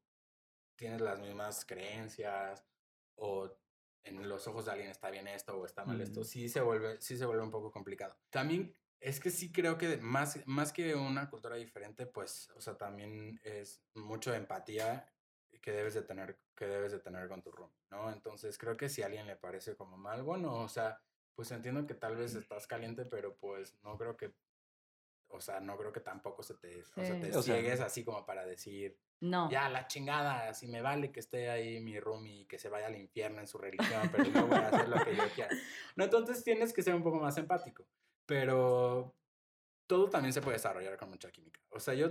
tienes 0.77 1.01
las 1.01 1.19
mismas 1.19 1.65
creencias 1.65 2.65
o 3.17 3.51
en 4.05 4.29
los 4.29 4.47
ojos 4.47 4.67
de 4.67 4.71
alguien 4.71 4.91
está 4.91 5.11
bien 5.11 5.27
esto 5.27 5.59
o 5.59 5.67
está 5.67 5.85
mal 5.85 6.01
esto, 6.01 6.23
sí 6.23 6.49
se 6.49 6.61
vuelve, 6.61 7.01
sí 7.01 7.17
se 7.17 7.27
vuelve 7.27 7.43
un 7.43 7.51
poco 7.51 7.73
complicado. 7.73 8.17
También 8.31 8.73
es 9.03 9.19
que 9.19 9.31
sí 9.31 9.51
creo 9.51 9.77
que 9.77 9.97
más, 9.99 10.39
más 10.47 10.73
que 10.73 10.95
una 10.95 11.29
cultura 11.29 11.57
diferente, 11.57 12.07
pues, 12.07 12.51
o 12.57 12.61
sea, 12.61 12.79
también 12.79 13.41
es 13.45 13.83
mucho 13.95 14.33
empatía 14.33 15.13
que 15.61 15.73
debes 15.73 15.95
de 15.95 16.03
tener, 16.03 16.39
que 16.55 16.67
debes 16.67 16.93
de 16.93 17.01
tener 17.01 17.29
con 17.29 17.43
tu 17.43 17.51
room, 17.51 17.71
¿no? 17.91 18.13
Entonces 18.13 18.57
creo 18.59 18.77
que 18.77 18.89
si 18.89 19.03
a 19.03 19.07
alguien 19.07 19.27
le 19.27 19.37
parece 19.37 19.77
como 19.77 19.97
mal, 19.97 20.23
bueno, 20.23 20.55
o 20.55 20.69
sea, 20.69 21.01
pues 21.35 21.51
entiendo 21.51 21.87
que 21.87 21.95
tal 21.95 22.17
vez 22.17 22.35
estás 22.35 22.67
caliente, 22.67 23.05
pero 23.05 23.37
pues 23.37 23.77
no 23.83 23.99
creo 23.99 24.17
que, 24.17 24.33
o 25.29 25.41
sea, 25.41 25.61
no 25.61 25.77
creo 25.77 25.93
que 25.93 26.01
tampoco 26.01 26.43
se 26.43 26.55
te, 26.55 26.83
o 26.83 27.05
sea, 27.05 27.21
te 27.21 27.43
ciegues 27.43 27.81
así 27.81 28.05
como 28.05 28.25
para 28.25 28.47
decir, 28.47 28.99
no. 29.23 29.49
Ya, 29.49 29.69
la 29.69 29.87
chingada, 29.87 30.53
si 30.53 30.67
me 30.67 30.83
vale 30.83 31.13
que 31.13 31.21
esté 31.21 31.49
ahí 31.49 31.81
mi 31.81 32.01
room 32.01 32.27
y 32.27 32.45
que 32.47 32.59
se 32.59 32.69
vaya 32.69 32.89
al 32.89 32.97
infierno 32.97 33.41
en 33.41 33.47
su 33.47 33.57
religión, 33.57 34.11
pero 34.11 34.25
yo 34.25 34.47
voy 34.49 34.57
a 34.57 34.67
hacer 34.67 34.89
lo 34.89 35.05
que 35.05 35.15
yo 35.15 35.23
quiera. 35.35 35.51
No, 35.97 36.05
entonces 36.05 36.43
tienes 36.43 36.73
que 36.73 36.83
ser 36.83 36.95
un 36.97 37.05
poco 37.05 37.21
más 37.21 37.37
empático, 37.39 37.87
pero 38.33 39.15
todo 39.87 40.09
también 40.09 40.33
se 40.33 40.41
puede 40.41 40.57
desarrollar 40.57 40.97
con 40.97 41.11
mucha 41.11 41.31
química. 41.31 41.61
O 41.69 41.79
sea, 41.79 41.93
yo, 41.93 42.09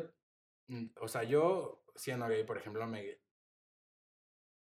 mm, 0.67 0.85
o 0.99 1.07
sea, 1.07 1.23
yo 1.23 1.83
siendo 1.95 2.27
gay, 2.27 2.43
por 2.43 2.59
ejemplo, 2.59 2.85
me, 2.85 3.19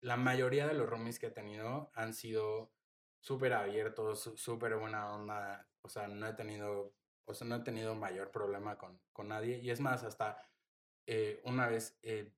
la 0.01 0.17
mayoría 0.17 0.67
de 0.67 0.73
los 0.73 0.89
roomies 0.89 1.19
que 1.19 1.27
he 1.27 1.31
tenido 1.31 1.91
han 1.93 2.15
sido 2.15 2.73
súper 3.21 3.53
abiertos, 3.53 4.33
súper 4.37 4.75
buena 4.77 5.13
onda. 5.13 5.69
O 5.83 5.91
sea, 5.91 6.09
no 6.09 6.27
he 6.27 6.33
tenido, 6.33 6.95
o 7.27 7.35
sea, 7.35 7.47
no 7.47 7.57
he 7.57 7.61
tenido 7.61 7.95
mayor 7.95 8.31
problema 8.31 8.79
con, 8.79 8.99
con 9.13 9.29
nadie. 9.29 9.59
Y 9.59 9.69
es 9.69 9.81
más, 9.81 10.03
hasta 10.03 10.41
eh, 11.07 11.43
una 11.45 11.69
vez 11.69 11.99
eh, 12.03 12.33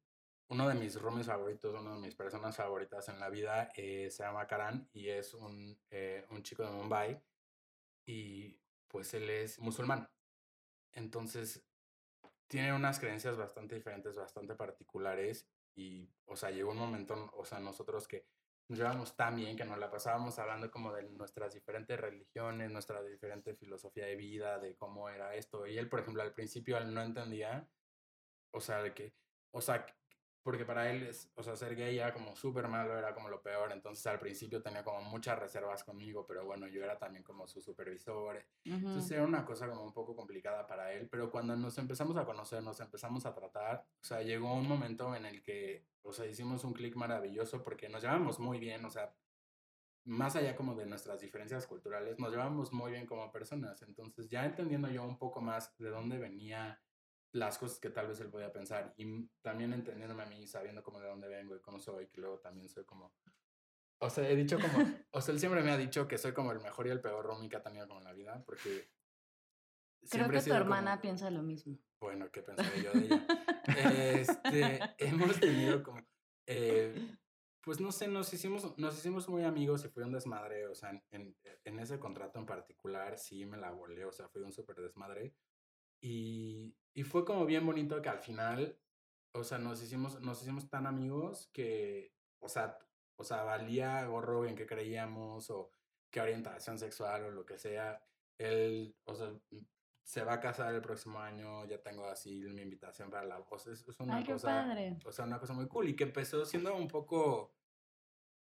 uno 0.49 0.69
de 0.69 0.75
mis 0.75 1.01
roomies 1.01 1.29
favoritos, 1.29 1.81
una 1.81 1.95
de 1.95 2.01
mis 2.01 2.17
personas 2.17 2.57
favoritas 2.57 3.09
en 3.09 3.21
la 3.21 3.31
vida 3.31 3.69
eh, 3.77 4.11
se 4.11 4.25
llama 4.25 4.49
Karan 4.49 4.89
y 4.93 5.11
es 5.11 5.33
un, 5.33 5.79
eh, 5.91 6.27
un 6.31 6.43
chico 6.43 6.65
de 6.65 6.73
Mumbai 6.73 7.23
y 8.05 8.62
pues 8.93 9.13
él 9.15 9.29
es 9.29 9.59
musulmán. 9.59 10.09
Entonces 10.93 11.67
tiene 12.47 12.73
unas 12.73 13.01
creencias 13.01 13.37
bastante 13.37 13.75
diferentes, 13.75 14.15
bastante 14.15 14.55
particulares 14.55 15.49
y, 15.75 16.09
o 16.27 16.37
sea, 16.37 16.51
llegó 16.51 16.73
un 16.73 16.79
momento, 16.79 17.31
o 17.33 17.45
sea, 17.45 17.59
nosotros 17.59 18.07
que 18.07 18.27
nos 18.69 18.79
llevamos 18.79 19.17
tan 19.17 19.37
bien 19.37 19.57
que 19.57 19.65
nos 19.65 19.79
la 19.79 19.91
pasábamos 19.91 20.39
hablando 20.39 20.71
como 20.71 20.93
de 20.93 21.03
nuestras 21.05 21.55
diferentes 21.55 21.99
religiones, 21.99 22.71
nuestra 22.71 23.03
diferente 23.03 23.55
filosofía 23.55 24.07
de 24.07 24.17
vida, 24.17 24.59
de 24.59 24.77
cómo 24.77 25.09
era 25.09 25.35
esto. 25.35 25.67
Y 25.67 25.79
él, 25.79 25.89
por 25.89 26.01
ejemplo, 26.01 26.23
al 26.23 26.35
principio 26.35 26.77
él 26.79 26.93
no 26.93 27.03
entendía, 27.03 27.69
o 28.51 28.61
sea, 28.61 28.83
de 28.83 28.95
que, 28.95 29.15
o 29.51 29.61
sea, 29.61 29.87
porque 30.43 30.65
para 30.65 30.91
él, 30.91 31.05
es, 31.05 31.31
o 31.37 31.43
sea, 31.43 31.55
ser 31.57 31.77
gay 31.77 31.99
era 31.99 32.13
como 32.13 32.35
súper 32.35 32.67
malo, 32.69 32.99
era 32.99 33.15
como 33.15 33.29
lo 33.29 33.43
peor, 33.43 33.71
entonces 33.73 34.05
al 34.07 34.19
principio 34.19 34.61
tenía 34.61 34.83
como 34.83 35.01
muchas 35.03 35.39
reservas 35.39 35.85
conmigo, 35.85 36.27
pero 36.27 36.45
bueno, 36.45 36.67
yo 36.67 36.83
era 36.83 36.99
también 36.99 37.23
como 37.23 37.47
su 37.47 37.61
supervisor, 37.61 38.45
entonces 38.65 39.11
era 39.13 39.23
una 39.25 39.45
cosa 39.45 39.69
como 39.69 39.85
un 39.85 39.93
poco 39.93 40.17
complicada 40.17 40.67
para 40.67 40.93
él, 40.93 41.09
pero 41.09 41.31
cuando 41.31 41.57
nos 41.57 41.79
empezamos 41.79 42.17
a 42.17 42.25
conocer, 42.25 42.63
nos 42.63 42.81
empezamos 42.81 43.25
a 43.25 43.35
tratar, 43.35 43.87
o 44.01 44.05
sea, 44.05 44.23
llegó 44.23 44.53
un 44.55 44.69
momento 44.69 45.15
en 45.15 45.27
el 45.27 45.43
que, 45.43 45.87
o 46.03 46.13
sea, 46.13 46.27
hicimos 46.27 46.65
un 46.65 46.73
clic 46.73 46.97
maravilloso 46.97 47.63
porque 47.63 47.89
nos 47.89 48.03
llevamos 48.03 48.41
muy 48.41 48.59
bien, 48.59 48.85
o 48.85 48.91
sea, 48.91 49.15
más 50.05 50.35
allá 50.35 50.57
como 50.57 50.75
de 50.75 50.87
nuestras 50.87 51.21
diferencias 51.21 51.67
culturales, 51.69 52.19
nos 52.19 52.33
llevamos 52.33 52.73
muy 52.73 52.91
bien 52.91 53.07
como 53.07 53.31
personas, 53.31 53.81
entonces 53.83 54.29
ya 54.29 54.45
entendiendo 54.45 54.89
yo 54.91 55.05
un 55.05 55.19
poco 55.19 55.41
más 55.41 55.77
de 55.79 55.91
dónde 55.91 56.19
venía 56.19 56.82
las 57.33 57.59
cosas 57.59 57.79
que 57.79 57.91
tal 57.91 58.09
vez 58.09 58.21
él 58.21 58.31
podía 58.31 58.53
pensar 58.53 58.93
y 58.97 59.27
también 59.41 59.73
entendiéndome 59.73 60.23
a 60.23 60.27
mí, 60.27 60.47
sabiendo 60.47 60.83
como 60.83 61.01
de 61.01 61.09
dónde 61.09 61.29
vengo 61.29 61.57
y 61.57 61.61
cómo 61.61 61.79
soy, 61.79 62.09
que 62.09 62.21
luego 62.21 62.39
también 62.39 62.69
soy 62.69 62.85
como... 62.85 63.15
O 63.99 64.11
sea, 64.11 64.29
he 64.29 64.37
dicho 64.37 64.59
como... 64.59 64.73
o 65.13 65.21
sea, 65.21 65.33
él 65.33 65.41
siempre 65.41 65.63
me 65.63 65.71
ha 65.71 65.77
dicho 65.77 66.07
que 66.07 66.19
soy 66.19 66.33
como 66.33 66.53
el 66.53 66.61
mejor 66.61 66.87
y 66.87 66.91
el 66.91 67.01
peor 67.01 67.25
roomie 67.25 67.49
que 67.49 67.57
ha 67.57 67.63
tenido 67.63 67.87
como 67.89 68.01
en 68.01 68.05
la 68.05 68.13
vida, 68.13 68.43
porque... 68.45 68.91
Creo 70.11 70.29
que 70.29 70.43
tu 70.43 70.53
hermana 70.53 71.01
piensa 71.01 71.31
lo 71.31 71.43
mismo. 71.43 71.79
Bueno, 72.01 72.31
¿qué 72.31 72.43
pensaré 72.43 72.83
yo 72.83 72.93
de 72.93 73.07
ella? 73.07 73.27
este, 74.21 74.81
hemos 74.99 75.41
tenido 75.41 75.83
como... 75.83 76.01
Eh, 76.47 77.17
pues 77.63 77.81
no 77.81 77.93
sé, 77.93 78.09
nos 78.09 78.33
hicimos, 78.35 78.77
nos 78.77 78.99
hicimos 78.99 79.29
muy 79.29 79.45
amigos 79.45 79.85
y 79.85 79.89
fue 79.89 80.05
un 80.05 80.11
desmadre, 80.11 80.67
o 80.67 80.75
sea, 80.75 80.91
en, 81.13 81.37
en 81.65 81.79
ese 81.79 82.01
contrato 82.01 82.41
en 82.41 82.47
particular 82.47 83.17
sí 83.17 83.47
me 83.47 83.57
la 83.57 83.71
volé, 83.71 84.05
o 84.05 84.11
sea, 84.11 84.29
fue 84.29 84.43
un 84.43 84.53
súper 84.53 84.77
desmadre. 84.77 85.33
Y, 86.03 86.77
y 86.95 87.05
fue 87.05 87.25
como 87.25 87.47
bien 87.47 87.65
bonito 87.65 88.03
que 88.03 88.09
al 88.09 88.19
final, 88.19 88.79
o 89.33 89.45
sea, 89.45 89.59
nos 89.59 89.81
hicimos, 89.83 90.21
nos 90.21 90.43
hicimos 90.43 90.69
tan 90.69 90.87
amigos 90.87 91.49
que, 91.55 92.13
o 92.41 92.49
sea, 92.49 92.79
o 93.17 93.25
sea, 93.25 93.45
valía 93.45 94.05
gorro 94.07 94.45
en 94.47 94.57
que 94.57 94.67
creíamos 94.67 95.49
o 95.51 95.71
qué 96.11 96.21
orientación 96.21 96.77
sexual 96.77 97.25
o 97.25 97.31
lo 97.31 97.47
que 97.47 97.57
sea. 97.57 98.05
Él, 98.37 98.97
o 99.05 99.15
sea, 99.15 99.33
se 100.03 100.25
va 100.25 100.35
a 100.35 100.41
casar 100.41 100.75
el 100.75 100.83
próximo 100.83 101.21
año, 101.21 101.65
ya 101.67 101.81
tengo 101.81 102.07
así 102.07 102.41
mi 102.49 102.63
invitación 102.63 103.11
para 103.11 103.25
la 103.25 103.39
voz. 103.39 103.69
Es, 103.69 103.87
es 103.87 104.01
una 104.01 104.25
cosa, 104.25 104.77
o 105.05 105.13
sea, 105.13 105.25
una 105.25 105.39
cosa 105.39 105.53
muy 105.53 105.69
cool 105.69 105.89
y 105.89 105.97
que 105.97 106.05
empezó 106.05 106.45
siendo 106.45 106.75
un 106.75 106.89
poco, 106.89 107.55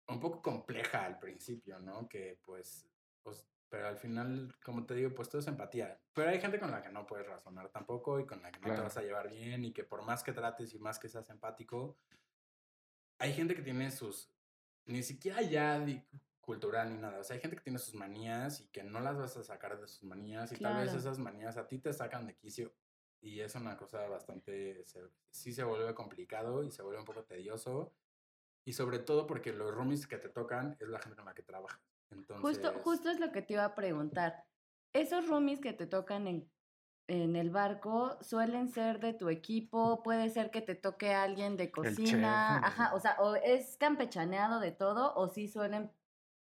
un 0.09 0.21
poco 0.21 0.43
compleja 0.43 1.07
al 1.07 1.19
principio, 1.19 1.81
¿no? 1.81 2.07
Que 2.09 2.39
pues, 2.45 2.87
pues 3.23 3.47
pero 3.69 3.89
al 3.89 3.99
final, 3.99 4.55
como 4.65 4.87
te 4.87 4.95
digo, 4.95 5.15
pues 5.15 5.29
todo 5.29 5.41
es 5.41 5.47
empatía. 5.47 6.01
Pero 6.15 6.31
hay 6.31 6.41
gente 6.41 6.59
con 6.59 6.71
la 6.71 6.83
que 6.83 6.91
no 6.91 7.07
puedes 7.07 7.27
razonar 7.27 7.69
tampoco 7.71 8.19
y 8.21 8.27
con 8.27 8.43
la 8.43 8.51
que 8.51 8.61
no 8.61 8.75
te 8.75 8.81
vas 8.81 8.97
a 8.97 9.03
llevar 9.03 9.29
bien 9.29 9.65
y 9.65 9.73
que 9.73 9.85
por 9.85 10.05
más 10.05 10.23
que 10.23 10.33
trates 10.33 10.75
y 10.75 10.79
más 10.79 10.99
que 10.99 11.09
seas 11.09 11.29
empático, 11.31 11.99
hay 13.19 13.33
gente 13.33 13.55
que 13.55 13.63
tiene 13.63 13.91
sus, 13.91 14.31
ni 14.87 15.03
siquiera 15.03 15.43
ya 15.43 15.85
cultural 16.41 16.91
ni 16.91 16.99
nada. 16.99 17.19
O 17.21 17.25
sea, 17.25 17.35
hay 17.35 17.43
gente 17.43 17.57
que 17.57 17.63
tiene 17.63 17.79
sus 17.79 17.95
manías 17.95 18.61
y 18.61 18.69
que 18.69 18.83
no 18.83 19.01
las 19.01 19.19
vas 19.19 19.37
a 19.37 19.43
sacar 19.43 19.79
de 19.79 19.87
sus 19.87 20.05
manías 20.05 20.51
y 20.53 20.57
tal 20.57 20.83
vez 20.83 20.95
esas 20.95 21.19
manías 21.19 21.57
a 21.57 21.67
ti 21.67 21.79
te 21.79 21.93
sacan 21.93 22.27
de 22.27 22.35
quicio 22.35 22.73
y 23.21 23.41
es 23.41 23.55
una 23.55 23.77
cosa 23.77 24.07
bastante, 24.09 24.85
sí 25.31 25.53
se 25.53 25.65
vuelve 25.65 25.95
complicado 25.95 26.63
y 26.63 26.71
se 26.71 26.83
vuelve 26.83 27.01
un 27.01 27.05
poco 27.05 27.25
tedioso 27.25 27.93
y 28.65 28.73
sobre 28.73 28.99
todo 28.99 29.27
porque 29.27 29.53
los 29.53 29.75
roomies 29.75 30.07
que 30.07 30.19
te 30.19 30.29
tocan 30.29 30.77
es 30.79 30.89
la 30.89 31.01
gente 31.01 31.17
con 31.17 31.25
la 31.25 31.35
que 31.35 31.43
trabajas. 31.43 31.98
Justo, 32.41 32.73
justo 32.85 33.11
es 33.11 33.21
lo 33.21 33.33
que 33.33 33.43
te 33.43 33.55
iba 33.55 33.65
a 33.65 33.75
preguntar. 33.75 34.45
Esos 34.93 35.27
roomies 35.29 35.61
que 35.61 35.73
te 35.73 35.87
tocan 35.87 36.27
en, 36.27 36.51
en 37.07 37.37
el 37.37 37.51
barco 37.51 38.19
suelen 38.23 38.69
ser 38.69 39.01
de 39.01 39.15
tu 39.15 39.29
equipo, 39.29 40.03
puede 40.03 40.31
ser 40.31 40.51
que 40.51 40.61
te 40.61 40.75
toque 40.75 41.15
alguien 41.15 41.57
de 41.57 41.71
cocina, 41.71 42.59
ajá, 42.59 42.95
o 42.95 43.01
sea, 43.01 43.17
o 43.21 43.35
es 43.35 43.77
campechaneado 43.77 44.61
de 44.61 44.73
todo 44.73 45.15
o 45.15 45.29
sí 45.29 45.49
suelen 45.49 45.91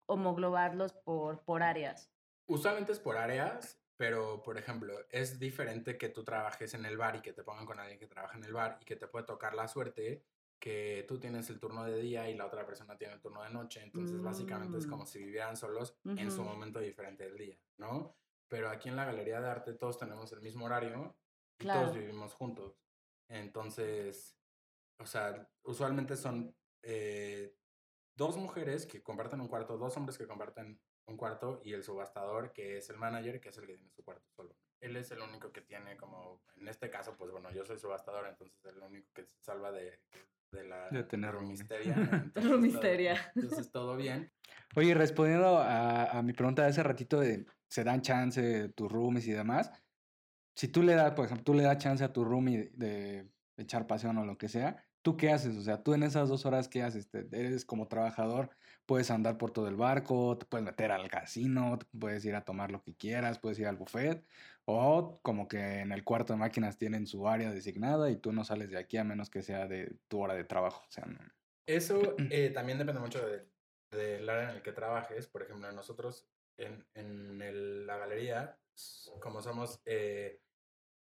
homoglobarlos 0.08 0.94
por, 0.94 1.44
por 1.44 1.64
áreas. 1.64 2.12
Usualmente 2.48 2.92
es 2.92 3.00
por 3.00 3.18
áreas, 3.18 3.80
pero 3.98 4.42
por 4.44 4.58
ejemplo, 4.58 4.94
es 5.10 5.40
diferente 5.40 5.98
que 5.98 6.10
tú 6.10 6.24
trabajes 6.24 6.74
en 6.74 6.86
el 6.86 6.98
bar 6.98 7.16
y 7.16 7.22
que 7.22 7.34
te 7.34 7.44
pongan 7.44 7.66
con 7.66 7.80
alguien 7.80 8.00
que 8.00 8.08
trabaja 8.08 8.38
en 8.38 8.44
el 8.44 8.54
bar 8.54 8.78
y 8.82 8.86
que 8.86 8.96
te 8.96 9.08
puede 9.08 9.26
tocar 9.26 9.54
la 9.54 9.68
suerte 9.68 10.26
que 10.62 11.04
tú 11.08 11.20
tienes 11.20 11.50
el 11.50 11.60
turno 11.60 11.84
de 11.84 12.00
día 12.00 12.30
y 12.30 12.36
la 12.36 12.46
otra 12.46 12.64
persona 12.68 12.96
tiene 12.96 13.16
el 13.16 13.20
turno 13.20 13.42
de 13.42 13.50
noche, 13.50 13.82
entonces 13.82 14.22
básicamente 14.22 14.78
es 14.78 14.86
como 14.86 15.04
mm. 15.04 15.08
si 15.08 15.18
vivieran 15.18 15.58
solos 15.58 15.98
en 16.06 16.32
su 16.32 16.44
momento 16.44 16.80
diferente 16.80 17.24
del 17.24 17.36
día, 17.36 17.58
¿no? 17.78 18.16
Pero 18.48 18.70
aquí 18.70 18.88
en 18.88 18.96
la 18.96 19.06
Galería 19.06 19.42
de 19.42 19.50
Arte 19.50 19.74
todos 19.74 19.98
tenemos 19.98 20.32
el 20.34 20.42
mismo 20.42 20.66
horario 20.66 21.18
y 21.60 21.66
todos 21.66 21.96
vivimos 21.96 22.36
juntos. 22.36 22.80
Entonces, 23.28 24.38
o 25.00 25.06
sea, 25.08 25.50
usualmente 25.64 26.16
son 26.16 26.56
eh, 26.84 27.58
dos 28.16 28.38
mujeres 28.38 28.86
que 28.86 29.02
comparten 29.02 29.42
un 29.42 29.48
cuarto, 29.48 29.78
dos 29.78 29.98
hombres 29.98 30.18
que 30.18 30.28
comparten 30.28 30.80
un 31.08 31.18
cuarto 31.18 31.60
y 31.64 31.74
el 31.74 31.84
subastador 31.84 32.54
que 32.54 32.78
es 32.78 32.90
el 32.92 32.98
manager, 32.98 33.42
que 33.42 33.50
es 33.50 33.58
el 33.58 33.66
que 33.66 33.78
tiene 33.78 33.92
su 33.92 34.04
cuarto 34.04 34.30
solo. 34.30 34.56
Él 34.80 34.96
es 34.96 35.10
el 35.10 35.22
único 35.22 35.52
que 35.52 35.62
tiene 35.62 35.98
como, 35.98 36.44
en 36.56 36.68
este 36.68 36.92
caso, 36.92 37.18
pues 37.18 37.32
bueno, 37.32 37.52
yo 37.52 37.66
soy 37.66 37.80
subastador, 37.80 38.28
entonces 38.28 38.64
es 38.64 38.76
el 38.76 38.84
único 38.84 39.12
que 39.14 39.26
se 39.26 39.40
salva 39.42 39.72
de 39.72 40.00
de 40.52 40.64
la 40.66 40.90
de 40.90 41.04
tener 41.04 41.40
misteria. 41.42 41.96
misteria. 42.60 43.32
Entonces 43.36 43.72
todo 43.72 43.96
bien. 43.96 44.32
Oye, 44.76 44.94
respondiendo 44.94 45.60
a, 45.60 46.22
mi 46.24 46.34
pregunta 46.34 46.64
de 46.64 46.70
hace 46.70 46.84
ratito 46.84 47.20
de 47.20 47.46
se 47.68 47.84
dan 47.84 48.02
chance 48.02 48.70
tus 48.70 48.92
roomies 48.92 49.28
y 49.28 49.32
demás, 49.32 49.72
si 50.56 50.68
tú 50.68 50.84
le 50.84 50.94
das, 50.94 51.14
por 51.14 51.26
ejemplo, 51.26 51.44
tú 51.44 51.54
le 51.54 51.64
das 51.64 51.78
chance 51.78 52.04
a 52.04 52.12
tu 52.12 52.26
roomie 52.26 52.70
de, 52.74 53.30
echar 53.58 53.88
pasión 53.88 54.18
o 54.18 54.26
lo 54.26 54.38
que 54.38 54.50
sea, 54.50 54.84
¿tú 55.02 55.16
qué 55.18 55.32
haces? 55.32 55.56
O 55.56 55.62
sea, 55.62 55.84
tú 55.84 55.94
en 55.94 56.04
esas 56.04 56.30
dos 56.30 56.46
horas, 56.46 56.68
¿qué 56.68 56.84
haces? 56.84 57.10
¿Eres 57.14 57.66
como 57.66 57.88
trabajador 57.88 58.50
puedes 58.86 59.12
andar 59.12 59.38
por 59.38 59.52
todo 59.52 59.68
el 59.68 59.76
barco, 59.76 60.38
te 60.38 60.46
puedes 60.46 60.66
meter 60.66 60.92
al 60.92 61.10
casino, 61.10 61.80
puedes 62.00 62.26
ir 62.26 62.36
a 62.36 62.44
tomar 62.46 62.72
lo 62.72 62.84
que 62.84 62.96
quieras, 62.96 63.40
puedes 63.40 63.60
ir 63.60 63.68
al 63.68 63.78
buffet, 63.78 64.26
o 64.66 65.20
como 65.22 65.48
que 65.48 65.80
en 65.80 65.92
el 65.92 66.04
cuarto 66.04 66.34
de 66.34 66.40
máquinas 66.40 66.78
tienen 66.78 67.08
su 67.08 67.28
área 67.28 67.52
designada 67.52 68.10
y 68.12 68.18
tú 68.18 68.32
no 68.34 68.44
sales 68.44 68.70
de 68.70 68.78
aquí 68.78 68.98
a 68.98 69.04
menos 69.04 69.30
que 69.30 69.42
sea 69.42 69.68
de 69.68 69.98
tu 70.08 70.20
hora 70.22 70.34
de 70.34 70.44
trabajo. 70.44 70.84
O 70.88 70.92
sea, 70.92 71.06
no- 71.06 71.20
Eso 71.66 72.00
eh, 72.32 72.50
también 72.50 72.78
depende 72.78 73.02
mucho 73.02 73.26
de- 73.26 73.50
del 73.92 74.30
área 74.30 74.50
en 74.52 74.56
el 74.58 74.62
que 74.62 74.72
trabajes. 74.72 75.28
Por 75.28 75.44
ejemplo, 75.44 75.72
nosotros 75.72 76.30
en, 76.58 76.86
en 76.94 77.42
el- 77.42 77.86
la 77.88 77.98
galería, 77.98 78.60
como 79.22 79.42
somos 79.42 79.82
eh, 79.86 80.42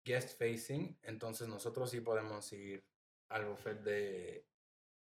guest 0.04 0.38
facing, 0.38 0.98
entonces 1.02 1.48
nosotros 1.48 1.90
sí 1.90 2.00
podemos 2.00 2.52
ir 2.52 2.86
al 3.30 3.46
buffet 3.46 3.80
de 3.82 4.48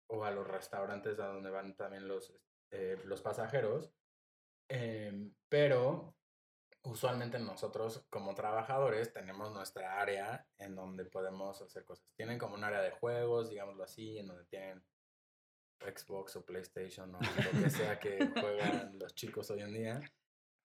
o 0.08 0.24
a 0.24 0.30
los 0.30 0.46
restaurantes 0.46 1.18
a 1.18 1.26
donde 1.28 1.50
van 1.50 1.76
también 1.76 2.06
los, 2.06 2.34
eh, 2.72 2.98
los 3.04 3.20
pasajeros. 3.22 3.92
em, 4.68 5.34
pero 5.48 6.16
usualmente 6.84 7.38
nosotros 7.38 8.04
como 8.10 8.34
trabajadores 8.34 9.12
tenemos 9.12 9.52
nuestra 9.52 10.00
área 10.00 10.46
en 10.58 10.74
donde 10.74 11.04
podemos 11.04 11.60
hacer 11.62 11.84
cosas. 11.84 12.10
Tienen 12.16 12.38
como 12.38 12.54
un 12.54 12.64
área 12.64 12.80
de 12.80 12.90
juegos, 12.90 13.50
digámoslo 13.50 13.84
así, 13.84 14.18
en 14.18 14.26
donde 14.28 14.44
tienen 14.46 14.82
Xbox 15.80 16.36
o 16.36 16.44
PlayStation 16.44 17.14
o 17.14 17.18
lo 17.20 17.62
que 17.62 17.70
sea 17.70 17.98
que 17.98 18.18
juegan 18.40 18.98
los 18.98 19.14
chicos 19.14 19.50
hoy 19.50 19.60
en 19.60 19.74
día. 19.74 20.00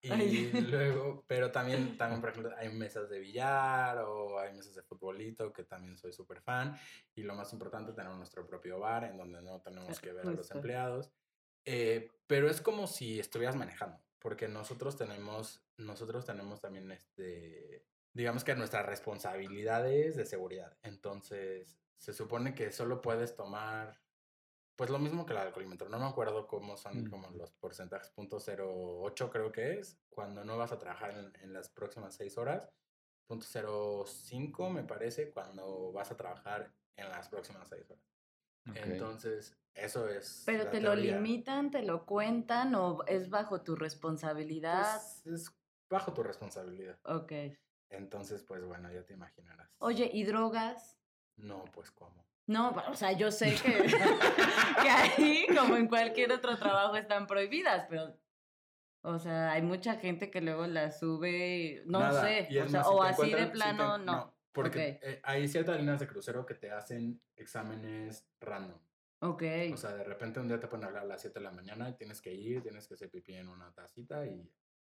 Y 0.02 0.12
Ay. 0.12 0.52
luego, 0.72 1.24
pero 1.28 1.52
también, 1.52 1.98
también, 1.98 2.22
por 2.22 2.30
ejemplo, 2.32 2.56
hay 2.58 2.70
mesas 2.70 3.10
de 3.10 3.20
billar 3.20 4.00
o 4.00 4.40
hay 4.40 4.54
mesas 4.54 4.76
de 4.76 4.84
futbolito, 4.84 5.52
que 5.52 5.64
también 5.64 5.98
soy 5.98 6.14
súper 6.14 6.42
fan. 6.42 6.76
Y 7.16 7.24
lo 7.24 7.36
más 7.36 7.52
importante, 7.54 7.94
tenemos 7.94 8.18
nuestro 8.18 8.46
propio 8.48 8.80
bar 8.80 9.04
en 9.04 9.18
donde 9.18 9.42
no 9.42 9.62
tenemos 9.62 10.00
que 10.00 10.14
ver 10.14 10.28
a 10.28 10.32
los 10.32 10.50
empleados. 10.52 11.12
Eh, 11.70 12.10
pero 12.28 12.50
es 12.50 12.62
como 12.62 12.88
si 12.88 13.20
estuvieras 13.20 13.58
manejando, 13.58 14.00
porque 14.20 14.48
nosotros 14.48 14.96
tenemos, 14.96 15.62
nosotros 15.76 16.26
tenemos 16.26 16.62
también 16.62 16.90
este, 16.94 17.86
digamos 18.14 18.46
que 18.46 18.56
nuestras 18.56 18.86
responsabilidades 18.86 20.16
de 20.16 20.26
seguridad. 20.26 20.78
Entonces, 20.82 21.78
se 21.98 22.14
supone 22.14 22.56
que 22.56 22.72
solo 22.72 23.02
puedes 23.02 23.36
tomar, 23.36 24.02
pues 24.78 24.90
lo 24.90 24.98
mismo 24.98 25.26
que 25.26 25.34
el 25.34 25.40
alcoholímetro. 25.40 25.90
No 25.90 26.00
me 26.00 26.06
acuerdo 26.06 26.48
cómo 26.48 26.78
son 26.78 27.04
Mm. 27.04 27.10
como 27.10 27.30
los 27.32 27.52
porcentajes, 27.52 28.12
punto 28.12 28.40
.08 28.40 29.30
creo 29.30 29.52
que 29.52 29.80
es, 29.80 30.00
cuando 30.10 30.46
no 30.46 30.58
vas 30.58 30.72
a 30.72 30.80
trabajar 30.80 31.12
en, 31.12 31.34
en 31.44 31.52
las 31.52 31.68
próximas 31.68 32.16
seis 32.16 32.38
horas. 32.38 32.72
Punto 33.28 33.46
.05 33.46 34.70
me 34.70 34.84
parece 34.84 35.32
cuando 35.32 35.92
vas 35.92 36.12
a 36.12 36.16
trabajar 36.16 36.74
en 36.96 37.10
las 37.10 37.28
próximas 37.28 37.68
seis 37.68 37.90
horas. 37.92 38.06
Ok. 38.70 38.78
Entonces, 38.78 39.58
eso 39.78 40.10
es. 40.10 40.44
Pero 40.46 40.66
la 40.66 40.72
te 40.72 40.82
lo 40.82 40.96
limitan, 40.96 41.72
te 41.72 41.82
lo 41.84 42.06
cuentan 42.06 42.76
o 42.76 43.04
es 43.06 43.30
bajo 43.30 43.62
tu 43.62 43.76
responsabilidad. 43.76 45.02
Pues, 45.24 45.42
es 45.42 45.56
bajo 45.90 46.14
tu 46.14 46.24
responsabilidad. 46.24 47.00
Ok. 47.04 47.32
Entonces, 47.90 48.44
pues 48.44 48.64
bueno, 48.66 48.92
ya 48.92 49.04
te 49.06 49.14
imaginarás. 49.14 49.70
Oye, 49.80 50.10
¿y 50.14 50.24
drogas? 50.26 50.98
No, 51.38 51.64
pues 51.74 51.92
cómo. 51.92 52.26
No, 52.48 52.72
o 52.90 52.96
sea, 52.96 53.12
yo 53.12 53.30
sé 53.32 53.56
que, 53.64 53.86
que 54.82 54.90
ahí, 54.90 55.48
como 55.56 55.76
en 55.78 55.88
cualquier 55.88 56.32
otro 56.32 56.58
trabajo, 56.58 56.96
están 56.96 57.28
prohibidas, 57.28 57.86
pero, 57.90 58.18
o 59.04 59.20
sea, 59.20 59.52
hay 59.52 59.62
mucha 59.62 59.96
gente 59.98 60.32
que 60.32 60.42
luego 60.42 60.66
las 60.68 61.00
sube, 61.00 61.84
no 61.86 62.00
Nada, 62.00 62.22
sé, 62.24 62.62
o, 62.62 62.68
sea, 62.70 62.82
o 62.90 63.04
así 63.04 63.22
de 63.24 63.28
encuentran- 63.28 63.44
si 63.46 63.48
te- 63.48 63.52
plano, 63.52 63.98
no. 63.98 64.34
Porque 64.54 65.00
eh, 65.04 65.20
hay 65.24 65.48
ciertas 65.48 65.78
líneas 65.78 66.00
de 66.00 66.08
crucero 66.08 66.46
que 66.46 66.56
te 66.56 66.72
hacen 66.72 67.22
exámenes 67.36 68.28
random. 68.42 68.80
Ok. 69.20 69.44
O 69.74 69.78
sea, 69.78 69.94
de 69.96 70.04
repente 70.04 70.40
un 70.40 70.48
día 70.48 70.60
te 70.60 70.68
pueden 70.68 70.86
hablar 70.86 71.04
a 71.04 71.08
las 71.08 71.22
7 71.22 71.40
de 71.40 71.44
la 71.46 71.52
mañana 71.52 71.90
y 71.90 71.94
tienes 71.96 72.22
que 72.22 72.34
ir, 72.34 72.62
tienes 72.62 72.88
que 72.88 72.94
hacer 72.94 73.10
pipí 73.10 73.34
en 73.36 73.50
una 73.50 73.72
tacita 73.74 74.26
y... 74.26 74.48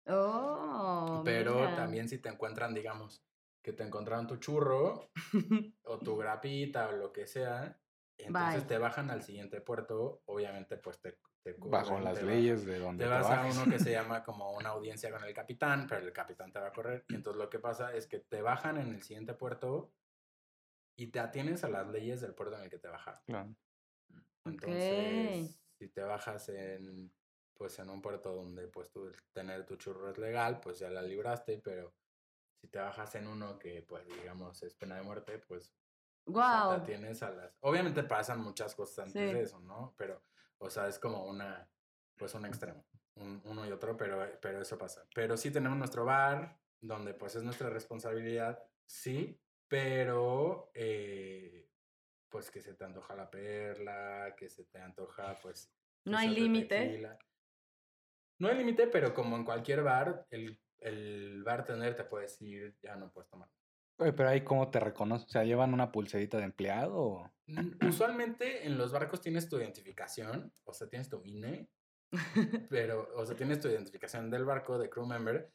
oh, 0.08 1.22
Pero 1.24 1.54
mira. 1.56 1.76
también 1.76 2.08
si 2.08 2.18
te 2.18 2.28
encuentran, 2.28 2.74
digamos, 2.74 3.24
que 3.62 3.72
te 3.72 3.84
encontraron 3.84 4.26
tu 4.26 4.36
churro 4.36 5.10
o 5.82 5.98
tu 5.98 6.16
grapita 6.16 6.88
o 6.88 6.92
lo 6.92 7.12
que 7.12 7.26
sea, 7.26 7.78
entonces 8.16 8.60
Bye. 8.62 8.68
te 8.68 8.78
bajan 8.78 9.10
al 9.10 9.22
siguiente 9.22 9.60
puerto, 9.60 10.22
obviamente 10.26 10.76
pues 10.78 11.00
te... 11.00 11.18
te 11.44 11.52
Bajo 11.56 11.90
corren, 11.90 12.04
las 12.04 12.18
te 12.18 12.24
va- 12.24 12.30
leyes 12.32 12.64
de 12.66 12.78
donde 12.80 13.04
Te 13.04 13.10
vas 13.10 13.26
a 13.30 13.44
uno 13.46 13.70
que 13.70 13.78
se 13.78 13.92
llama 13.92 14.24
como 14.24 14.50
una 14.52 14.70
audiencia 14.70 15.10
con 15.12 15.22
el 15.22 15.32
capitán, 15.32 15.86
pero 15.88 16.04
el 16.04 16.12
capitán 16.12 16.52
te 16.52 16.58
va 16.58 16.68
a 16.68 16.72
correr. 16.72 17.04
Y 17.08 17.14
entonces 17.14 17.40
lo 17.40 17.48
que 17.48 17.60
pasa 17.60 17.94
es 17.94 18.06
que 18.08 18.18
te 18.18 18.42
bajan 18.42 18.78
en 18.78 18.88
el 18.94 19.02
siguiente 19.02 19.34
puerto 19.34 19.92
y 20.96 21.06
te 21.12 21.20
atienes 21.20 21.62
a 21.62 21.68
las 21.68 21.86
leyes 21.88 22.20
del 22.20 22.34
puerto 22.34 22.56
en 22.56 22.64
el 22.64 22.70
que 22.70 22.78
te 22.78 22.88
bajaron. 22.88 23.20
Claro. 23.26 23.54
Entonces, 24.48 25.60
si 25.78 25.88
te 25.88 26.02
bajas 26.02 26.48
en 26.48 27.12
pues 27.54 27.76
en 27.80 27.90
un 27.90 28.00
puerto 28.00 28.32
donde 28.36 28.68
pues 28.68 28.88
tú 28.90 29.10
tener 29.32 29.66
tu 29.66 29.74
churro 29.76 30.10
es 30.10 30.18
legal, 30.18 30.60
pues 30.60 30.78
ya 30.78 30.88
la 30.90 31.02
libraste, 31.02 31.58
pero 31.58 31.92
si 32.60 32.68
te 32.68 32.78
bajas 32.78 33.16
en 33.16 33.26
uno 33.26 33.58
que 33.58 33.82
pues 33.82 34.06
digamos 34.06 34.62
es 34.62 34.74
pena 34.76 34.94
de 34.94 35.02
muerte, 35.02 35.38
pues 35.40 35.74
o 36.26 36.32
sea, 36.32 36.64
Wow. 36.66 36.76
te 36.76 36.82
atienes 36.82 37.22
a 37.22 37.30
las... 37.30 37.56
Obviamente 37.60 38.04
pasan 38.04 38.40
muchas 38.40 38.74
cosas 38.76 39.06
antes 39.06 39.28
Sí. 39.28 39.34
de 39.34 39.42
eso, 39.42 39.58
¿no? 39.60 39.94
Pero, 39.96 40.22
o 40.58 40.70
sea, 40.70 40.86
es 40.86 40.98
como 41.00 41.24
una, 41.24 41.68
pues 42.16 42.32
un 42.34 42.44
extremo, 42.46 42.84
un- 43.16 43.40
uno 43.44 43.66
y 43.66 43.72
otro, 43.72 43.96
pero, 43.96 44.24
pero 44.40 44.60
eso 44.62 44.76
pasa. 44.78 45.04
Pero 45.14 45.36
sí 45.36 45.50
tenemos 45.50 45.78
nuestro 45.78 46.04
bar, 46.04 46.60
donde 46.80 47.12
pues 47.14 47.34
es 47.34 47.42
nuestra 47.42 47.70
responsabilidad, 47.70 48.62
sí, 48.86 49.40
pero 49.66 50.70
eh, 50.74 51.67
pues 52.28 52.50
que 52.50 52.60
se 52.60 52.74
te 52.74 52.84
antoja 52.84 53.14
la 53.14 53.30
perla, 53.30 54.34
que 54.36 54.48
se 54.48 54.64
te 54.64 54.78
antoja 54.78 55.36
pues... 55.42 55.72
No 56.04 56.16
hay 56.16 56.28
shot 56.28 56.36
de 56.36 56.40
límite. 56.40 57.08
No 58.38 58.48
hay 58.48 58.56
límite, 58.56 58.86
pero 58.86 59.12
como 59.14 59.36
en 59.36 59.44
cualquier 59.44 59.82
bar, 59.82 60.26
el, 60.30 60.60
el 60.78 61.42
bartender 61.42 61.96
te 61.96 62.04
puede 62.04 62.24
decir, 62.24 62.76
ya 62.82 62.96
no 62.96 63.10
puedes 63.10 63.28
tomar. 63.28 63.48
Oye, 64.00 64.12
pero 64.12 64.28
ahí 64.28 64.42
cómo 64.42 64.70
te 64.70 64.78
reconoce, 64.78 65.24
o 65.26 65.28
sea, 65.28 65.44
llevan 65.44 65.74
una 65.74 65.90
pulserita 65.90 66.38
de 66.38 66.44
empleado 66.44 66.94
o 66.96 67.32
Usualmente 67.86 68.66
en 68.66 68.76
los 68.76 68.92
barcos 68.92 69.20
tienes 69.20 69.48
tu 69.48 69.56
identificación, 69.56 70.52
o 70.64 70.72
sea, 70.72 70.88
tienes 70.88 71.08
tu 71.08 71.22
INE, 71.24 71.68
pero, 72.70 73.08
o 73.16 73.24
sea, 73.24 73.34
tienes 73.36 73.60
tu 73.60 73.68
identificación 73.68 74.30
del 74.30 74.44
barco, 74.44 74.78
de 74.78 74.90
crew 74.90 75.06
member, 75.06 75.50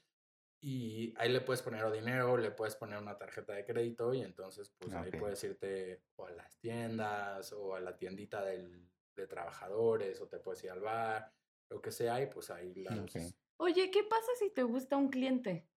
y 0.63 1.13
ahí 1.17 1.29
le 1.29 1.41
puedes 1.41 1.61
poner 1.61 1.83
o 1.83 1.91
dinero, 1.91 2.37
le 2.37 2.51
puedes 2.51 2.75
poner 2.75 2.97
una 2.99 3.17
tarjeta 3.17 3.53
de 3.53 3.65
crédito, 3.65 4.13
y 4.13 4.21
entonces, 4.21 4.73
pues 4.79 4.93
ahí 4.93 5.11
Ok. 5.11 5.19
puedes 5.19 5.43
irte 5.43 6.03
o 6.15 6.25
a 6.25 6.31
las 6.31 6.57
tiendas, 6.59 7.51
o 7.51 7.75
a 7.75 7.81
la 7.81 7.97
tiendita 7.97 8.43
del, 8.45 8.89
de 9.15 9.27
trabajadores, 9.27 10.21
o 10.21 10.27
te 10.27 10.39
puedes 10.39 10.63
ir 10.63 10.71
al 10.71 10.79
bar, 10.79 11.33
lo 11.69 11.81
que 11.81 11.91
sea, 11.91 12.21
y 12.21 12.27
pues 12.27 12.49
ahí 12.49 12.73
la 12.75 12.91
Ok. 13.03 13.05
usas. 13.05 13.35
Oye, 13.57 13.91
¿qué 13.91 14.03
pasa 14.03 14.31
si 14.39 14.49
te 14.51 14.63
gusta 14.63 14.95
un 14.97 15.09
cliente? 15.09 15.69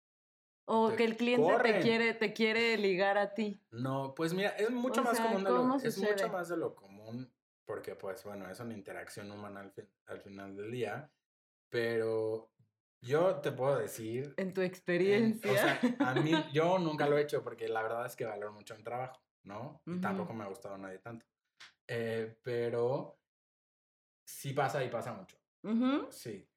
O 0.67 0.89
Te 0.89 0.95
que 0.97 1.03
el 1.05 1.17
cliente 1.17 1.57
te 1.63 1.79
quiere, 1.79 2.13
te 2.13 2.33
quiere 2.33 2.77
ligar 2.77 3.17
a 3.17 3.33
ti. 3.33 3.59
No, 3.71 4.13
pues 4.15 4.33
mira, 4.33 4.49
es 4.49 4.69
mucho 4.71 5.01
O 5.01 5.05
más 5.05 5.15
sea, 5.15 5.25
común 5.27 5.43
de 5.43 5.49
¿cómo 5.51 5.75
lo, 5.77 5.77
es 5.77 5.97
mucho 5.97 6.29
más 6.29 6.49
de 6.49 6.57
lo 6.57 6.75
común 6.75 7.31
porque 7.65 7.95
pues 7.95 8.23
bueno, 8.23 8.49
es 8.49 8.59
una 8.59 8.73
interacción 8.73 9.31
humana 9.31 9.59
al, 9.61 9.71
fin- 9.71 9.89
al 10.05 10.21
final 10.21 10.55
del 10.55 10.71
día, 10.71 11.11
pero 11.69 12.51
yo 13.01 13.35
te 13.41 13.51
puedo 13.51 13.77
decir, 13.77 14.33
En 14.37 14.53
tu 14.53 14.61
en- 14.61 14.67
experiencia. 14.67 15.51
o 15.51 15.55
sea, 15.55 15.79
a 15.99 16.13
mí 16.15 16.31
yo 16.53 16.79
nunca 16.79 17.07
lo 17.07 17.17
he 17.17 17.21
hecho 17.21 17.43
porque 17.43 17.67
la 17.67 17.81
verdad 17.83 18.05
es 18.05 18.15
que 18.15 18.25
valoro 18.25 18.53
mucho 18.53 18.75
mi 18.75 18.83
trabajo, 18.83 19.21
¿no? 19.43 19.81
Y 19.85 19.91
Ujú. 19.91 20.01
tampoco 20.01 20.33
me 20.33 20.43
ha 20.43 20.47
gustado 20.47 20.75
a 20.75 20.77
nadie 20.79 20.99
tanto. 20.99 21.25
Eh, 21.87 22.39
pero 22.43 23.19
sí 24.25 24.53
pasa 24.53 24.83
y 24.83 24.89
pasa 24.89 25.13
mucho. 25.13 25.37
Sí. 26.09 26.47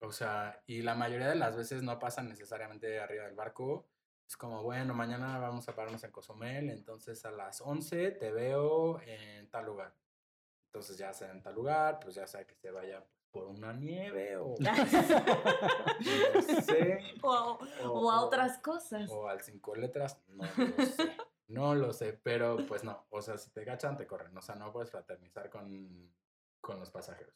O 0.00 0.12
sea, 0.12 0.62
y 0.66 0.82
la 0.82 0.94
mayoría 0.94 1.28
de 1.28 1.36
las 1.36 1.56
veces 1.56 1.82
no 1.82 1.98
pasa 1.98 2.22
necesariamente 2.22 2.98
arriba 3.00 3.24
del 3.24 3.34
barco. 3.34 3.88
Es 4.28 4.36
como, 4.36 4.62
bueno, 4.62 4.92
mañana 4.94 5.38
vamos 5.38 5.68
a 5.68 5.74
pararnos 5.74 6.02
en 6.04 6.10
Cozumel, 6.10 6.70
entonces 6.70 7.24
a 7.24 7.30
las 7.30 7.60
11 7.60 8.10
te 8.12 8.32
veo 8.32 9.00
en 9.02 9.48
tal 9.50 9.66
lugar. 9.66 9.96
Entonces 10.68 10.98
ya 10.98 11.12
sea 11.12 11.30
en 11.30 11.40
tal 11.42 11.54
lugar, 11.54 11.98
pues 12.00 12.16
ya 12.16 12.26
sea 12.26 12.44
que 12.46 12.54
se 12.56 12.70
vaya 12.70 13.06
por 13.36 13.48
una 13.48 13.74
nieve 13.74 14.38
o 14.38 14.54
no 14.58 14.74
sé, 16.62 16.98
o, 17.22 17.58
o 17.84 18.10
a 18.10 18.24
otras 18.24 18.56
cosas. 18.58 19.10
o 19.10 19.28
al 19.28 19.42
cinco 19.42 19.74
letras, 19.74 20.18
no 20.28 20.44
lo 20.56 20.86
sé. 20.86 21.16
No 21.48 21.74
lo 21.74 21.92
sé, 21.92 22.14
pero 22.14 22.56
pues 22.66 22.82
no. 22.82 23.06
O 23.10 23.20
sea, 23.20 23.36
si 23.36 23.50
te 23.50 23.62
gachan, 23.62 23.96
te 23.96 24.06
corren. 24.06 24.34
O 24.36 24.40
sea, 24.40 24.54
no 24.54 24.72
puedes 24.72 24.90
fraternizar 24.90 25.50
con, 25.50 26.12
con 26.62 26.80
los 26.80 26.90
pasajeros. 26.90 27.34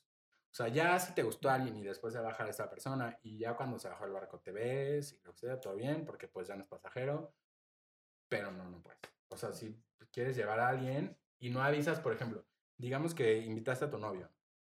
O 0.50 0.54
sea, 0.54 0.68
ya 0.68 0.98
si 0.98 1.14
te 1.14 1.22
gustó 1.22 1.50
alguien 1.50 1.76
y 1.76 1.84
después 1.84 2.14
se 2.14 2.20
baja 2.20 2.48
esa 2.48 2.70
persona 2.70 3.18
y 3.22 3.38
ya 3.38 3.54
cuando 3.54 3.78
se 3.78 3.88
bajó 3.88 4.06
el 4.06 4.12
barco 4.12 4.40
te 4.40 4.52
ves 4.52 5.12
y 5.12 5.20
lo 5.22 5.32
que 5.32 5.40
sea, 5.40 5.60
todo 5.60 5.76
bien, 5.76 6.06
porque 6.06 6.26
pues 6.28 6.48
ya 6.48 6.56
no 6.56 6.62
es 6.62 6.68
pasajero. 6.68 7.34
Pero 8.30 8.50
no, 8.50 8.64
no 8.70 8.82
puedes. 8.82 8.98
O 9.28 9.36
sea, 9.36 9.52
si 9.52 9.78
quieres 10.10 10.34
llevar 10.34 10.60
a 10.60 10.68
alguien 10.68 11.16
y 11.38 11.50
no 11.50 11.62
avisas, 11.62 12.00
por 12.00 12.14
ejemplo, 12.14 12.46
digamos 12.78 13.14
que 13.14 13.36
invitaste 13.36 13.84
a 13.84 13.90
tu 13.90 13.98
novio 13.98 14.30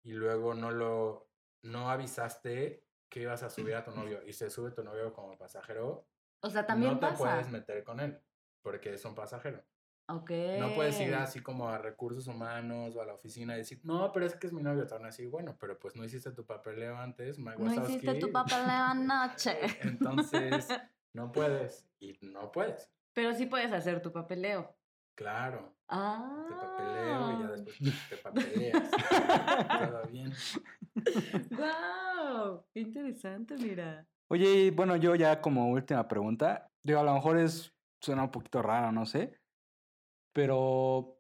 y 0.08 0.14
luego 0.14 0.54
no 0.54 0.72
lo, 0.72 1.30
no 1.64 1.90
avisaste 1.90 2.86
que 3.10 3.22
ibas 3.22 3.44
a 3.44 3.50
subir 3.50 3.76
a 3.76 3.84
tu 3.84 3.92
novio 3.96 4.24
y 4.26 4.32
se 4.32 4.50
sube 4.50 4.72
tu 4.72 4.84
novio 4.84 5.12
como 5.14 5.38
pasajero, 5.38 6.08
O 6.42 6.50
sea, 6.50 6.66
también 6.66 6.94
no 6.94 7.00
te 7.00 7.08
pasa. 7.08 7.18
puedes 7.18 7.50
meter 7.50 7.84
con 7.84 8.00
él 8.00 8.18
porque 8.62 8.94
es 8.94 9.04
un 9.06 9.14
pasajero. 9.16 9.64
No 10.10 10.74
puedes 10.74 10.98
ir 11.02 11.14
así 11.16 11.42
como 11.42 11.68
a 11.68 11.78
recursos 11.80 12.28
humanos 12.28 12.96
o 12.96 13.02
a 13.02 13.06
la 13.06 13.14
oficina 13.16 13.56
y 13.56 13.58
decir, 13.58 13.82
no, 13.84 14.14
pero 14.14 14.26
es 14.26 14.36
que 14.36 14.48
es 14.48 14.54
mi 14.54 14.64
novio. 14.64 14.88
Te 14.88 14.94
van 14.94 15.04
a 15.04 15.08
decir, 15.08 15.28
bueno, 15.28 15.58
pero 15.60 15.78
pues 15.78 15.98
no 15.98 16.06
hiciste 16.06 16.32
tu 16.32 16.46
papeleo 16.46 16.96
antes, 16.96 17.38
Mike 17.38 17.62
No 17.62 17.74
hiciste 17.74 18.14
tu 18.16 18.28
Wazowski". 18.28 18.32
papeleo 18.32 18.84
anoche. 18.86 19.60
Entonces, 19.82 20.70
no 21.12 21.34
puedes. 21.34 21.90
Y 22.00 22.18
no 22.22 22.54
puedes. 22.54 22.90
Pero 23.12 23.34
sí 23.34 23.48
puedes 23.48 23.74
hacer 23.74 24.02
tu 24.02 24.14
papeleo. 24.14 24.78
Claro. 25.16 25.77
Ah. 25.88 26.46
Te 26.50 26.56
papeleo 26.56 27.32
y 27.32 27.42
ya 27.42 27.52
después 27.52 28.10
te 28.10 28.18
papeleas. 28.18 28.92
Todo 29.80 30.08
bien. 30.12 30.34
¡Wow! 31.52 32.66
Qué 32.74 32.82
interesante, 32.82 33.56
mira. 33.58 34.06
Oye, 34.30 34.66
y 34.66 34.70
bueno, 34.72 34.98
yo 34.98 35.16
ya 35.16 35.40
como 35.42 35.70
última 35.70 36.08
pregunta, 36.08 36.70
digo, 36.84 37.00
a 37.00 37.04
lo 37.04 37.14
mejor 37.14 37.38
es, 37.38 37.74
suena 38.02 38.24
un 38.24 38.32
poquito 38.32 38.62
raro, 38.62 38.92
no 38.92 39.06
sé, 39.06 39.40
pero 40.34 41.18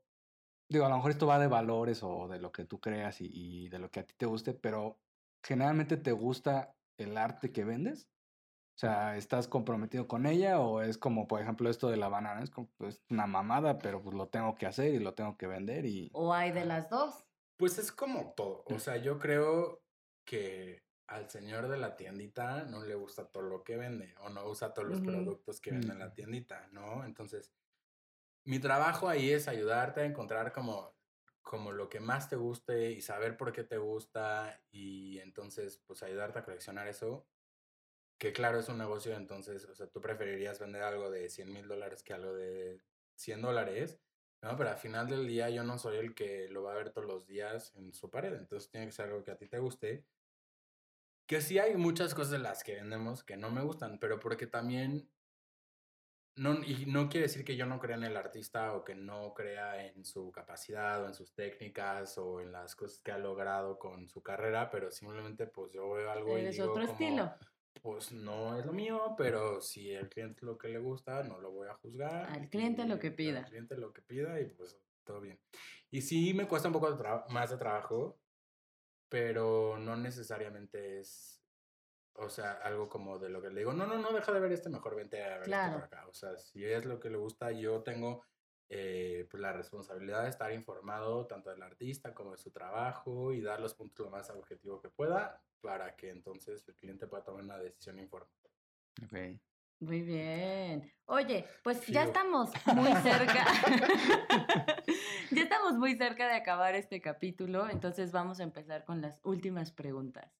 digo, 0.69 0.85
a 0.85 0.89
lo 0.89 0.97
mejor 0.97 1.11
esto 1.11 1.27
va 1.27 1.39
de 1.39 1.47
valores 1.47 2.03
o 2.03 2.27
de 2.27 2.39
lo 2.39 2.51
que 2.51 2.65
tú 2.65 2.81
creas 2.81 3.21
y, 3.21 3.29
y 3.31 3.69
de 3.69 3.79
lo 3.79 3.89
que 3.89 4.01
a 4.01 4.05
ti 4.05 4.13
te 4.17 4.25
guste, 4.25 4.53
pero 4.53 4.99
generalmente 5.41 5.95
te 5.95 6.11
gusta 6.11 6.75
el 6.97 7.17
arte 7.17 7.53
que 7.53 7.63
vendes. 7.63 8.09
O 8.77 8.79
sea, 8.79 9.17
¿estás 9.17 9.47
comprometido 9.47 10.07
con 10.07 10.27
ella 10.27 10.59
o 10.59 10.83
es 10.83 10.99
como, 10.99 11.27
por 11.27 11.41
ejemplo, 11.41 11.67
esto 11.67 11.89
de 11.89 11.97
la 11.97 12.09
banana? 12.09 12.43
Es 12.43 12.51
como 12.51 12.69
pues, 12.77 13.01
una 13.09 13.25
mamada, 13.25 13.79
pero 13.79 14.03
pues 14.03 14.15
lo 14.15 14.27
tengo 14.29 14.53
que 14.53 14.67
hacer 14.67 14.93
y 14.93 14.99
lo 14.99 15.15
tengo 15.15 15.35
que 15.35 15.47
vender 15.47 15.87
y... 15.87 16.11
O 16.13 16.31
hay 16.31 16.51
de 16.51 16.63
las 16.63 16.87
dos. 16.87 17.25
Pues 17.57 17.79
es 17.79 17.91
como 17.91 18.33
todo. 18.35 18.63
O 18.67 18.77
sea, 18.77 18.97
yo 18.97 19.17
creo 19.17 19.81
que 20.23 20.83
al 21.07 21.27
señor 21.27 21.69
de 21.69 21.77
la 21.79 21.95
tiendita 21.97 22.65
no 22.65 22.83
le 22.83 22.93
gusta 22.93 23.31
todo 23.31 23.41
lo 23.43 23.63
que 23.63 23.77
vende 23.77 24.13
o 24.19 24.29
no 24.29 24.45
usa 24.45 24.75
todos 24.75 24.87
los 24.87 25.01
productos 25.01 25.59
que 25.59 25.71
vende 25.71 25.93
en 25.93 25.99
la 25.99 26.05
Ujú. 26.07 26.15
tiendita, 26.15 26.67
¿no? 26.71 27.03
Entonces, 27.03 27.55
mi 28.45 28.59
trabajo 28.59 29.09
ahí 29.09 29.31
es 29.31 29.47
ayudarte 29.47 30.01
a 30.01 30.05
encontrar 30.05 30.53
como, 30.53 30.95
como 31.41 31.71
lo 31.71 31.89
que 31.89 31.99
más 31.99 32.29
te 32.29 32.35
guste 32.35 32.91
y 32.91 33.01
saber 33.01 33.37
por 33.37 33.51
qué 33.51 33.63
te 33.63 33.77
gusta 33.77 34.61
y 34.69 35.19
entonces, 35.19 35.83
pues 35.87 36.03
ayudarte 36.03 36.39
a 36.39 36.43
coleccionar 36.43 36.87
eso. 36.87 37.27
Que 38.17 38.33
claro, 38.33 38.59
es 38.59 38.69
un 38.69 38.77
negocio, 38.79 39.15
entonces, 39.15 39.65
o 39.65 39.75
sea, 39.75 39.87
tú 39.87 40.01
preferirías 40.01 40.59
vender 40.59 40.81
algo 40.81 41.09
de 41.11 41.29
100 41.29 41.53
mil 41.53 41.67
dólares 41.67 42.03
que 42.03 42.13
algo 42.13 42.33
de 42.33 42.81
100 43.15 43.41
dólares, 43.41 43.99
¿no? 44.41 44.55
Pero 44.57 44.69
al 44.69 44.77
final 44.77 45.07
del 45.07 45.27
día 45.27 45.49
yo 45.49 45.63
no 45.63 45.77
soy 45.77 45.97
el 45.97 46.15
que 46.15 46.47
lo 46.49 46.63
va 46.63 46.73
a 46.73 46.77
ver 46.77 46.91
todos 46.91 47.07
los 47.07 47.27
días 47.27 47.75
en 47.75 47.93
su 47.93 48.09
pared, 48.09 48.33
entonces 48.33 48.69
tiene 48.69 48.87
que 48.87 48.91
ser 48.91 49.05
algo 49.05 49.23
que 49.23 49.31
a 49.31 49.37
ti 49.37 49.47
te 49.47 49.59
guste. 49.59 50.05
Que 51.27 51.41
sí 51.41 51.59
hay 51.59 51.75
muchas 51.75 52.15
cosas 52.15 52.31
de 52.31 52.39
las 52.39 52.63
que 52.63 52.75
vendemos 52.75 53.23
que 53.23 53.37
no 53.37 53.51
me 53.51 53.61
gustan, 53.61 53.99
pero 53.99 54.19
porque 54.19 54.47
también 54.47 55.09
no, 56.37 56.63
y 56.63 56.85
no 56.85 57.09
quiere 57.09 57.25
decir 57.25 57.43
que 57.43 57.55
yo 57.55 57.65
no 57.65 57.79
crea 57.79 57.97
en 57.97 58.03
el 58.03 58.15
artista 58.15 58.73
o 58.73 58.83
que 58.83 58.93
no 58.93 59.33
crea 59.33 59.85
en 59.87 60.05
su 60.05 60.31
capacidad 60.31 61.03
o 61.03 61.07
en 61.07 61.15
sus 61.15 61.33
técnicas 61.33 62.17
o 62.19 62.41
en 62.41 62.51
las 62.51 62.75
cosas 62.75 62.99
que 63.01 63.11
ha 63.11 63.17
logrado 63.17 63.79
con 63.79 64.07
su 64.07 64.21
carrera, 64.21 64.69
pero 64.69 64.91
simplemente 64.91 65.47
pues 65.47 65.71
yo 65.73 65.89
veo 65.89 66.11
algo 66.11 66.37
y 66.37 66.45
digo 66.45 66.71
otro 66.71 66.85
como, 66.85 66.91
estilo. 66.91 67.33
Pues 67.81 68.11
no 68.11 68.57
es 68.57 68.65
lo 68.65 68.73
mío, 68.73 69.15
pero 69.17 69.61
si 69.61 69.91
el 69.91 70.09
cliente 70.09 70.45
lo 70.45 70.57
que 70.57 70.67
le 70.69 70.79
gusta, 70.79 71.23
no 71.23 71.39
lo 71.39 71.51
voy 71.51 71.67
a 71.67 71.73
juzgar. 71.75 72.25
Al 72.29 72.49
cliente 72.49 72.85
lo 72.85 72.99
que 72.99 73.11
pida. 73.11 73.39
Al 73.39 73.45
cliente 73.45 73.77
lo 73.77 73.93
que 73.93 74.01
pida 74.01 74.39
y 74.39 74.45
pues 74.45 74.77
todo 75.03 75.21
bien. 75.21 75.39
Y 75.89 76.01
sí 76.01 76.33
me 76.33 76.47
cuesta 76.47 76.67
un 76.67 76.73
poco 76.73 76.91
de 76.91 77.21
más 77.29 77.49
de 77.49 77.57
trabajo, 77.57 78.19
pero 79.09 79.77
no 79.77 79.95
necesariamente 79.95 80.99
es, 80.99 81.41
o 82.13 82.29
sea, 82.29 82.53
algo 82.53 82.89
como 82.89 83.19
de 83.19 83.29
lo 83.29 83.41
que 83.41 83.49
le 83.49 83.59
digo, 83.59 83.73
no, 83.73 83.87
no, 83.87 83.97
no, 83.97 84.11
deja 84.11 84.31
de 84.33 84.39
ver 84.39 84.51
este, 84.51 84.69
mejor 84.69 84.95
vente 84.95 85.23
a 85.23 85.37
ver 85.37 85.43
Claro. 85.43 85.77
este 85.77 85.87
por 85.87 85.97
acá. 85.99 86.07
O 86.07 86.13
sea, 86.13 86.37
si 86.37 86.65
es 86.65 86.85
lo 86.85 86.99
que 86.99 87.09
le 87.09 87.17
gusta, 87.17 87.51
yo 87.51 87.83
tengo 87.83 88.23
eh, 88.69 89.27
pues, 89.29 89.41
la 89.41 89.53
responsabilidad 89.53 90.23
de 90.23 90.29
estar 90.29 90.51
informado 90.51 91.25
tanto 91.25 91.49
del 91.49 91.61
artista 91.61 92.13
como 92.13 92.31
de 92.31 92.37
su 92.37 92.51
trabajo 92.51 93.31
y 93.31 93.41
dar 93.41 93.59
los 93.59 93.73
puntos 93.73 94.05
lo 94.05 94.11
más 94.11 94.29
objetivo 94.29 94.81
que 94.81 94.89
pueda 94.89 95.41
para 95.61 95.95
que 95.95 96.09
entonces 96.09 96.67
el 96.67 96.75
cliente 96.75 97.07
pueda 97.07 97.23
tomar 97.23 97.43
una 97.43 97.57
decisión 97.57 97.99
informada. 97.99 98.31
Ok. 99.03 99.39
Muy 99.79 100.01
bien. 100.01 100.91
Oye, 101.05 101.45
pues 101.63 101.85
ya 101.85 102.03
estamos 102.03 102.49
muy 102.75 102.91
cerca. 102.95 103.45
ya 105.31 105.43
estamos 105.43 105.73
muy 105.75 105.95
cerca 105.95 106.27
de 106.27 106.33
acabar 106.33 106.73
este 106.75 106.99
capítulo, 106.99 107.69
entonces 107.69 108.11
vamos 108.11 108.39
a 108.39 108.43
empezar 108.43 108.85
con 108.85 109.01
las 109.01 109.19
últimas 109.23 109.71
preguntas. 109.71 110.33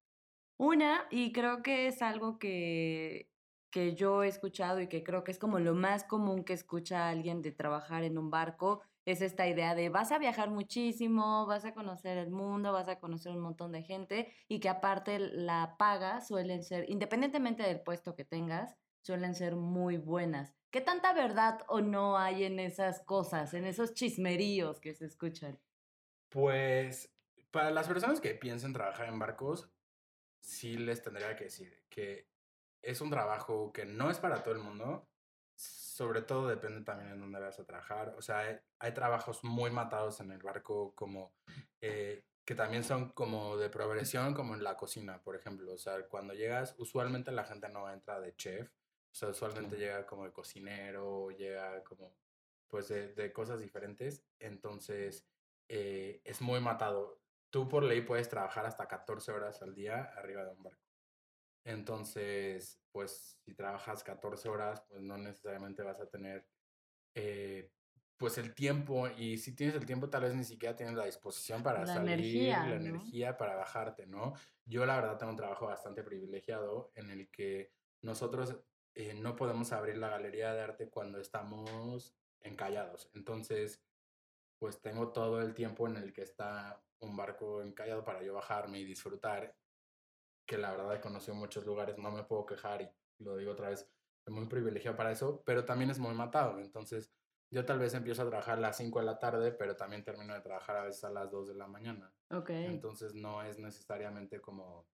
Una, 0.57 1.05
y 1.11 1.32
creo 1.34 1.61
que 1.61 1.88
es 1.88 2.01
algo 2.01 2.39
que, 2.39 3.30
que 3.78 3.93
yo 3.93 4.23
he 4.23 4.28
escuchado 4.28 4.82
y 4.82 4.88
que 4.88 5.03
creo 5.03 5.23
que 5.23 5.30
es 5.30 5.38
como 5.38 5.59
lo 5.59 5.75
más 5.75 6.03
común 6.03 6.43
que 6.43 6.53
escucha 6.53 7.09
alguien 7.09 7.43
de 7.43 7.51
trabajar 7.51 8.03
en 8.03 8.17
un 8.17 8.32
barco, 8.32 8.82
es 9.05 9.21
esta 9.21 9.47
idea 9.47 9.75
de 9.75 9.89
vas 9.89 10.11
a 10.11 10.17
viajar 10.17 10.49
muchísimo, 10.49 11.45
vas 11.45 11.63
a 11.63 11.75
conocer 11.75 12.17
el 12.17 12.32
mundo, 12.32 12.73
vas 12.73 12.88
a 12.88 12.97
conocer 12.99 13.34
un 13.34 13.41
montón 13.41 13.71
de 13.71 13.84
gente 13.84 14.34
y 14.47 14.59
que 14.59 14.67
aparte 14.67 15.19
la 15.19 15.75
paga 15.78 16.21
suelen 16.21 16.63
ser, 16.63 16.89
independientemente 16.89 17.61
del 17.61 17.82
puesto 17.82 18.15
que 18.15 18.25
tengas, 18.25 18.75
suelen 19.03 19.36
ser 19.36 19.55
muy 19.55 19.97
buenas. 19.97 20.55
¿Qué 20.71 20.82
tanta 20.82 21.13
verdad 21.13 21.59
o 21.67 21.80
no 21.80 22.17
hay 22.17 22.45
en 22.45 22.59
esas 22.59 23.03
cosas, 23.03 23.53
en 23.53 23.67
esos 23.67 23.93
chismeríos 23.93 24.80
que 24.80 24.95
se 24.95 25.05
escuchan? 25.05 25.59
Pues 26.30 27.13
para 27.51 27.69
las 27.69 27.88
personas 27.88 28.21
que 28.21 28.34
piensen 28.34 28.73
trabajar 28.73 29.07
en 29.07 29.19
barcos, 29.19 29.69
sí 30.39 30.78
les 30.78 31.03
tendría 31.03 31.36
que 31.36 31.43
decir 31.43 31.84
que 31.89 32.36
es 32.82 33.01
un 33.01 33.09
trabajo 33.09 33.71
que 33.73 33.86
no 33.86 34.09
es 34.09 34.19
para 34.19 34.43
todo 34.43 34.53
el 34.55 34.61
mundo. 34.61 35.07
Sobre 35.55 36.21
todo 36.21 36.47
depende 36.47 36.82
también 36.84 37.11
en 37.11 37.19
dónde 37.19 37.39
vas 37.39 37.59
a 37.59 37.65
trabajar. 37.65 38.13
O 38.17 38.21
sea, 38.21 38.39
hay, 38.39 38.57
hay 38.80 38.93
trabajos 38.93 39.43
muy 39.43 39.71
matados 39.71 40.19
en 40.19 40.32
el 40.32 40.41
barco 40.43 40.93
como 40.93 41.34
eh, 41.82 42.23
que 42.45 42.55
también 42.55 42.84
son 42.84 43.09
como 43.09 43.57
de 43.57 43.69
progresión, 43.69 44.34
como 44.34 44.53
en 44.53 44.63
la 44.63 44.78
cocina, 44.78 45.21
por 45.23 45.36
ejemplo. 45.36 45.73
O 45.73 45.78
sea, 45.78 46.07
cuando 46.07 46.34
llegas, 46.34 46.75
usualmente 46.78 47.32
la 47.32 47.43
gente 47.45 47.67
no 47.69 47.91
entra 47.91 48.19
de 48.19 48.36
chef. 48.36 48.69
O 48.69 49.15
sea, 49.15 49.30
usualmente 49.30 49.75
Claro. 49.75 49.82
llega 49.93 50.05
como 50.05 50.25
de 50.25 50.32
cocinero, 50.32 51.32
llega 51.32 51.84
como 51.84 52.15
pues 52.67 52.89
de, 52.89 53.13
de 53.15 53.34
cosas 53.34 53.59
diferentes. 53.59 54.23
Entonces, 54.39 55.25
eh, 55.69 56.21
es 56.23 56.41
muy 56.41 56.59
matado. 56.59 57.19
Tú 57.49 57.67
por 57.67 57.82
ley 57.84 58.01
puedes 58.01 58.30
trabajar 58.30 58.65
hasta 58.65 58.88
14 58.88 59.32
horas 59.32 59.61
al 59.61 59.73
día 59.73 60.03
arriba 60.15 60.43
de 60.43 60.51
un 60.51 60.61
barco. 60.63 60.86
Entonces, 61.68 62.82
pues 62.93 63.38
si 63.43 63.53
trabajas 63.53 64.01
14 64.01 64.47
horas, 64.47 64.82
pues 64.88 65.01
no 65.01 65.18
necesariamente 65.18 65.84
vas 65.84 65.99
a 65.99 66.07
tener 66.07 66.47
eh, 67.13 67.70
pues 68.15 68.38
el 68.38 68.55
tiempo 68.55 69.09
y 69.09 69.38
si 69.38 69.53
tienes 69.53 69.76
el 69.76 69.86
tiempo 69.86 70.09
tal 70.09 70.24
vez 70.24 70.34
ni 70.34 70.45
siquiera 70.45 70.78
tienes 70.78 70.95
la 70.95 71.05
disposición 71.05 71.61
para 71.63 71.82
La 71.82 71.88
salir, 71.88 72.13
energía, 72.13 72.65
la 72.65 72.76
energía 72.76 73.38
para 73.38 73.57
bajarte, 73.57 74.07
¿no? 74.07 74.34
Yo 74.65 74.86
la 74.86 74.95
verdad 74.95 75.18
tengo 75.18 75.32
un 75.32 75.38
trabajo 75.38 75.68
bastante 75.68 76.03
privilegiado 76.03 76.91
en 76.95 77.11
el 77.11 77.30
que 77.30 77.74
nosotros 78.01 78.55
eh, 78.95 79.13
no 79.13 79.36
podemos 79.36 79.74
abrir 79.74 79.97
la 79.97 80.09
galería 80.09 80.53
de 80.53 80.61
arte 80.61 80.89
cuando 80.89 81.20
estamos 81.20 82.15
encallados. 82.39 83.11
Entonces, 83.13 83.84
pues 84.57 84.82
tengo 84.82 85.11
todo 85.11 85.41
el 85.41 85.53
tiempo 85.53 85.86
en 85.86 85.97
el 85.97 86.13
que 86.13 86.22
está 86.22 86.82
un 86.99 87.18
barco 87.18 87.61
encallado 87.61 88.05
para 88.05 88.24
yo 88.24 88.34
bajarme 88.34 88.80
y 88.80 88.86
disfrutar, 88.86 89.53
que 90.47 90.57
la 90.57 90.71
verdad 90.71 90.95
he 90.95 91.01
conocido 91.01 91.35
muchos 91.35 91.65
lugares, 91.65 91.97
no 91.99 92.11
me 92.11 92.23
puedo 92.25 92.45
quejar 92.47 92.81
y 92.83 92.89
lo 93.23 93.37
digo 93.37 93.53
otra 93.53 93.69
vez, 93.69 93.91
soy 94.25 94.33
muy 94.33 94.47
privilegiado 94.47 94.97
para 94.97 95.11
eso, 95.11 95.43
pero 95.45 95.65
también 95.65 95.91
es 95.91 95.99
muy 95.99 96.15
matado. 96.15 96.59
Entonces, 96.59 97.13
yo 97.51 97.65
tal 97.65 97.79
vez 97.79 97.93
empiezo 97.93 98.23
a 98.23 98.29
trabajar 98.29 98.57
a 98.57 98.61
las 98.61 98.77
5 98.77 98.99
de 98.99 99.05
la 99.05 99.19
tarde, 99.19 99.51
pero 99.53 99.75
también 99.77 100.03
termino 100.03 100.33
de 100.33 100.41
trabajar 100.41 100.77
a 100.77 100.83
veces 100.85 101.03
a 101.03 101.11
las 101.11 101.31
2 101.31 101.47
de 101.49 101.55
la 101.55 101.67
mañana. 101.67 102.13
Ok. 102.31 102.49
Entonces, 102.63 103.13
no 103.15 103.43
es 103.43 103.59
necesariamente 103.59 104.41
como, 104.41 104.89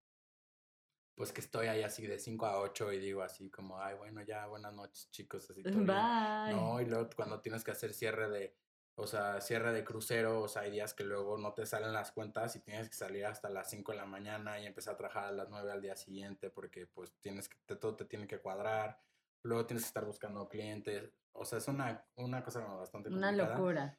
pues 1.14 1.32
que 1.32 1.40
estoy 1.40 1.68
ahí 1.68 1.82
así 1.82 2.06
de 2.06 2.18
5 2.18 2.46
a 2.46 2.60
8 2.60 2.92
y 2.92 2.98
digo 2.98 3.22
así 3.22 3.50
como, 3.50 3.80
ay, 3.80 3.96
bueno, 3.96 4.22
ya, 4.22 4.46
buenas 4.46 4.74
noches, 4.74 5.10
chicos, 5.10 5.48
así 5.50 5.64
todo 5.66 5.84
bien". 5.84 6.12
Bye. 6.44 6.44
No, 6.44 6.80
y 6.80 6.86
luego 6.86 7.08
cuando 7.14 7.40
tienes 7.40 7.62
que 7.64 7.70
hacer 7.70 7.94
cierre 7.94 8.28
de, 8.28 8.56
o 8.96 9.06
sea, 9.06 9.40
cierre 9.40 9.72
de 9.72 9.84
crucero, 9.84 10.42
o 10.42 10.48
sea, 10.48 10.62
hay 10.62 10.70
días 10.70 10.94
que 10.94 11.04
luego 11.04 11.36
no 11.38 11.52
te 11.52 11.66
salen 11.66 11.92
las 11.92 12.12
cuentas 12.12 12.54
y 12.56 12.60
tienes 12.60 12.88
que 12.88 12.94
salir 12.94 13.26
hasta 13.26 13.48
las 13.50 13.68
5 13.70 13.92
de 13.92 13.98
la 13.98 14.06
mañana 14.06 14.60
y 14.60 14.66
empezar 14.66 14.94
a 14.94 14.96
trabajar 14.96 15.24
a 15.24 15.32
las 15.32 15.48
9 15.50 15.72
al 15.72 15.82
día 15.82 15.96
siguiente 15.96 16.50
porque 16.50 16.86
pues 16.86 17.12
tienes 17.20 17.48
que, 17.48 17.56
te- 17.66 17.76
todo 17.76 17.96
te 17.96 18.04
tiene 18.04 18.26
que 18.28 18.38
cuadrar. 18.40 19.00
Luego 19.42 19.66
tienes 19.66 19.82
que 19.84 19.88
estar 19.88 20.04
buscando 20.04 20.48
clientes. 20.48 21.10
O 21.32 21.44
sea, 21.44 21.58
es 21.58 21.66
una, 21.68 22.06
una 22.16 22.44
cosa 22.44 22.60
bastante 22.60 23.08
Una 23.08 23.28
complicada. 23.28 23.56
locura. 23.58 23.98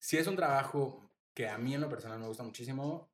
Sí 0.00 0.18
es 0.18 0.26
un 0.26 0.34
trabajo 0.36 1.08
que 1.32 1.48
a 1.48 1.56
mí 1.58 1.74
en 1.74 1.80
lo 1.80 1.88
personal 1.88 2.18
me 2.18 2.26
gusta 2.26 2.42
muchísimo, 2.42 3.11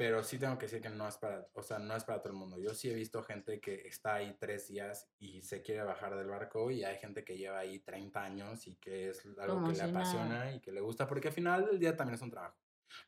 pero 0.00 0.22
sí 0.22 0.38
tengo 0.38 0.56
que 0.56 0.64
decir 0.64 0.80
que 0.80 0.88
no 0.88 1.06
es 1.06 1.18
para, 1.18 1.50
o 1.52 1.62
sea, 1.62 1.78
no 1.78 1.94
es 1.94 2.04
para 2.04 2.22
todo 2.22 2.32
el 2.32 2.38
mundo. 2.38 2.58
Yo 2.58 2.72
sí 2.72 2.88
he 2.90 2.94
visto 2.94 3.22
gente 3.22 3.60
que 3.60 3.86
está 3.86 4.14
ahí 4.14 4.34
tres 4.40 4.66
días 4.68 5.12
y 5.18 5.42
se 5.42 5.60
quiere 5.60 5.82
bajar 5.82 6.16
del 6.16 6.26
barco 6.28 6.70
y 6.70 6.84
hay 6.84 6.96
gente 6.96 7.22
que 7.22 7.36
lleva 7.36 7.58
ahí 7.58 7.80
30 7.80 8.22
años 8.24 8.66
y 8.66 8.76
que 8.78 9.10
es 9.10 9.26
algo 9.38 9.62
Como 9.62 9.62
que 9.62 9.74
le 9.74 9.82
si 9.82 9.92
nada. 9.92 9.92
apasiona 9.92 10.54
y 10.54 10.62
que 10.62 10.72
le 10.72 10.80
gusta, 10.80 11.06
porque 11.06 11.28
al 11.28 11.34
final 11.34 11.66
del 11.66 11.78
día 11.78 11.98
también 11.98 12.14
es 12.14 12.22
un 12.22 12.30
trabajo. 12.30 12.58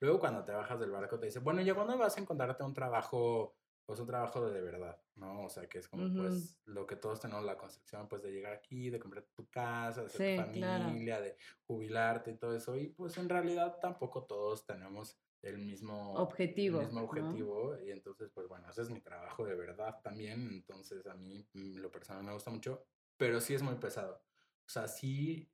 Luego 0.01 0.21
cuando 0.21 0.45
te 0.45 0.53
bajas 0.53 0.79
del 0.81 0.91
barco 0.91 1.19
te 1.19 1.25
dice, 1.27 1.39
bueno, 1.39 1.63
¿y 1.63 1.71
cuándo 1.73 1.97
vas 1.97 2.15
a 2.19 2.21
encontrarte 2.21 2.63
un 2.63 2.75
trabajo 2.75 3.57
pues 3.87 3.99
un 3.99 4.07
trabajo 4.07 4.47
de, 4.47 4.53
de 4.53 4.61
verdad, 4.63 5.03
¿no? 5.17 5.45
O 5.47 5.49
sea, 5.49 5.69
que 5.69 5.79
es 5.79 5.89
como 5.89 6.05
Ujú. 6.05 6.13
pues 6.15 6.61
lo 6.67 6.87
que 6.87 6.97
todos 6.97 7.21
tenemos 7.21 7.43
la 7.45 7.57
concepción 7.59 8.07
pues 8.09 8.23
de 8.23 8.31
llegar 8.31 8.53
aquí, 8.53 8.91
de 8.91 9.01
comprar 9.01 9.25
tu 9.35 9.49
casa, 9.49 10.03
de 10.03 10.07
hacer 10.09 10.21
Sí, 10.21 10.25
tu 10.25 10.31
claro. 10.53 10.85
familia, 10.85 11.21
de 11.23 11.37
jubilarte 11.67 12.33
y 12.33 12.39
todo 12.39 12.55
eso. 12.55 12.77
Y 12.77 12.89
pues 12.89 13.17
en 13.19 13.29
realidad 13.31 13.79
tampoco 13.81 14.25
todos 14.27 14.67
tenemos 14.67 15.21
el 15.43 15.59
mismo 15.59 16.15
Objetivo, 16.15 16.81
El 16.81 16.87
mismo 16.87 17.01
¿no? 17.01 17.07
objetivo. 17.07 17.79
Y 17.85 17.91
entonces, 17.91 18.31
pues 18.33 18.49
bueno, 18.49 18.71
ese 18.71 18.83
es 18.83 18.91
mi 18.91 19.01
trabajo 19.01 19.45
de 19.45 19.57
verdad 19.57 20.01
también. 20.03 20.49
Entonces, 20.49 21.07
a 21.07 21.15
mí 21.15 21.47
mm, 21.53 21.79
lo 21.79 21.91
personal 21.91 22.23
me 22.23 22.33
gusta 22.33 22.51
mucho, 22.51 22.87
pero 23.17 23.41
sí 23.41 23.55
es 23.55 23.63
muy 23.63 23.75
pesado. 23.75 24.23
O 24.65 24.71
sea, 24.71 24.87
sí 24.87 25.51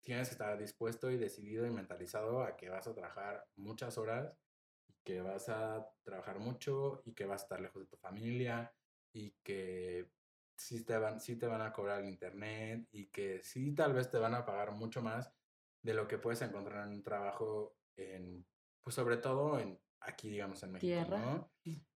tienes 0.00 0.28
que 0.28 0.32
estar 0.32 0.58
dispuesto 0.58 1.10
y 1.10 1.18
decidido 1.18 1.66
y 1.66 1.70
mentalizado 1.70 2.42
a 2.42 2.56
que 2.56 2.70
vas 2.70 2.86
a 2.86 2.94
trabajar 2.94 3.46
muchas 3.56 3.98
horas, 3.98 4.34
que 5.04 5.20
vas 5.20 5.48
a 5.50 5.86
trabajar 6.02 6.38
mucho 6.38 7.02
y 7.04 7.12
que 7.12 7.26
vas 7.26 7.42
a 7.42 7.44
estar 7.44 7.60
lejos 7.60 7.82
de 7.82 7.88
tu 7.88 7.96
familia 7.98 8.74
y 9.12 9.32
que 9.42 10.10
sí 10.56 10.84
te 10.84 10.96
van, 10.96 11.20
sí 11.20 11.36
te 11.36 11.46
van 11.46 11.62
a 11.62 11.72
cobrar 11.72 12.00
el 12.00 12.08
internet 12.08 12.88
y 12.92 13.06
que 13.06 13.42
sí 13.42 13.74
tal 13.74 13.92
vez 13.92 14.10
te 14.10 14.18
van 14.18 14.34
a 14.34 14.44
pagar 14.44 14.72
mucho 14.72 15.02
más 15.02 15.32
de 15.82 15.94
lo 15.94 16.06
que 16.06 16.18
puedes 16.18 16.42
encontrar 16.42 16.86
en 16.86 16.94
un 16.94 17.02
trabajo 17.02 17.76
en, 17.96 18.46
pues 18.82 18.94
sobre 18.94 19.16
todo 19.18 19.58
en 19.58 19.80
aquí, 20.00 20.30
digamos, 20.30 20.62
en 20.62 20.72
México, 20.72 20.92
Tierra. 20.94 21.18
¿no? 21.18 21.52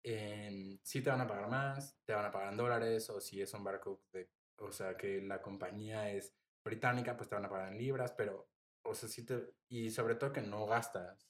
En- 0.02 0.80
sí 0.82 1.02
te 1.02 1.10
van 1.10 1.20
a 1.20 1.26
pagar 1.26 1.48
más, 1.50 1.98
te 2.04 2.14
van 2.14 2.24
a 2.24 2.30
pagar 2.30 2.52
en 2.52 2.56
dólares 2.56 3.10
o 3.10 3.20
si 3.20 3.42
es 3.42 3.52
un 3.52 3.62
barco 3.64 4.02
de, 4.12 4.30
o 4.58 4.72
sea, 4.72 4.96
que 4.96 5.20
la 5.20 5.42
compañía 5.42 6.10
es 6.10 6.34
británica, 6.64 7.16
pues 7.16 7.28
te 7.28 7.34
van 7.34 7.44
a 7.44 7.50
pagar 7.50 7.72
en 7.72 7.78
libras, 7.78 8.12
pero, 8.12 8.48
o 8.82 8.94
sea, 8.94 9.08
sí 9.08 9.24
te, 9.26 9.52
y 9.68 9.90
sobre 9.90 10.14
todo 10.14 10.32
que 10.32 10.40
no 10.42 10.66
gastas. 10.66 11.26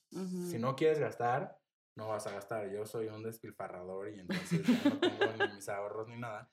Si 0.50 0.58
no 0.58 0.74
quieres 0.76 0.98
gastar, 0.98 1.58
no 1.96 2.08
vas 2.08 2.26
a 2.26 2.32
gastar. 2.32 2.70
Yo 2.70 2.86
soy 2.86 3.08
un 3.08 3.22
despilfarrador 3.22 4.08
y 4.10 4.20
entonces 4.20 4.64
ya 4.66 4.90
no 4.90 4.98
tengo 5.00 5.32
ni 5.38 5.54
mis 5.54 5.68
ahorros 5.68 6.08
ni 6.08 6.16
nada, 6.16 6.50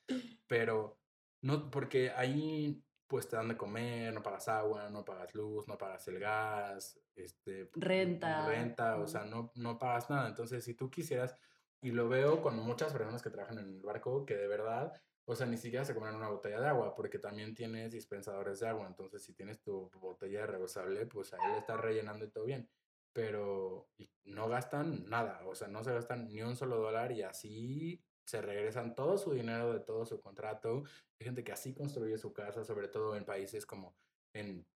pero 0.48 1.00
no, 1.44 1.70
porque 1.70 2.10
ahí 2.12 2.84
pues 3.08 3.28
te 3.28 3.38
dan 3.38 3.48
de 3.48 3.58
comer, 3.58 4.14
no 4.14 4.22
pagas 4.22 4.48
agua, 4.50 4.90
no 4.90 5.04
pagas 5.06 5.34
luz, 5.34 5.68
no 5.68 5.78
pagas 5.78 6.08
el 6.10 6.20
gas, 6.20 7.00
este, 7.16 7.70
Renta, 7.74 8.46
renta, 8.46 8.98
o 8.98 9.08
sea, 9.08 9.24
no, 9.24 9.52
no 9.56 9.80
pagas 9.80 10.10
nada. 10.10 10.28
Entonces, 10.28 10.64
si 10.64 10.74
tú 10.74 10.90
quisieras, 10.90 11.36
y 11.82 11.92
lo 11.92 12.10
veo 12.10 12.42
con 12.42 12.58
muchas 12.58 12.92
personas 12.92 13.22
que 13.22 13.30
trabajan 13.30 13.60
en 13.60 13.76
el 13.76 13.82
barco, 13.82 14.26
que 14.26 14.36
de 14.36 14.48
verdad, 14.48 14.94
o 15.26 15.36
sea, 15.36 15.48
ni 15.48 15.58
siquiera 15.58 15.86
se 15.86 15.94
comen 15.94 16.16
una 16.16 16.30
botella 16.30 16.60
de 16.60 16.68
agua, 16.68 16.96
porque 16.96 17.20
también 17.20 17.56
tienes 17.56 17.92
dispensadores 17.92 18.60
de 18.60 18.68
agua. 18.68 18.88
Entonces, 18.88 19.24
si 19.24 19.34
tienes 19.34 19.62
tu 19.62 19.90
botella 20.00 20.46
reusable, 20.46 21.06
pues 21.06 21.34
ahí 21.34 21.52
le 21.52 21.60
estás 21.60 21.80
rellenando 21.80 22.26
y 22.26 22.30
todo 22.30 22.46
bien. 22.46 22.70
Pero 23.14 23.90
no 24.26 24.48
gastan 24.50 25.10
nada, 25.10 25.42
o 25.48 25.56
sea, 25.56 25.68
no 25.68 25.84
se 25.84 25.94
gastan 25.94 26.28
ni 26.28 26.42
un 26.42 26.56
solo 26.56 26.78
dólar 26.78 27.12
y 27.12 27.24
así 27.24 28.04
se 28.28 28.42
regresan 28.42 28.94
todo 28.94 29.18
su 29.18 29.34
dinero 29.34 29.72
de 29.74 29.80
todo 29.80 30.06
su 30.06 30.22
contrato. 30.22 30.84
Hay 31.20 31.26
gente 31.26 31.44
que 31.44 31.54
así 31.54 31.74
construye 31.74 32.18
su 32.18 32.34
casa, 32.34 32.66
sobre 32.66 32.90
todo 32.90 33.16
en 33.16 33.26
países 33.26 33.66
como 33.66 33.96
en 34.34 34.68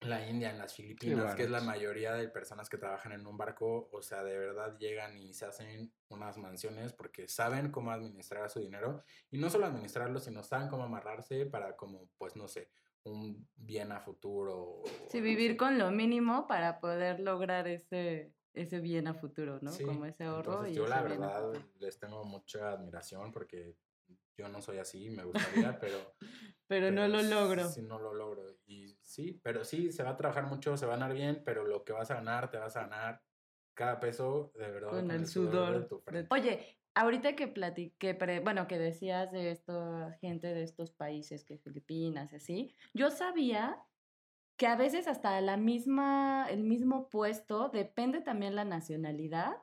la 0.00 0.28
India, 0.28 0.50
en 0.50 0.58
las 0.58 0.74
Filipinas, 0.74 1.34
que 1.34 1.42
es 1.42 1.50
la 1.50 1.60
mayoría 1.60 2.12
de 2.12 2.28
personas 2.28 2.68
que 2.68 2.76
trabajan 2.76 3.12
en 3.12 3.26
un 3.26 3.36
barco, 3.36 3.88
o 3.90 4.02
sea, 4.02 4.22
de 4.22 4.38
verdad 4.38 4.78
llegan 4.78 5.18
y 5.18 5.32
se 5.32 5.46
hacen 5.46 5.92
unas 6.08 6.36
mansiones 6.38 6.92
porque 6.92 7.26
saben 7.26 7.72
cómo 7.72 7.90
administrar 7.90 8.48
su 8.48 8.60
dinero 8.60 9.02
y 9.30 9.38
no 9.38 9.50
solo 9.50 9.66
administrarlo, 9.66 10.20
sino 10.20 10.44
saben 10.44 10.68
cómo 10.68 10.84
amarrarse 10.84 11.46
para 11.46 11.74
como, 11.74 12.08
pues 12.16 12.36
no 12.36 12.46
sé, 12.46 12.70
un 13.04 13.48
bien 13.56 13.90
a 13.90 14.00
futuro. 14.00 14.82
Sí, 15.10 15.20
vivir 15.20 15.56
con 15.56 15.78
lo 15.78 15.90
mínimo 15.90 16.46
para 16.46 16.78
poder 16.78 17.20
lograr 17.20 17.66
ese, 17.66 18.32
ese 18.60 18.80
bien 18.80 19.06
a 19.06 19.14
futuro, 19.14 19.58
¿no? 19.62 19.70
Sí, 19.70 19.84
Como 19.84 20.04
ese 20.04 20.24
ahorro 20.24 20.52
entonces 20.52 20.72
y 20.72 20.74
yo 20.76 20.86
la 20.88 21.02
verdad 21.02 21.52
les 21.78 21.98
tengo 21.98 22.24
mucha 22.24 22.70
admiración 22.72 23.32
porque 23.32 23.76
yo 24.36 24.48
no 24.48 24.60
soy 24.62 24.78
así, 24.78 25.10
me 25.10 25.24
gustaría, 25.24 25.78
pero 25.80 26.14
Pero 26.68 26.90
no 26.90 27.08
lo 27.08 27.22
logro. 27.22 27.66
Sí, 27.70 27.80
no 27.82 27.98
lo 27.98 28.12
logro. 28.12 28.44
Y 28.66 28.98
sí, 29.02 29.40
pero 29.42 29.64
sí, 29.64 29.90
se 29.90 30.02
va 30.02 30.10
a 30.10 30.16
trabajar 30.16 30.44
mucho, 30.46 30.76
se 30.76 30.84
va 30.84 30.94
a 30.94 30.96
ganar 30.98 31.14
bien, 31.14 31.42
pero 31.44 31.64
lo 31.66 31.82
que 31.82 31.92
vas 31.94 32.10
a 32.10 32.16
ganar, 32.16 32.50
te 32.50 32.58
vas 32.58 32.76
a 32.76 32.82
ganar 32.82 33.22
cada 33.74 33.98
peso 34.00 34.52
de 34.54 34.70
verdad 34.70 34.90
Con 34.90 35.10
el 35.10 35.20
de 35.20 35.26
sudor. 35.26 35.88
tu 35.88 35.96
de- 35.96 36.02
frente. 36.02 36.28
Oye, 36.34 36.78
ahorita 36.94 37.34
que 37.34 37.48
platiqué, 37.48 38.14
pre- 38.14 38.40
bueno, 38.40 38.66
que 38.66 38.78
decías 38.78 39.32
de 39.32 39.50
esta 39.50 40.12
gente 40.20 40.48
de 40.52 40.62
estos 40.62 40.90
países, 40.92 41.42
que 41.44 41.56
Filipinas 41.58 42.34
así, 42.34 42.74
yo 42.92 43.10
sabía 43.10 43.82
que 44.58 44.66
a 44.66 44.76
veces 44.76 45.06
hasta 45.08 45.40
la 45.40 45.56
misma, 45.56 46.46
el 46.50 46.64
mismo 46.64 47.08
puesto, 47.08 47.68
depende 47.70 48.20
también 48.20 48.56
la 48.56 48.64
nacionalidad, 48.64 49.56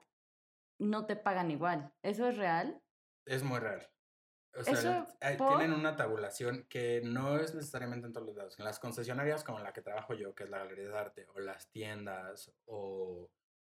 no 0.80 1.06
te 1.06 1.16
pagan 1.18 1.52
igual. 1.52 1.94
¿Eso 2.02 2.28
es 2.28 2.38
real? 2.38 2.82
Es 3.26 3.44
muy 3.44 3.60
real. 3.60 3.88
O 4.58 4.64
sea, 4.64 4.74
Eso 4.74 5.06
hay- 5.20 5.36
por- 5.36 5.58
tienen 5.58 5.74
una 5.78 5.98
tabulación 5.98 6.66
que 6.70 7.02
no 7.04 7.38
es 7.38 7.54
necesariamente 7.54 8.08
en 8.08 8.14
todos 8.14 8.28
los 8.28 8.36
lados. 8.38 8.58
En 8.58 8.64
las 8.64 8.80
concesionarias 8.80 9.44
como 9.44 9.60
la 9.60 9.74
que 9.74 9.82
trabajo 9.82 10.14
yo, 10.14 10.34
que 10.34 10.46
es 10.46 10.50
la 10.50 10.60
galería 10.60 10.88
de 10.88 10.98
arte, 10.98 11.28
o 11.36 11.40
las 11.42 11.70
tiendas, 11.70 12.54
o 12.66 13.30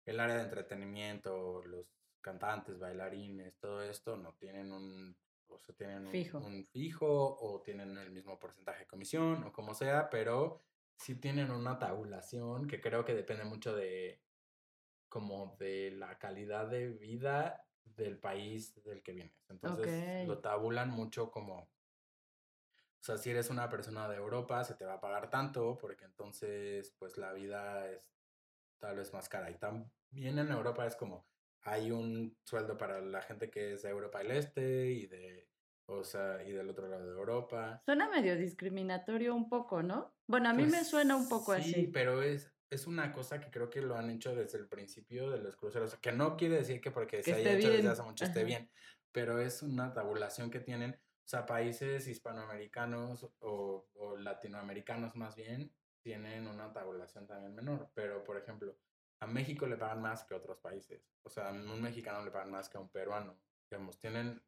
el 0.07 0.21
área 0.21 0.37
de 0.37 0.45
entretenimiento, 0.45 1.65
los 1.65 1.89
cantantes, 2.21 2.79
bailarines, 2.79 3.59
todo 3.59 3.83
esto, 3.83 4.17
no 4.17 4.35
tienen 4.35 4.71
un, 4.71 5.17
o 5.49 5.59
sea, 5.59 5.75
tienen 5.75 6.07
un- 6.07 6.13
Fijo. 6.13 6.39
un 6.39 6.65
fijo, 6.67 7.37
o 7.41 7.61
tienen 7.63 7.97
el 7.99 8.13
mismo 8.13 8.39
porcentaje 8.39 8.81
de 8.81 8.87
comisión, 8.87 9.43
o 9.45 9.53
como 9.53 9.75
sea, 9.75 10.09
pero 10.11 10.63
sí 10.99 11.15
tienen 11.15 11.51
una 11.51 11.79
tabulación 11.79 12.67
que 12.67 12.81
creo 12.81 13.05
que 13.05 13.15
depende 13.15 13.45
mucho 13.45 13.75
de 13.75 14.21
como 15.09 15.57
de 15.59 15.93
la 15.93 16.19
calidad 16.19 16.69
de 16.69 16.91
vida 16.91 17.65
del 17.85 18.19
país 18.19 18.75
del 18.85 19.03
que 19.03 19.13
vienes. 19.13 19.43
Entonces 19.49 20.27
lo 20.27 20.41
tabulan 20.41 20.91
mucho 20.91 21.31
como, 21.31 21.61
o 21.61 21.71
sea, 23.01 23.17
si 23.17 23.31
eres 23.31 23.49
una 23.49 23.71
persona 23.71 24.09
de 24.09 24.17
Europa, 24.17 24.63
se 24.65 24.75
te 24.75 24.85
va 24.85 24.95
a 24.95 25.01
pagar 25.01 25.31
tanto, 25.31 25.79
porque 25.79 26.05
entonces 26.05 26.95
pues 26.99 27.17
la 27.17 27.33
vida 27.33 27.89
es 27.91 28.13
tal 28.79 28.97
vez 28.97 29.13
más 29.15 29.29
cara. 29.29 29.51
Y 29.51 29.59
también 29.59 30.39
en 30.39 30.51
Europa 30.51 30.87
es 30.87 30.97
como, 30.97 31.27
hay 31.63 31.91
un 31.91 32.37
sueldo 32.45 32.77
para 32.77 33.01
la 33.01 33.23
gente 33.23 33.51
que 33.51 33.73
es 33.73 33.83
de 33.83 33.91
Europa 33.91 34.19
del 34.19 34.33
Este 34.33 34.91
y 34.91 35.07
de, 35.07 35.49
o 35.89 36.05
sea, 36.05 36.43
y 36.45 36.53
del 36.53 36.69
otro 36.69 36.87
lado 36.89 37.05
de 37.07 37.13
Europa. 37.19 37.83
Suena 37.85 38.09
medio 38.09 38.37
discriminatorio 38.37 39.35
un 39.35 39.49
poco, 39.49 39.83
¿no? 39.83 40.15
Bueno, 40.27 40.51
a 40.51 40.53
mí 40.53 40.65
me 40.65 40.71
Pues 40.79 40.89
suena 40.89 41.17
un 41.17 41.29
poco 41.29 41.55
sí, 41.55 41.61
así. 41.61 41.87
pero 41.89 42.23
es, 42.23 42.53
es 42.71 42.87
una 42.87 43.13
cosa 43.13 43.41
que 43.41 43.51
creo 43.51 43.71
que 43.71 43.81
lo 43.81 43.97
han 43.97 44.11
hecho 44.11 44.35
desde 44.35 44.59
el 44.59 44.69
principio 44.69 45.31
de 45.31 45.39
los 45.39 45.57
cruceros, 45.57 45.97
que 45.97 46.13
no 46.13 46.37
quiere 46.37 46.57
decir 46.57 46.81
que 46.81 46.91
porque 46.91 47.23
Que 47.23 47.23
se 47.23 47.35
haya 47.35 47.53
hecho 47.55 47.71
desde 47.71 47.89
hace 47.89 48.03
mucho 48.03 48.25
esté 48.25 48.45
bien, 48.45 48.71
pero 49.13 49.41
es 49.41 49.63
una 49.63 49.93
tabulación 49.95 50.51
que 50.51 50.61
tienen, 50.61 50.93
o 50.93 51.29
sea, 51.29 51.47
países 51.47 52.07
hispanoamericanos 52.07 53.25
o, 53.41 53.89
o 53.95 54.17
latinoamericanos 54.19 55.17
más 55.17 55.37
bien, 55.37 55.75
tienen 56.03 56.47
una 56.47 56.73
tabulación 56.73 57.27
también 57.27 57.55
menor, 57.55 57.91
pero 57.95 58.23
por 58.25 58.37
ejemplo, 58.37 58.79
a 59.21 59.27
México 59.27 59.67
le 59.67 59.77
pagan 59.79 60.03
más 60.03 60.25
que 60.25 60.35
a 60.35 60.37
otros 60.37 60.59
países, 60.59 61.11
o 61.23 61.31
sea, 61.31 61.49
a 61.49 61.53
un 61.53 61.81
mexicano 61.83 62.23
le 62.25 62.31
pagan 62.31 62.51
más 62.51 62.69
que 62.69 62.77
a 62.77 62.81
un 62.81 62.91
peruano, 62.91 63.41
digamos, 63.71 63.99
tienen, 63.99 64.43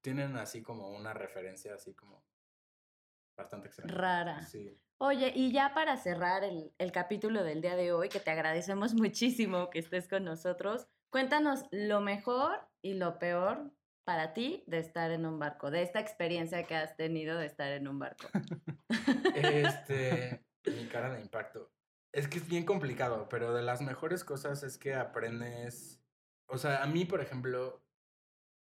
tienen 0.00 0.36
así 0.36 0.62
como 0.62 0.90
una 0.90 1.12
referencia 1.12 1.74
así 1.74 1.94
como 1.94 2.24
bastante 3.36 3.68
extraña. 3.68 3.94
Rara. 3.94 4.42
Sí. 4.42 4.80
Oye, 4.98 5.32
y 5.34 5.52
ya 5.52 5.74
para 5.74 5.96
cerrar 5.96 6.44
el, 6.44 6.72
el 6.78 6.92
capítulo 6.92 7.42
del 7.42 7.60
día 7.60 7.76
de 7.76 7.92
hoy, 7.92 8.08
que 8.08 8.20
te 8.20 8.30
agradecemos 8.30 8.94
muchísimo 8.94 9.70
que 9.70 9.80
estés 9.80 10.08
con 10.08 10.24
nosotros, 10.24 10.86
cuéntanos 11.10 11.64
lo 11.70 12.00
mejor 12.00 12.68
y 12.82 12.94
lo 12.94 13.18
peor 13.18 13.72
para 14.04 14.34
ti 14.34 14.62
de 14.66 14.78
estar 14.78 15.10
en 15.10 15.26
un 15.26 15.38
barco, 15.38 15.70
de 15.70 15.82
esta 15.82 15.98
experiencia 15.98 16.64
que 16.64 16.76
has 16.76 16.96
tenido 16.96 17.38
de 17.38 17.46
estar 17.46 17.72
en 17.72 17.88
un 17.88 17.98
barco. 17.98 18.28
Este, 19.34 20.44
mi 20.66 20.86
cara 20.86 21.12
de 21.12 21.20
impacto. 21.20 21.72
Es 22.12 22.28
que 22.28 22.38
es 22.38 22.46
bien 22.46 22.64
complicado, 22.64 23.28
pero 23.28 23.52
de 23.52 23.62
las 23.62 23.82
mejores 23.82 24.22
cosas 24.22 24.62
es 24.62 24.78
que 24.78 24.94
aprendes. 24.94 26.00
O 26.46 26.58
sea, 26.58 26.82
a 26.82 26.86
mí, 26.86 27.04
por 27.04 27.20
ejemplo, 27.20 27.83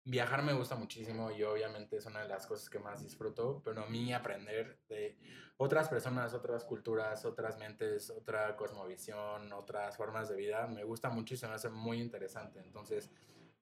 viajar 0.05 0.43
me 0.43 0.53
gusta 0.53 0.75
muchísimo 0.75 1.31
y 1.31 1.43
obviamente 1.43 1.97
es 1.97 2.07
una 2.07 2.23
de 2.23 2.29
las 2.29 2.47
cosas 2.47 2.69
que 2.69 2.79
más 2.79 3.03
disfruto, 3.03 3.63
pero 3.65 3.83
a 3.83 3.87
mí 3.87 4.13
aprender 4.13 4.79
de 4.89 5.17
otras 5.57 5.89
personas, 5.89 6.35
otras 6.35 6.65
culturas, 6.65 7.25
otras 7.25 7.59
mentes, 7.59 8.11
otra 8.11 8.57
cosmovisión, 8.57 9.53
otras 9.53 9.97
formas 9.97 10.29
de 10.29 10.37
vida, 10.37 10.67
me 10.67 10.85
gusta 10.85 11.09
muchísimo, 11.11 11.51
me 11.51 11.57
hace 11.57 11.69
muy 11.69 12.01
interesante. 12.01 12.61
Entonces, 12.61 13.11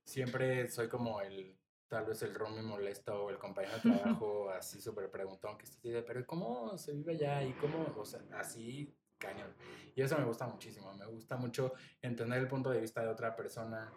siempre 0.02 0.68
soy 0.68 0.88
como 0.88 1.20
el, 1.20 1.58
tal 1.88 2.06
vez 2.06 2.22
el 2.22 2.34
roomie 2.34 2.62
molesto 2.62 3.24
o 3.24 3.30
el 3.30 3.38
compañero 3.38 3.74
de 3.76 3.80
trabajo 4.02 4.50
así 4.50 4.80
súper 4.80 5.10
preguntón 5.10 5.58
que 5.58 5.66
dice, 5.82 6.02
pero 6.02 6.26
¿cómo 6.26 6.78
se 6.78 6.92
vive 6.92 7.12
allá? 7.12 7.42
Y 7.42 7.52
cómo, 7.54 7.94
o 7.96 8.04
sea, 8.04 8.22
así 8.32 8.96
cañón. 9.18 9.54
Y 9.94 10.00
eso 10.00 10.18
me 10.18 10.24
gusta 10.24 10.46
muchísimo, 10.46 10.92
me 10.94 11.06
gusta 11.06 11.36
mucho 11.36 11.74
entender 12.00 12.38
el 12.38 12.48
punto 12.48 12.70
de 12.70 12.80
vista 12.80 13.02
de 13.02 13.08
otra 13.08 13.36
persona, 13.36 13.92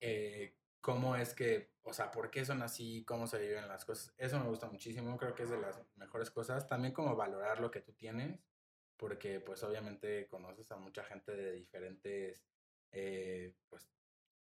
eh, 0.00 0.56
cómo 0.86 1.16
es 1.16 1.34
que, 1.34 1.72
o 1.82 1.92
sea, 1.92 2.12
por 2.12 2.30
qué 2.30 2.44
son 2.44 2.62
así, 2.62 3.04
cómo 3.04 3.26
se 3.26 3.40
viven 3.40 3.66
las 3.66 3.84
cosas. 3.84 4.14
Eso 4.18 4.38
me 4.38 4.48
gusta 4.48 4.68
muchísimo, 4.68 5.16
creo 5.16 5.34
que 5.34 5.42
es 5.42 5.50
de 5.50 5.58
las 5.58 5.84
mejores 5.96 6.30
cosas. 6.30 6.68
También 6.68 6.94
como 6.94 7.16
valorar 7.16 7.58
lo 7.58 7.72
que 7.72 7.80
tú 7.80 7.92
tienes, 7.94 8.46
porque 8.96 9.40
pues 9.40 9.64
obviamente 9.64 10.28
conoces 10.28 10.70
a 10.70 10.76
mucha 10.76 11.02
gente 11.02 11.32
de 11.32 11.54
diferentes, 11.54 12.46
eh, 12.92 13.52
pues, 13.68 13.90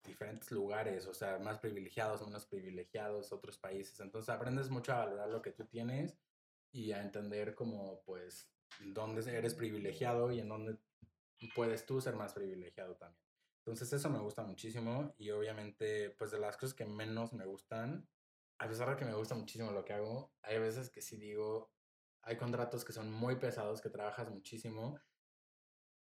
diferentes 0.05 0.53
lugares, 0.53 1.05
o 1.05 1.13
sea, 1.13 1.37
más 1.37 1.59
privilegiados, 1.59 2.25
menos 2.25 2.45
privilegiados, 2.45 3.33
otros 3.33 3.57
países. 3.57 3.99
Entonces 3.99 4.29
aprendes 4.29 4.69
mucho 4.69 4.93
a 4.93 4.99
valorar 5.03 5.27
lo 5.27 5.41
que 5.41 5.51
tú 5.51 5.65
tienes 5.65 6.17
y 6.71 6.93
a 6.93 7.01
entender 7.01 7.55
como, 7.55 8.03
pues, 8.05 8.49
dónde 8.79 9.29
eres 9.37 9.53
privilegiado 9.53 10.31
y 10.31 10.39
en 10.39 10.47
dónde 10.47 10.77
puedes 11.53 11.85
tú 11.85 11.99
ser 11.99 12.15
más 12.15 12.31
privilegiado 12.31 12.95
también. 12.95 13.30
Entonces 13.61 13.93
eso 13.93 14.09
me 14.09 14.19
gusta 14.19 14.43
muchísimo 14.43 15.13
y 15.17 15.29
obviamente, 15.31 16.09
pues 16.11 16.31
de 16.31 16.39
las 16.39 16.57
cosas 16.57 16.73
que 16.73 16.85
menos 16.85 17.33
me 17.33 17.45
gustan, 17.45 18.07
a 18.57 18.67
pesar 18.67 18.89
de 18.89 18.95
que 18.95 19.05
me 19.05 19.13
gusta 19.13 19.35
muchísimo 19.35 19.71
lo 19.71 19.85
que 19.85 19.93
hago, 19.93 20.33
hay 20.41 20.59
veces 20.59 20.89
que 20.89 21.01
sí 21.01 21.17
digo, 21.17 21.71
hay 22.23 22.37
contratos 22.37 22.83
que 22.83 22.93
son 22.93 23.11
muy 23.11 23.35
pesados, 23.37 23.81
que 23.81 23.89
trabajas 23.89 24.29
muchísimo 24.29 24.99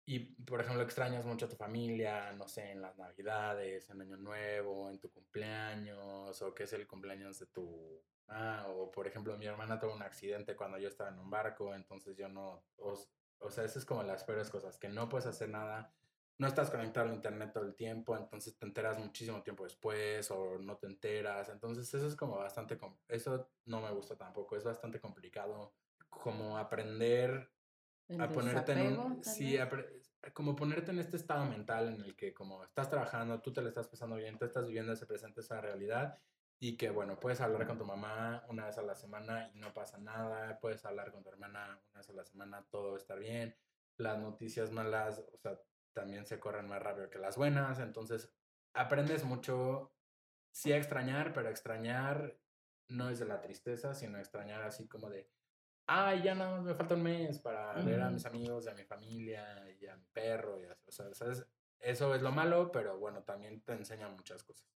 y, 0.05 0.35
por 0.45 0.61
ejemplo, 0.61 0.83
extrañas 0.83 1.25
mucho 1.25 1.47
a 1.47 1.49
tu 1.49 1.57
familia, 1.57 2.33
no 2.33 2.49
sé, 2.49 2.73
en 2.73 2.83
las 2.83 2.99
navidades, 2.99 3.89
en 3.91 4.01
Año 4.01 4.17
Nuevo, 4.17 4.91
en 4.91 4.99
tu 4.99 5.11
cumpleaños, 5.11 6.43
o 6.43 6.55
que 6.55 6.65
es 6.65 6.73
el 6.73 6.89
cumpleaños 6.89 7.39
de 7.39 7.47
tu 7.47 8.03
Ah, 8.35 8.67
o 8.69 8.91
por 8.91 9.07
ejemplo, 9.07 9.37
mi 9.37 9.47
hermana 9.47 9.79
tuvo 9.79 9.95
un 9.95 10.03
accidente 10.03 10.57
cuando 10.57 10.79
yo 10.79 10.89
estaba 10.89 11.11
en 11.11 11.19
un 11.19 11.29
barco, 11.29 11.75
entonces 11.75 12.17
yo 12.17 12.29
no, 12.29 12.65
o, 12.79 12.95
o 13.41 13.51
sea, 13.51 13.65
eso 13.65 13.79
es 13.79 13.85
como 13.85 14.03
las 14.03 14.25
peores 14.25 14.49
cosas, 14.49 14.79
que 14.79 14.89
no 14.89 15.09
puedes 15.09 15.27
hacer 15.27 15.51
nada, 15.51 15.95
no 16.39 16.47
estás 16.47 16.71
conectado 16.71 17.09
al 17.09 17.15
internet 17.15 17.53
todo 17.53 17.65
el 17.65 17.75
tiempo, 17.75 18.17
entonces 18.17 18.57
te 18.59 18.67
enteras 18.67 18.99
muchísimo 18.99 19.43
tiempo 19.43 19.65
después 19.65 20.31
o 20.31 20.59
no 20.59 20.77
te 20.77 20.87
enteras, 20.87 21.49
entonces 21.49 21.93
eso 21.93 22.07
es 22.07 22.17
como 22.17 22.37
bastante, 22.37 22.79
eso 23.09 23.51
no 23.67 23.81
me 23.81 23.91
gusta 23.93 24.17
tampoco, 24.17 24.57
es 24.57 24.65
bastante 24.65 25.01
complicado 25.01 25.75
como 26.09 26.59
aprender 26.59 27.51
a 28.19 28.29
ponerte 28.29 28.73
en 28.73 28.99
un, 28.99 29.25
sí, 29.25 29.57
como 30.35 30.55
ponerte 30.55 30.91
en 30.91 30.99
este 30.99 31.17
estado 31.17 31.45
mental 31.47 31.89
en 31.89 32.01
el 32.03 32.17
que 32.17 32.35
como 32.35 32.65
estás 32.65 32.89
trabajando, 32.89 33.41
tú 33.41 33.53
te 33.53 33.63
lo 33.63 33.69
estás 33.69 33.89
pasando 33.89 34.17
bien, 34.17 34.39
tú 34.39 34.45
estás 34.45 34.67
viviendo 34.67 34.93
ese 34.93 35.07
presente, 35.07 35.41
esa 35.41 35.61
realidad 35.61 36.19
y 36.59 36.77
que 36.77 36.91
bueno, 36.91 37.19
puedes 37.19 37.41
hablar 37.41 37.67
con 37.67 37.79
tu 37.79 37.85
mamá 37.85 38.45
una 38.49 38.67
vez 38.67 38.79
a 38.79 38.83
la 38.83 38.95
semana 38.95 39.51
y 39.53 39.59
no 39.59 39.73
pasa 39.75 39.99
nada, 39.99 40.61
puedes 40.61 40.85
hablar 40.85 41.11
con 41.11 41.23
tu 41.23 41.29
hermana 41.31 41.81
una 41.91 41.99
vez 41.99 42.09
a 42.09 42.13
la 42.13 42.25
semana, 42.25 42.65
todo 42.71 42.97
está 42.97 43.17
bien, 43.17 43.57
las 43.97 44.19
noticias 44.19 44.71
malas, 44.71 45.25
o 45.33 45.39
sea, 45.39 45.59
también 45.93 46.27
se 46.27 46.39
corren 46.39 46.69
más 46.69 46.83
rápido 46.83 47.11
que 47.11 47.19
las 47.19 47.37
buenas, 47.37 47.79
entonces 47.79 48.33
aprendes 48.75 49.25
mucho, 49.25 49.95
sí 50.51 50.73
a 50.73 50.77
extrañar, 50.77 51.33
pero 51.33 51.49
extrañar 51.49 52.39
no 52.89 53.11
es 53.11 53.19
de 53.19 53.27
la 53.27 53.41
tristeza, 53.41 53.95
sino 53.95 54.19
extrañar 54.19 54.63
así 54.63 54.89
como 54.89 55.09
de, 55.11 55.29
ay, 55.87 56.23
ya 56.23 56.35
no, 56.35 56.63
me 56.63 56.75
falta 56.75 56.95
un 56.95 57.03
mes 57.03 57.39
para 57.39 57.73
ver 57.83 58.01
a 58.01 58.11
mis 58.11 58.27
amigos, 58.27 58.67
a 58.67 58.75
mi 58.75 58.85
familia 58.85 59.65
y 59.81 59.87
a 59.87 59.97
mi 59.97 60.07
perro, 60.07 60.61
y 60.61 60.67
así, 60.67 60.85
o 60.89 60.93
sea, 60.93 61.09
eso 61.81 62.15
es 62.15 62.23
lo 62.23 62.31
malo, 62.31 62.71
pero 62.71 62.99
bueno, 62.99 63.23
también 63.23 63.61
te 63.63 63.73
enseña 63.73 64.09
muchas 64.09 64.45
cosas. 64.45 64.69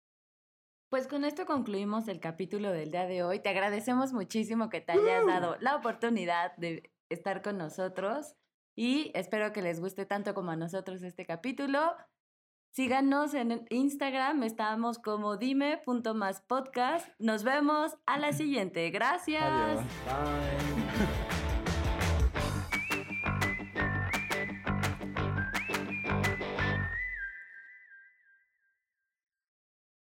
Pues 0.88 1.08
con 1.08 1.24
esto 1.24 1.44
concluimos 1.44 2.08
el 2.08 2.20
capítulo 2.20 2.70
del 2.70 2.92
día 2.92 3.06
de 3.06 3.24
hoy. 3.24 3.40
Te 3.40 3.48
agradecemos 3.48 4.12
muchísimo 4.12 4.70
que 4.70 4.80
te 4.80 4.92
hayas 4.92 5.26
dado 5.26 5.56
la 5.58 5.74
oportunidad 5.76 6.56
de 6.56 6.92
estar 7.08 7.42
con 7.42 7.58
nosotros 7.58 8.36
y 8.76 9.10
espero 9.14 9.52
que 9.52 9.62
les 9.62 9.80
guste 9.80 10.06
tanto 10.06 10.34
como 10.34 10.50
a 10.50 10.56
nosotros 10.56 11.02
este 11.02 11.24
capítulo. 11.24 11.94
Síganos 12.72 13.34
en 13.34 13.64
Instagram, 13.70 14.42
estamos 14.42 14.98
como 14.98 15.36
dime.maspodcast. 15.36 17.08
Nos 17.20 17.44
vemos 17.44 17.96
a 18.04 18.18
la 18.18 18.32
siguiente. 18.40 18.90
Gracias. 18.90 19.78
Bye. 19.78 21.06